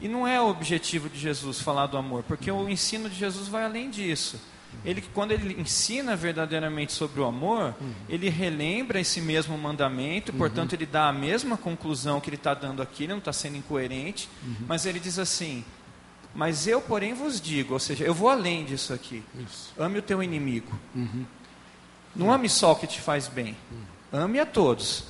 E 0.00 0.08
não 0.08 0.26
é 0.26 0.40
o 0.40 0.48
objetivo 0.48 1.08
de 1.08 1.18
Jesus 1.18 1.60
falar 1.60 1.86
do 1.86 1.96
amor, 1.96 2.22
porque 2.24 2.50
o 2.50 2.68
ensino 2.68 3.08
de 3.08 3.16
Jesus 3.16 3.48
vai 3.48 3.64
além 3.64 3.90
disso. 3.90 4.38
Ele, 4.84 5.00
quando 5.14 5.30
ele 5.30 5.58
ensina 5.60 6.16
verdadeiramente 6.16 6.92
sobre 6.92 7.20
o 7.20 7.24
amor, 7.24 7.74
Uhum. 7.80 7.92
ele 8.08 8.28
relembra 8.28 9.00
esse 9.00 9.20
mesmo 9.20 9.56
mandamento, 9.56 10.32
portanto, 10.32 10.72
ele 10.72 10.84
dá 10.84 11.08
a 11.08 11.12
mesma 11.12 11.56
conclusão 11.56 12.20
que 12.20 12.28
ele 12.28 12.36
está 12.36 12.54
dando 12.54 12.82
aqui, 12.82 13.04
ele 13.04 13.12
não 13.12 13.20
está 13.20 13.32
sendo 13.32 13.56
incoerente, 13.56 14.28
Uhum. 14.42 14.56
mas 14.66 14.84
ele 14.84 14.98
diz 14.98 15.16
assim: 15.18 15.64
Mas 16.34 16.66
eu, 16.66 16.80
porém, 16.80 17.14
vos 17.14 17.40
digo, 17.40 17.74
ou 17.74 17.80
seja, 17.80 18.04
eu 18.04 18.12
vou 18.12 18.28
além 18.28 18.64
disso 18.64 18.92
aqui. 18.92 19.22
Isso. 19.38 19.72
Ame 19.78 19.98
o 19.98 20.02
teu 20.02 20.22
inimigo. 20.22 20.72
Uhum. 20.94 21.24
Não 22.14 22.32
ame 22.32 22.48
só 22.48 22.72
o 22.72 22.76
que 22.76 22.86
te 22.86 23.00
faz 23.00 23.28
bem. 23.28 23.56
Ame 24.12 24.40
a 24.40 24.46
todos. 24.46 25.04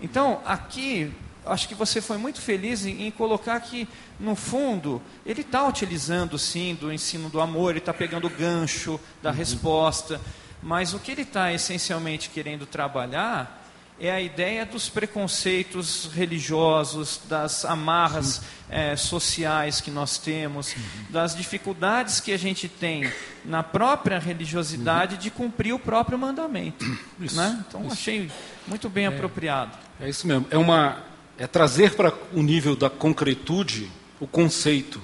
Então, 0.00 0.40
aqui, 0.44 1.12
acho 1.44 1.68
que 1.68 1.74
você 1.74 2.00
foi 2.00 2.16
muito 2.16 2.40
feliz 2.40 2.84
em, 2.84 3.06
em 3.06 3.10
colocar 3.10 3.58
que, 3.60 3.88
no 4.20 4.36
fundo, 4.36 5.02
ele 5.26 5.40
está 5.40 5.66
utilizando, 5.66 6.38
sim, 6.38 6.76
do 6.76 6.92
ensino 6.92 7.28
do 7.28 7.40
amor, 7.40 7.70
ele 7.70 7.78
está 7.80 7.92
pegando 7.92 8.28
o 8.28 8.30
gancho 8.30 9.00
da 9.20 9.32
resposta, 9.32 10.20
mas 10.62 10.94
o 10.94 11.00
que 11.00 11.10
ele 11.10 11.22
está 11.22 11.52
essencialmente 11.52 12.30
querendo 12.30 12.66
trabalhar 12.66 13.67
é 14.00 14.10
a 14.12 14.20
ideia 14.20 14.64
dos 14.64 14.88
preconceitos 14.88 16.08
religiosos, 16.14 17.20
das 17.28 17.64
amarras 17.64 18.42
eh, 18.70 18.94
sociais 18.96 19.80
que 19.80 19.90
nós 19.90 20.18
temos, 20.18 20.74
das 21.10 21.34
dificuldades 21.36 22.20
que 22.20 22.32
a 22.32 22.36
gente 22.36 22.68
tem 22.68 23.10
na 23.44 23.62
própria 23.62 24.18
religiosidade 24.18 25.16
de 25.16 25.30
cumprir 25.30 25.72
o 25.74 25.78
próprio 25.78 26.18
mandamento. 26.18 26.84
Isso, 27.20 27.36
né? 27.36 27.64
Então, 27.68 27.82
isso. 27.82 27.92
achei 27.92 28.30
muito 28.66 28.88
bem 28.88 29.06
apropriado. 29.06 29.72
É 30.00 30.08
isso 30.08 30.26
mesmo. 30.26 30.46
É, 30.50 30.56
uma, 30.58 30.98
é 31.36 31.46
trazer 31.46 31.94
para 31.94 32.12
o 32.32 32.42
nível 32.42 32.76
da 32.76 32.88
concretude 32.88 33.90
o 34.20 34.26
conceito. 34.26 35.00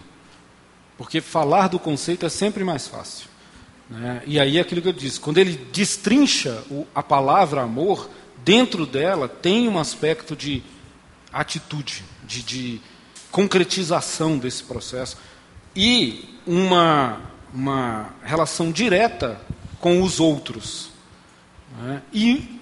Porque 0.97 1.21
falar 1.21 1.69
do 1.69 1.79
conceito 1.81 2.25
é 2.25 2.29
sempre 2.29 2.63
mais 2.63 2.87
fácil. 2.87 3.27
né? 3.91 4.23
E 4.25 4.39
aí 4.39 4.59
é 4.59 4.61
aquilo 4.61 4.81
que 4.81 4.89
eu 4.89 4.93
disse: 4.93 5.19
quando 5.19 5.39
ele 5.39 5.57
destrincha 5.73 6.63
o- 6.71 6.87
a 6.95 7.03
palavra 7.03 7.63
amor, 7.63 8.09
dentro 8.45 8.85
dela 8.87 9.29
tem 9.29 9.69
um 9.69 9.79
aspecto 9.79 10.37
de 10.37 10.63
atitude, 11.33 12.05
de, 12.25 12.43
de 12.43 12.81
concretização 13.31 14.39
desse 14.39 14.63
processo 14.63 15.17
e 15.75 16.39
uma, 16.47 17.21
uma 17.53 18.11
relação 18.23 18.71
direta 18.71 19.41
com 19.81 20.03
os 20.03 20.21
outros. 20.21 20.91
né? 21.79 22.03
E 22.13 22.61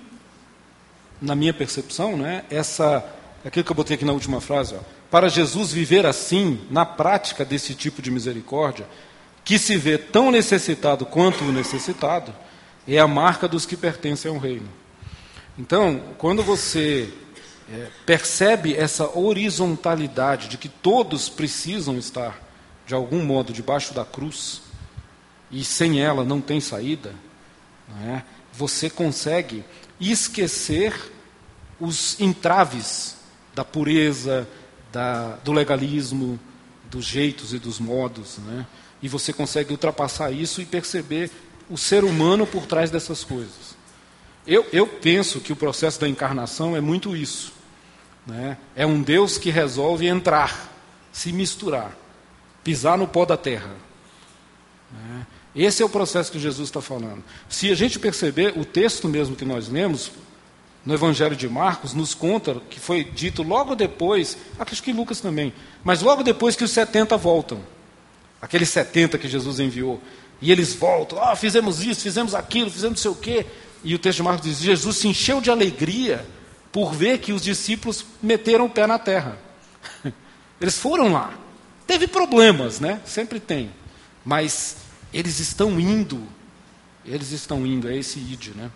na 1.21 1.35
minha 1.35 1.53
percepção, 1.53 2.17
né, 2.17 2.45
essa, 2.51 3.05
aquilo 3.45 3.65
que 3.65 3.71
eu 3.71 3.77
botei 3.77 3.95
aqui 3.95 4.05
na 4.05 4.13
última 4.13 4.41
frase, 4.41 4.75
ó, 4.75 4.81
para 5.11 5.29
Jesus 5.29 5.73
viver 5.73 6.07
assim, 6.07 6.61
na 6.71 6.87
prática 6.87 7.45
desse 7.45 7.75
tipo 7.75 8.01
de 8.01 8.11
misericórdia, 8.11 8.87
que 9.45 9.59
se 9.59 9.77
vê 9.77 9.99
tão 9.99 10.31
necessitado 10.31 11.05
quanto 11.05 11.45
o 11.45 11.53
necessitado, 11.53 12.35
é 12.89 12.99
a 12.99 13.07
marca 13.07 13.47
dos 13.47 13.67
que 13.67 13.77
pertencem 13.77 14.31
ao 14.31 14.39
reino. 14.39 14.69
Então, 15.59 16.01
quando 16.17 16.43
você 16.43 17.13
é, 17.71 17.89
percebe 18.07 18.75
essa 18.75 19.19
horizontalidade 19.19 20.49
de 20.49 20.57
que 20.57 20.69
todos 20.69 21.29
precisam 21.29 21.99
estar, 21.99 22.41
de 22.87 22.95
algum 22.95 23.23
modo, 23.23 23.53
debaixo 23.53 23.93
da 23.93 24.05
cruz, 24.05 24.63
e 25.51 25.63
sem 25.65 26.01
ela 26.01 26.25
não 26.25 26.41
tem 26.41 26.61
saída, 26.61 27.15
não 27.89 28.15
é? 28.15 28.25
você 28.53 28.89
consegue 28.89 29.65
esquecer 30.01 31.13
os 31.79 32.19
entraves 32.21 33.17
da 33.55 33.65
pureza, 33.65 34.49
da, 34.91 35.37
do 35.37 35.53
legalismo, 35.53 36.39
dos 36.91 37.05
jeitos 37.05 37.53
e 37.53 37.59
dos 37.59 37.79
modos. 37.79 38.39
Né? 38.39 38.67
E 39.03 39.09
você 39.09 39.33
consegue 39.33 39.73
ultrapassar 39.73 40.31
isso 40.31 40.61
e 40.61 40.67
perceber 40.67 41.31
o 41.69 41.77
ser 41.77 42.05
humano 42.05 42.47
por 42.47 42.67
trás 42.67 42.91
dessas 42.91 43.25
coisas. 43.25 43.72
Eu, 44.47 44.67
eu 44.73 44.87
penso 44.87 45.41
que 45.41 45.53
o 45.53 45.57
processo 45.57 46.01
da 46.01 46.09
encarnação 46.09 46.77
é 46.77 46.81
muito 46.81 47.17
isso. 47.17 47.53
Né? 48.27 48.57
É 48.75 48.87
um 48.87 49.03
Deus 49.03 49.39
que 49.39 49.51
resolve 49.51 50.07
entrar, 50.07 50.71
se 51.13 51.33
misturar, 51.33 51.97
pisar 52.63 52.99
no 52.99 53.07
pó 53.07 53.25
da 53.25 53.37
terra. 53.37 53.71
Né? 54.91 55.27
Esse 55.55 55.83
é 55.83 55.87
o 55.87 55.89
processo 55.89 56.33
que 56.33 56.39
Jesus 56.39 56.69
está 56.69 56.81
falando. 56.81 57.23
Se 57.49 57.71
a 57.71 57.75
gente 57.75 57.99
perceber, 57.99 58.59
o 58.59 58.65
texto 58.65 59.09
mesmo 59.09 59.37
que 59.37 59.45
nós 59.45 59.69
lemos, 59.69 60.11
no 60.85 60.95
Evangelho 60.95 61.37
de 61.37 61.49
Marcos, 61.49 61.95
nos 61.95 62.15
conta 62.15 62.61
que 62.69 62.81
foi 62.81 63.05
dito 63.05 63.43
logo 63.43 63.75
depois, 63.75 64.37
acho 64.59 64.83
que 64.83 64.93
Lucas 64.93 65.21
também, 65.21 65.53
mas 65.85 66.03
logo 66.03 66.23
depois 66.23 66.57
que 66.57 66.65
os 66.65 66.71
70 66.71 67.17
voltam. 67.17 67.61
Aqueles 68.41 68.71
70 68.71 69.19
que 69.19 69.29
Jesus 69.29 69.61
enviou. 69.61 70.01
E 70.41 70.51
eles 70.51 70.75
voltam, 70.75 71.23
ah, 71.23 71.37
fizemos 71.37 71.85
isso, 71.85 72.01
fizemos 72.01 72.35
aquilo, 72.35 72.69
fizemos 72.69 72.97
não 72.97 73.03
sei 73.03 73.11
o 73.13 73.15
quê. 73.15 73.47
E 73.85 73.95
o 73.95 73.99
texto 73.99 74.19
de 74.19 74.23
Marcos 74.23 74.45
diz: 74.45 74.59
Jesus 74.59 74.97
se 74.97 75.09
encheu 75.09 75.41
de 75.41 75.51
alegria 75.51 76.27
por 76.71 76.95
ver 76.95 77.19
que 77.19 77.33
os 77.33 77.43
discípulos 77.43 78.05
meteram 78.23 78.67
o 78.67 78.71
pé 78.71 78.87
na 78.87 78.99
terra. 78.99 79.39
Eles 80.61 80.79
foram 80.79 81.13
lá. 81.13 81.35
Teve 81.87 82.07
problemas, 82.07 82.81
né? 82.81 83.01
Sempre 83.05 83.41
tem. 83.41 83.71
Mas 84.25 84.77
eles 85.13 85.41
estão 85.41 85.79
indo. 85.79 86.27
Eles 87.05 87.33
estão 87.33 87.67
indo, 87.67 87.89
é 87.89 87.97
esse 87.97 88.19
id, 88.21 88.55
né? 88.55 88.71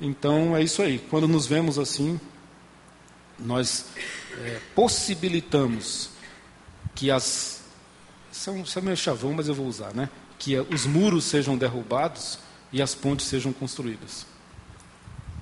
Então 0.00 0.56
é 0.56 0.62
isso 0.62 0.80
aí. 0.80 0.98
Quando 1.10 1.26
nos 1.26 1.46
vemos 1.46 1.78
assim, 1.78 2.20
nós 3.38 3.86
é, 4.40 4.60
possibilitamos 4.74 6.10
que 6.94 7.10
as. 7.10 7.62
Isso 8.32 8.50
é, 8.50 8.60
isso 8.60 8.78
é 8.78 8.82
meio 8.82 8.96
chavão, 8.96 9.34
mas 9.34 9.48
eu 9.48 9.54
vou 9.54 9.66
usar, 9.66 9.92
né? 9.92 10.08
Que 10.38 10.56
os 10.58 10.86
muros 10.86 11.24
sejam 11.24 11.58
derrubados 11.58 12.38
e 12.72 12.82
as 12.82 12.94
pontes 12.94 13.26
sejam 13.26 13.52
construídas. 13.52 14.26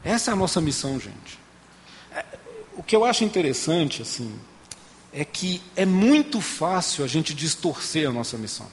Essa 0.05 0.31
é 0.31 0.35
a 0.35 0.37
nossa 0.37 0.61
missão, 0.61 1.01
gente. 1.01 1.39
É, 2.12 2.24
o 2.77 2.83
que 2.83 2.95
eu 2.95 3.05
acho 3.05 3.24
interessante, 3.24 4.03
assim, 4.03 4.39
é 5.12 5.24
que 5.24 5.62
é 5.74 5.85
muito 5.85 6.40
fácil 6.40 7.05
a 7.05 7.09
gente 7.09 7.35
distorcer 7.35 8.09
a 8.09 8.12
nossa 8.12 8.36
missão. 8.36 8.66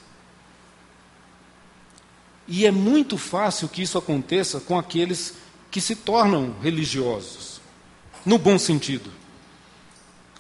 E 2.47 2.65
é 2.65 2.71
muito 2.71 3.17
fácil 3.17 3.69
que 3.69 3.81
isso 3.81 3.97
aconteça 3.97 4.59
com 4.59 4.77
aqueles 4.77 5.33
que 5.71 5.81
se 5.81 5.95
tornam 5.95 6.55
religiosos, 6.61 7.61
no 8.25 8.37
bom 8.37 8.59
sentido. 8.59 9.09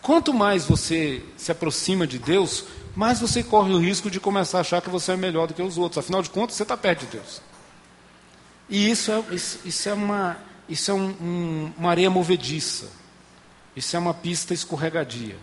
Quanto 0.01 0.33
mais 0.33 0.65
você 0.65 1.23
se 1.37 1.51
aproxima 1.51 2.05
de 2.05 2.19
Deus, 2.19 2.65
mais 2.95 3.19
você 3.19 3.41
corre 3.41 3.73
o 3.73 3.79
risco 3.79 4.11
de 4.11 4.19
começar 4.19 4.57
a 4.57 4.61
achar 4.61 4.81
que 4.81 4.89
você 4.89 5.13
é 5.13 5.17
melhor 5.17 5.47
do 5.47 5.53
que 5.53 5.61
os 5.61 5.77
outros. 5.77 5.97
Afinal 5.97 6.21
de 6.21 6.29
contas, 6.29 6.57
você 6.57 6.63
está 6.63 6.75
perto 6.75 7.05
de 7.05 7.17
Deus. 7.17 7.41
E 8.73 8.89
isso 8.89 9.11
é, 9.11 9.23
isso, 9.35 9.87
é, 9.87 9.93
uma, 9.93 10.35
isso 10.67 10.89
é 10.89 10.93
um, 10.95 11.09
um, 11.21 11.73
uma 11.77 11.91
areia 11.91 12.09
movediça. 12.09 12.89
Isso 13.75 13.95
é 13.95 13.99
uma 13.99 14.15
pista 14.15 14.51
escorregadia. 14.51 15.37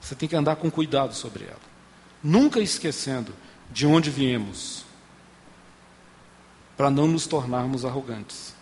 Você 0.00 0.16
tem 0.16 0.28
que 0.28 0.34
andar 0.34 0.56
com 0.56 0.68
cuidado 0.68 1.14
sobre 1.14 1.44
ela. 1.44 1.60
Nunca 2.20 2.58
esquecendo 2.58 3.32
de 3.70 3.86
onde 3.86 4.10
viemos, 4.10 4.84
para 6.76 6.90
não 6.90 7.06
nos 7.06 7.28
tornarmos 7.28 7.84
arrogantes. 7.84 8.56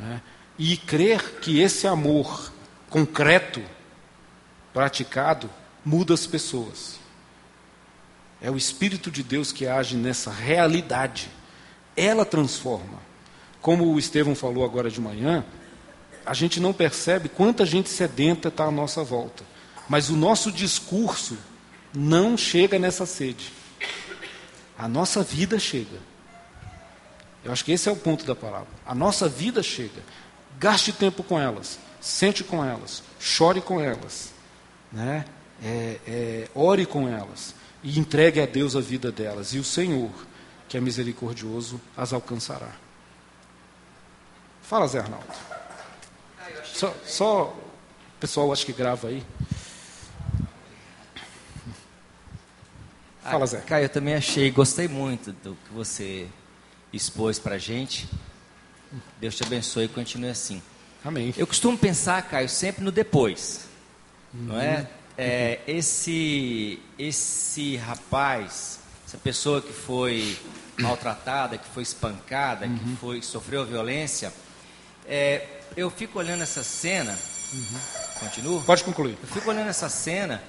Né? 0.00 0.22
E 0.58 0.78
crer 0.78 1.38
que 1.42 1.60
esse 1.60 1.86
amor 1.86 2.50
concreto, 2.88 3.62
praticado, 4.72 5.50
muda 5.84 6.14
as 6.14 6.26
pessoas. 6.26 6.98
É 8.40 8.50
o 8.50 8.56
Espírito 8.56 9.10
de 9.10 9.22
Deus 9.22 9.52
que 9.52 9.66
age 9.66 9.98
nessa 9.98 10.30
realidade. 10.30 11.28
Ela 11.94 12.24
transforma. 12.24 13.07
Como 13.68 13.92
o 13.92 13.98
Estevão 13.98 14.34
falou 14.34 14.64
agora 14.64 14.90
de 14.90 14.98
manhã, 14.98 15.44
a 16.24 16.32
gente 16.32 16.58
não 16.58 16.72
percebe 16.72 17.28
quanta 17.28 17.66
gente 17.66 17.90
sedenta 17.90 18.48
está 18.48 18.64
à 18.64 18.70
nossa 18.70 19.04
volta. 19.04 19.44
Mas 19.86 20.08
o 20.08 20.16
nosso 20.16 20.50
discurso 20.50 21.36
não 21.94 22.34
chega 22.34 22.78
nessa 22.78 23.04
sede. 23.04 23.52
A 24.78 24.88
nossa 24.88 25.22
vida 25.22 25.58
chega. 25.58 25.98
Eu 27.44 27.52
acho 27.52 27.62
que 27.62 27.70
esse 27.70 27.90
é 27.90 27.92
o 27.92 27.96
ponto 27.96 28.24
da 28.24 28.34
palavra. 28.34 28.68
A 28.86 28.94
nossa 28.94 29.28
vida 29.28 29.62
chega. 29.62 30.02
Gaste 30.58 30.90
tempo 30.90 31.22
com 31.22 31.38
elas, 31.38 31.78
sente 32.00 32.42
com 32.42 32.64
elas, 32.64 33.02
chore 33.20 33.60
com 33.60 33.78
elas, 33.78 34.32
né? 34.90 35.26
É, 35.62 35.98
é, 36.06 36.48
ore 36.54 36.86
com 36.86 37.06
elas 37.06 37.54
e 37.84 37.98
entregue 37.98 38.40
a 38.40 38.46
Deus 38.46 38.74
a 38.74 38.80
vida 38.80 39.12
delas. 39.12 39.52
E 39.52 39.58
o 39.58 39.64
Senhor, 39.64 40.10
que 40.70 40.78
é 40.78 40.80
misericordioso, 40.80 41.78
as 41.94 42.14
alcançará. 42.14 42.87
Fala, 44.68 44.86
Zé 44.86 44.98
Arnaldo. 44.98 45.24
Só, 46.62 46.94
só 47.06 47.44
o 47.44 48.20
pessoal 48.20 48.52
acho 48.52 48.66
que 48.66 48.72
grava 48.74 49.08
aí. 49.08 49.24
Fala, 53.22 53.46
Zé. 53.46 53.60
Caio, 53.60 53.84
eu 53.86 53.88
também 53.88 54.14
achei, 54.14 54.50
gostei 54.50 54.86
muito 54.86 55.32
do 55.32 55.54
que 55.54 55.72
você 55.72 56.26
expôs 56.92 57.38
para 57.38 57.56
gente. 57.56 58.08
Deus 59.18 59.36
te 59.36 59.42
abençoe 59.42 59.84
e 59.86 59.88
continue 59.88 60.28
assim. 60.30 60.62
Amém. 61.02 61.32
Eu 61.36 61.46
costumo 61.46 61.76
pensar, 61.78 62.20
Caio, 62.28 62.48
sempre 62.48 62.84
no 62.84 62.90
depois. 62.92 63.66
Não 64.32 64.60
é? 64.60 64.86
é? 65.16 65.60
esse, 65.66 66.78
esse 66.98 67.76
rapaz, 67.76 68.80
essa 69.06 69.16
pessoa 69.16 69.62
que 69.62 69.72
foi 69.72 70.38
maltratada, 70.78 71.56
que 71.56 71.68
foi 71.68 71.82
espancada, 71.82 72.66
que 72.68 72.84
Uhum. 72.84 72.96
foi, 73.00 73.22
sofreu 73.22 73.64
violência, 73.64 74.30
é, 75.08 75.46
eu 75.76 75.90
fico 75.90 76.18
olhando 76.18 76.42
essa 76.42 76.62
cena. 76.62 77.18
Uhum. 77.52 77.78
Continuo? 78.20 78.62
Pode 78.62 78.84
concluir. 78.84 79.16
Eu 79.22 79.28
fico 79.28 79.48
olhando 79.48 79.68
essa 79.68 79.88
cena 79.88 80.42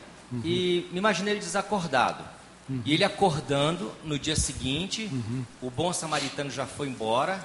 e 0.43 0.87
me 0.91 0.97
imaginei 0.97 1.33
ele 1.33 1.39
desacordado. 1.39 2.23
E 2.85 2.93
ele 2.93 3.03
acordando 3.03 3.91
no 4.03 4.19
dia 4.19 4.35
seguinte, 4.35 5.09
o 5.59 5.71
bom 5.71 5.91
samaritano 5.91 6.51
já 6.51 6.67
foi 6.67 6.87
embora, 6.87 7.43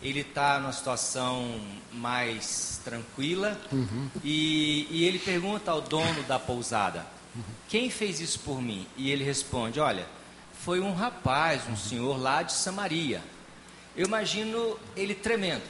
ele 0.00 0.20
está 0.20 0.60
numa 0.60 0.72
situação 0.72 1.60
mais 1.92 2.80
tranquila 2.84 3.58
e, 4.22 4.86
e 4.90 5.04
ele 5.04 5.18
pergunta 5.18 5.72
ao 5.72 5.80
dono 5.80 6.22
da 6.22 6.38
pousada: 6.38 7.04
Quem 7.68 7.90
fez 7.90 8.20
isso 8.20 8.38
por 8.40 8.62
mim? 8.62 8.86
E 8.96 9.10
ele 9.10 9.24
responde: 9.24 9.80
Olha, 9.80 10.06
foi 10.60 10.78
um 10.78 10.94
rapaz, 10.94 11.62
um 11.68 11.76
senhor 11.76 12.16
lá 12.16 12.42
de 12.42 12.52
Samaria. 12.52 13.22
Eu 13.96 14.06
imagino 14.06 14.78
ele 14.96 15.14
tremendo. 15.14 15.62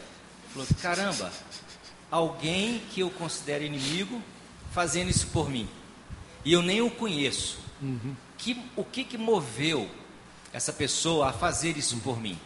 Falou: 0.54 0.66
Caramba, 0.80 1.30
alguém 2.10 2.80
que 2.90 3.00
eu 3.00 3.10
considero 3.10 3.64
inimigo 3.64 4.22
fazendo 4.72 5.10
isso 5.10 5.26
por 5.28 5.48
mim. 5.50 5.68
E 6.44 6.52
eu 6.52 6.62
nem 6.62 6.80
o 6.80 6.90
conheço. 6.90 7.58
Que, 8.38 8.62
o 8.76 8.84
que, 8.84 9.04
que 9.04 9.18
moveu 9.18 9.88
essa 10.52 10.72
pessoa 10.72 11.28
a 11.30 11.32
fazer 11.32 11.76
isso 11.76 11.96
por 11.98 12.20
mim? 12.20 12.38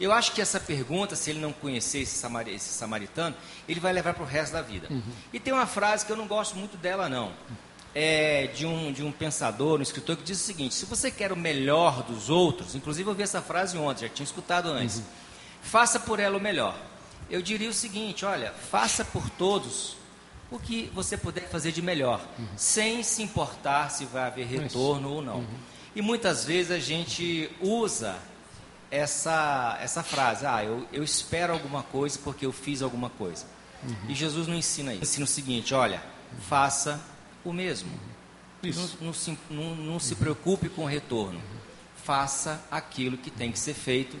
Eu 0.00 0.12
acho 0.12 0.32
que 0.32 0.40
essa 0.40 0.58
pergunta, 0.58 1.14
se 1.14 1.30
ele 1.30 1.38
não 1.40 1.52
conhecer 1.52 2.00
esse, 2.00 2.16
samari- 2.16 2.54
esse 2.54 2.70
samaritano, 2.70 3.36
ele 3.68 3.78
vai 3.78 3.92
levar 3.92 4.14
para 4.14 4.22
o 4.22 4.26
resto 4.26 4.52
da 4.54 4.62
vida. 4.62 4.88
E 5.32 5.38
tem 5.38 5.52
uma 5.52 5.66
frase 5.66 6.04
que 6.04 6.10
eu 6.12 6.16
não 6.16 6.26
gosto 6.26 6.56
muito 6.56 6.76
dela, 6.76 7.08
não. 7.08 7.32
É 7.94 8.46
de 8.54 8.64
um, 8.66 8.90
de 8.90 9.02
um 9.04 9.12
pensador, 9.12 9.78
um 9.78 9.82
escritor, 9.82 10.16
que 10.16 10.22
diz 10.22 10.40
o 10.40 10.44
seguinte: 10.44 10.74
se 10.74 10.86
você 10.86 11.10
quer 11.10 11.30
o 11.30 11.36
melhor 11.36 12.02
dos 12.02 12.30
outros, 12.30 12.74
inclusive 12.74 13.08
eu 13.10 13.14
vi 13.14 13.22
essa 13.22 13.42
frase 13.42 13.76
ontem, 13.76 14.06
já 14.06 14.08
tinha 14.08 14.24
escutado 14.24 14.70
antes, 14.70 15.02
faça 15.62 16.00
por 16.00 16.18
ela 16.18 16.38
o 16.38 16.40
melhor. 16.40 16.74
Eu 17.30 17.40
diria 17.42 17.68
o 17.70 17.72
seguinte: 17.72 18.24
olha, 18.24 18.52
faça 18.52 19.04
por 19.04 19.28
todos 19.30 19.96
o 20.50 20.58
que 20.58 20.90
você 20.94 21.16
puder 21.16 21.48
fazer 21.48 21.72
de 21.72 21.80
melhor, 21.80 22.20
sem 22.56 23.02
se 23.02 23.22
importar 23.22 23.90
se 23.90 24.04
vai 24.04 24.24
haver 24.26 24.46
retorno 24.46 25.10
ou 25.10 25.22
não. 25.22 25.46
E 25.94 26.02
muitas 26.02 26.44
vezes 26.44 26.70
a 26.70 26.78
gente 26.78 27.50
usa 27.60 28.16
essa, 28.90 29.78
essa 29.80 30.02
frase: 30.02 30.44
ah, 30.46 30.62
eu, 30.64 30.86
eu 30.92 31.02
espero 31.02 31.52
alguma 31.52 31.82
coisa 31.82 32.18
porque 32.22 32.44
eu 32.46 32.52
fiz 32.52 32.82
alguma 32.82 33.10
coisa. 33.10 33.46
E 34.08 34.14
Jesus 34.14 34.46
não 34.46 34.54
ensina 34.54 34.92
isso. 34.92 35.02
Ensina 35.02 35.24
o 35.24 35.28
seguinte: 35.28 35.74
olha, 35.74 36.02
faça 36.48 37.00
o 37.44 37.52
mesmo. 37.52 37.90
Isso. 38.62 38.96
Não, 39.00 39.06
não 39.08 39.12
se, 39.14 39.38
não- 39.50 39.74
não 39.74 39.98
se 40.00 40.14
preocupe 40.14 40.68
com 40.68 40.82
o 40.84 40.86
retorno. 40.86 41.40
Faça 41.96 42.60
aquilo 42.70 43.16
que 43.16 43.30
tem 43.30 43.50
que 43.50 43.58
ser 43.58 43.74
feito 43.74 44.16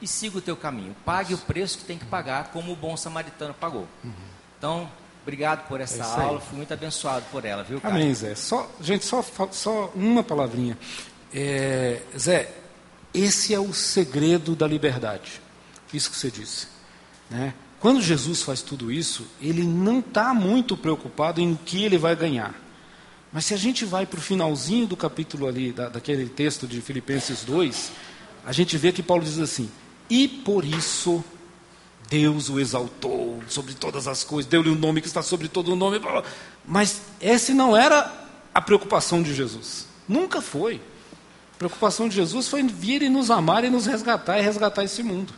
e 0.00 0.06
siga 0.06 0.38
o 0.38 0.40
teu 0.40 0.56
caminho. 0.56 0.94
Pague 1.04 1.34
o 1.34 1.38
preço 1.38 1.78
que 1.78 1.84
tem 1.84 1.98
que 1.98 2.06
pagar, 2.06 2.50
como 2.52 2.72
o 2.72 2.76
bom 2.76 2.96
samaritano 2.96 3.54
pagou. 3.54 3.86
Então, 4.58 4.90
obrigado 5.22 5.66
por 5.68 5.80
essa 5.80 6.02
É 6.02 6.22
aula. 6.22 6.40
Fui 6.40 6.56
muito 6.56 6.72
abençoado 6.72 7.24
por 7.30 7.44
ela, 7.44 7.62
viu, 7.62 7.80
cara? 7.80 7.94
Amém, 7.94 8.12
Zé. 8.14 8.34
Só, 8.34 8.70
gente, 8.80 9.04
só, 9.04 9.24
só 9.50 9.92
uma 9.94 10.22
palavrinha. 10.22 10.78
É, 11.32 12.00
Zé, 12.18 12.52
esse 13.12 13.54
é 13.54 13.60
o 13.60 13.72
segredo 13.72 14.54
da 14.54 14.66
liberdade. 14.66 15.40
Isso 15.92 16.10
que 16.10 16.16
você 16.16 16.30
disse. 16.30 16.68
Né? 17.28 17.54
Quando 17.78 18.00
Jesus 18.00 18.42
faz 18.42 18.62
tudo 18.62 18.92
isso, 18.92 19.26
ele 19.40 19.64
não 19.64 20.00
está 20.00 20.34
muito 20.34 20.76
preocupado 20.76 21.40
em 21.40 21.52
o 21.52 21.56
que 21.56 21.84
ele 21.84 21.98
vai 21.98 22.14
ganhar. 22.14 22.54
Mas 23.32 23.46
se 23.46 23.54
a 23.54 23.56
gente 23.56 23.84
vai 23.84 24.06
para 24.06 24.18
o 24.18 24.22
finalzinho 24.22 24.86
do 24.86 24.96
capítulo 24.96 25.46
ali, 25.46 25.72
da, 25.72 25.88
daquele 25.88 26.28
texto 26.28 26.66
de 26.66 26.80
Filipenses 26.80 27.44
2, 27.44 27.92
a 28.44 28.52
gente 28.52 28.76
vê 28.76 28.92
que 28.92 29.02
Paulo 29.02 29.24
diz 29.24 29.38
assim: 29.38 29.70
E 30.10 30.26
por 30.26 30.64
isso 30.64 31.24
Deus 32.10 32.50
o 32.50 32.58
exaltou 32.58 33.40
sobre 33.48 33.72
todas 33.72 34.08
as 34.08 34.24
coisas, 34.24 34.50
deu-lhe 34.50 34.68
um 34.68 34.74
nome 34.74 35.00
que 35.00 35.06
está 35.06 35.22
sobre 35.22 35.46
todo 35.46 35.72
o 35.72 35.76
nome. 35.76 36.00
Mas 36.66 37.00
essa 37.20 37.54
não 37.54 37.76
era 37.76 38.12
a 38.52 38.60
preocupação 38.60 39.22
de 39.22 39.32
Jesus. 39.32 39.86
Nunca 40.08 40.42
foi. 40.42 40.80
A 41.54 41.58
preocupação 41.58 42.08
de 42.08 42.16
Jesus 42.16 42.48
foi 42.48 42.64
vir 42.64 43.02
e 43.02 43.08
nos 43.08 43.30
amar 43.30 43.62
e 43.62 43.70
nos 43.70 43.86
resgatar 43.86 44.40
e 44.40 44.42
resgatar 44.42 44.82
esse 44.82 45.04
mundo. 45.04 45.32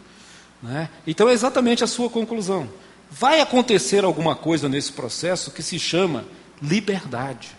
né? 0.62 0.88
Então 1.06 1.28
é 1.28 1.32
exatamente 1.32 1.84
a 1.84 1.86
sua 1.86 2.08
conclusão. 2.08 2.68
Vai 3.10 3.40
acontecer 3.40 4.02
alguma 4.04 4.34
coisa 4.34 4.66
nesse 4.66 4.92
processo 4.92 5.50
que 5.50 5.62
se 5.62 5.78
chama 5.78 6.24
liberdade. 6.62 7.50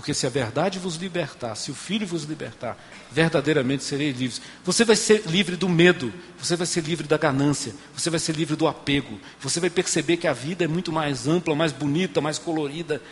Porque 0.00 0.14
se 0.14 0.26
a 0.26 0.30
verdade 0.30 0.78
vos 0.78 0.96
libertar, 0.96 1.54
se 1.54 1.70
o 1.70 1.74
Filho 1.74 2.06
vos 2.06 2.22
libertar, 2.22 2.74
verdadeiramente 3.12 3.84
sereis 3.84 4.16
livres. 4.16 4.40
Você 4.64 4.82
vai 4.82 4.96
ser 4.96 5.24
livre 5.26 5.56
do 5.56 5.68
medo, 5.68 6.10
você 6.38 6.56
vai 6.56 6.66
ser 6.66 6.82
livre 6.82 7.06
da 7.06 7.18
ganância, 7.18 7.74
você 7.94 8.08
vai 8.08 8.18
ser 8.18 8.34
livre 8.34 8.56
do 8.56 8.66
apego. 8.66 9.20
Você 9.40 9.60
vai 9.60 9.68
perceber 9.68 10.16
que 10.16 10.26
a 10.26 10.32
vida 10.32 10.64
é 10.64 10.66
muito 10.66 10.90
mais 10.90 11.28
ampla, 11.28 11.54
mais 11.54 11.70
bonita, 11.70 12.18
mais 12.18 12.38
colorida, 12.38 13.02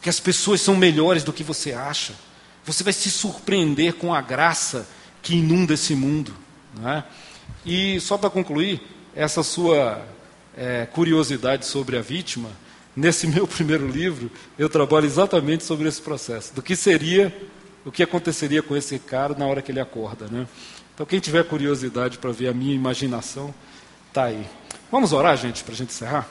que 0.00 0.08
as 0.08 0.18
pessoas 0.18 0.62
são 0.62 0.74
melhores 0.74 1.22
do 1.22 1.30
que 1.30 1.44
você 1.44 1.74
acha. 1.74 2.14
Você 2.64 2.82
vai 2.82 2.94
se 2.94 3.10
surpreender 3.10 3.96
com 3.96 4.14
a 4.14 4.22
graça 4.22 4.88
que 5.20 5.34
inunda 5.34 5.74
esse 5.74 5.94
mundo. 5.94 6.34
É? 6.82 7.02
E 7.66 8.00
só 8.00 8.16
para 8.16 8.30
concluir, 8.30 8.80
essa 9.14 9.42
sua 9.42 10.02
eh, 10.56 10.88
curiosidade 10.90 11.66
sobre 11.66 11.98
a 11.98 12.00
vítima, 12.00 12.48
nesse 12.94 13.26
meu 13.26 13.46
primeiro 13.46 13.86
livro, 13.88 14.30
eu 14.58 14.68
trabalho 14.68 15.06
exatamente 15.06 15.64
sobre 15.64 15.88
esse 15.88 16.00
processo, 16.00 16.54
do 16.54 16.62
que 16.62 16.74
seria, 16.76 17.34
o 17.84 17.90
que 17.90 18.02
aconteceria 18.02 18.62
com 18.62 18.76
esse 18.76 18.98
cara 18.98 19.34
na 19.34 19.46
hora 19.46 19.62
que 19.62 19.72
ele 19.72 19.80
acorda. 19.80 20.26
Né? 20.26 20.46
Então, 20.94 21.06
quem 21.06 21.20
tiver 21.20 21.44
curiosidade 21.44 22.18
para 22.18 22.30
ver 22.30 22.48
a 22.48 22.54
minha 22.54 22.74
imaginação, 22.74 23.54
está 24.08 24.24
aí. 24.24 24.46
Vamos 24.90 25.12
orar, 25.12 25.36
gente, 25.36 25.64
para 25.64 25.72
a 25.72 25.76
gente 25.76 25.90
encerrar? 25.90 26.28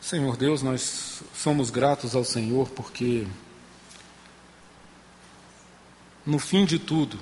Senhor 0.00 0.36
Deus, 0.36 0.62
nós 0.62 1.22
somos 1.34 1.70
gratos 1.70 2.14
ao 2.14 2.24
Senhor 2.24 2.68
porque, 2.70 3.26
no 6.26 6.38
fim 6.38 6.64
de 6.64 6.78
tudo, 6.78 7.18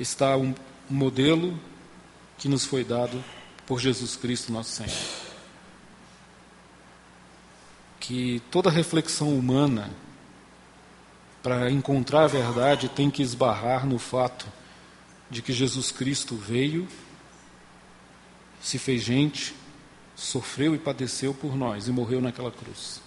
está 0.00 0.36
um 0.36 0.54
modelo 0.88 1.58
que 2.38 2.48
nos 2.48 2.64
foi 2.64 2.82
dado 2.82 3.22
por 3.66 3.78
Jesus 3.78 4.16
Cristo, 4.16 4.50
nosso 4.50 4.70
Senhor. 4.70 4.90
Que 8.00 8.42
toda 8.50 8.70
reflexão 8.70 9.36
humana, 9.36 9.90
para 11.42 11.70
encontrar 11.70 12.24
a 12.24 12.28
verdade, 12.28 12.88
tem 12.88 13.10
que 13.10 13.22
esbarrar 13.22 13.86
no 13.86 13.98
fato 13.98 14.46
de 15.30 15.42
que 15.42 15.52
Jesus 15.52 15.92
Cristo 15.92 16.34
veio 16.34 16.88
se 18.60 18.78
fez 18.78 19.02
gente, 19.02 19.54
sofreu 20.16 20.74
e 20.74 20.78
padeceu 20.78 21.32
por 21.32 21.56
nós 21.56 21.88
e 21.88 21.92
morreu 21.92 22.20
naquela 22.20 22.50
cruz. 22.50 23.00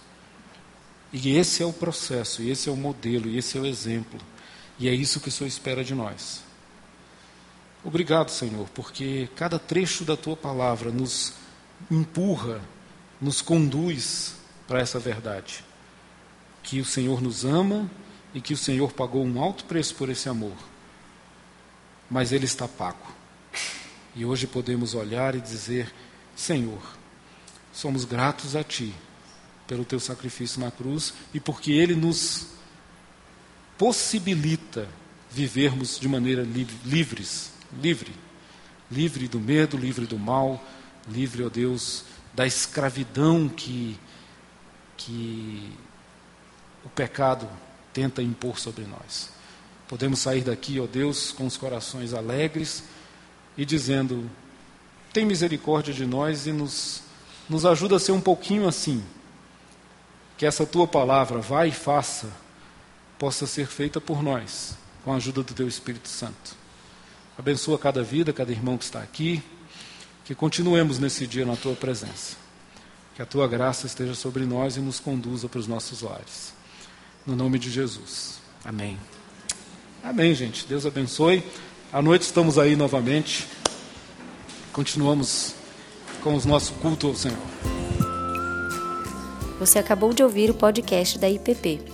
E 1.12 1.36
esse 1.36 1.62
é 1.62 1.66
o 1.66 1.72
processo, 1.72 2.42
e 2.42 2.50
esse 2.50 2.68
é 2.68 2.72
o 2.72 2.76
modelo, 2.76 3.28
e 3.28 3.38
esse 3.38 3.56
é 3.56 3.60
o 3.60 3.66
exemplo. 3.66 4.18
E 4.78 4.88
é 4.88 4.94
isso 4.94 5.20
que 5.20 5.28
o 5.28 5.32
Senhor 5.32 5.46
espera 5.46 5.84
de 5.84 5.94
nós. 5.94 6.42
Obrigado, 7.84 8.30
Senhor, 8.30 8.66
porque 8.70 9.28
cada 9.36 9.58
trecho 9.58 10.04
da 10.04 10.16
tua 10.16 10.34
palavra 10.34 10.90
nos 10.90 11.34
empurra, 11.90 12.62
nos 13.20 13.42
conduz 13.42 14.36
para 14.66 14.80
essa 14.80 14.98
verdade. 14.98 15.62
Que 16.62 16.80
o 16.80 16.84
Senhor 16.84 17.20
nos 17.20 17.44
ama 17.44 17.90
e 18.32 18.40
que 18.40 18.54
o 18.54 18.56
Senhor 18.56 18.92
pagou 18.92 19.22
um 19.22 19.38
alto 19.38 19.64
preço 19.66 19.94
por 19.96 20.08
esse 20.08 20.30
amor. 20.30 20.56
Mas 22.10 22.32
ele 22.32 22.46
está 22.46 22.66
pago. 22.66 23.12
E 24.16 24.24
hoje 24.24 24.46
podemos 24.46 24.94
olhar 24.94 25.34
e 25.34 25.40
dizer: 25.40 25.92
Senhor, 26.34 26.80
somos 27.70 28.06
gratos 28.06 28.56
a 28.56 28.64
Ti 28.64 28.94
pelo 29.66 29.84
Teu 29.84 30.00
sacrifício 30.00 30.60
na 30.60 30.70
cruz 30.70 31.12
e 31.34 31.40
porque 31.40 31.72
Ele 31.72 31.94
nos 31.94 32.46
possibilita 33.76 34.88
vivermos 35.30 35.98
de 35.98 36.08
maneira 36.08 36.42
li 36.42 36.66
livres, 36.84 37.50
livre, 37.80 38.12
livre 38.90 39.28
do 39.28 39.40
medo, 39.40 39.76
livre 39.76 40.06
do 40.06 40.18
mal, 40.18 40.62
livre, 41.08 41.44
ó 41.44 41.48
Deus, 41.48 42.04
da 42.32 42.46
escravidão 42.46 43.48
que, 43.48 43.98
que 44.96 45.72
o 46.84 46.88
pecado 46.88 47.48
tenta 47.92 48.22
impor 48.22 48.58
sobre 48.58 48.84
nós. 48.84 49.30
Podemos 49.88 50.18
sair 50.18 50.42
daqui, 50.42 50.80
ó 50.80 50.86
Deus, 50.86 51.30
com 51.32 51.46
os 51.46 51.56
corações 51.56 52.12
alegres 52.12 52.84
e 53.56 53.64
dizendo: 53.64 54.28
tem 55.12 55.24
misericórdia 55.24 55.94
de 55.94 56.04
nós 56.04 56.46
e 56.46 56.52
nos, 56.52 57.02
nos 57.48 57.64
ajuda 57.64 57.96
a 57.96 58.00
ser 58.00 58.12
um 58.12 58.20
pouquinho 58.20 58.66
assim. 58.66 59.04
Que 60.36 60.44
essa 60.44 60.66
tua 60.66 60.88
palavra, 60.88 61.38
vai 61.38 61.68
e 61.68 61.72
faça, 61.72 62.28
possa 63.16 63.46
ser 63.46 63.68
feita 63.68 64.00
por 64.00 64.20
nós, 64.22 64.76
com 65.04 65.12
a 65.12 65.16
ajuda 65.16 65.44
do 65.44 65.54
teu 65.54 65.68
Espírito 65.68 66.08
Santo. 66.08 66.56
Abençoa 67.38 67.78
cada 67.78 68.02
vida, 68.02 68.32
cada 68.32 68.52
irmão 68.52 68.78
que 68.78 68.84
está 68.84 69.00
aqui. 69.00 69.42
Que 70.24 70.34
continuemos 70.34 70.98
nesse 70.98 71.26
dia 71.26 71.44
na 71.44 71.56
tua 71.56 71.74
presença. 71.74 72.36
Que 73.14 73.22
a 73.22 73.26
tua 73.26 73.46
graça 73.46 73.86
esteja 73.86 74.14
sobre 74.14 74.44
nós 74.44 74.76
e 74.76 74.80
nos 74.80 74.98
conduza 74.98 75.48
para 75.48 75.60
os 75.60 75.66
nossos 75.66 76.02
lares. 76.02 76.54
No 77.26 77.36
nome 77.36 77.58
de 77.58 77.70
Jesus. 77.70 78.38
Amém. 78.64 78.98
Amém, 80.02 80.34
gente. 80.34 80.66
Deus 80.66 80.86
abençoe. 80.86 81.44
À 81.92 82.02
noite 82.02 82.22
estamos 82.22 82.58
aí 82.58 82.76
novamente. 82.76 83.46
Continuamos 84.72 85.54
com 86.22 86.34
os 86.34 86.44
nossos 86.44 86.70
cultos 86.78 87.10
ao 87.10 87.16
Senhor. 87.16 87.38
Você 89.58 89.78
acabou 89.78 90.12
de 90.12 90.22
ouvir 90.22 90.50
o 90.50 90.54
podcast 90.54 91.18
da 91.18 91.28
IPP. 91.30 91.93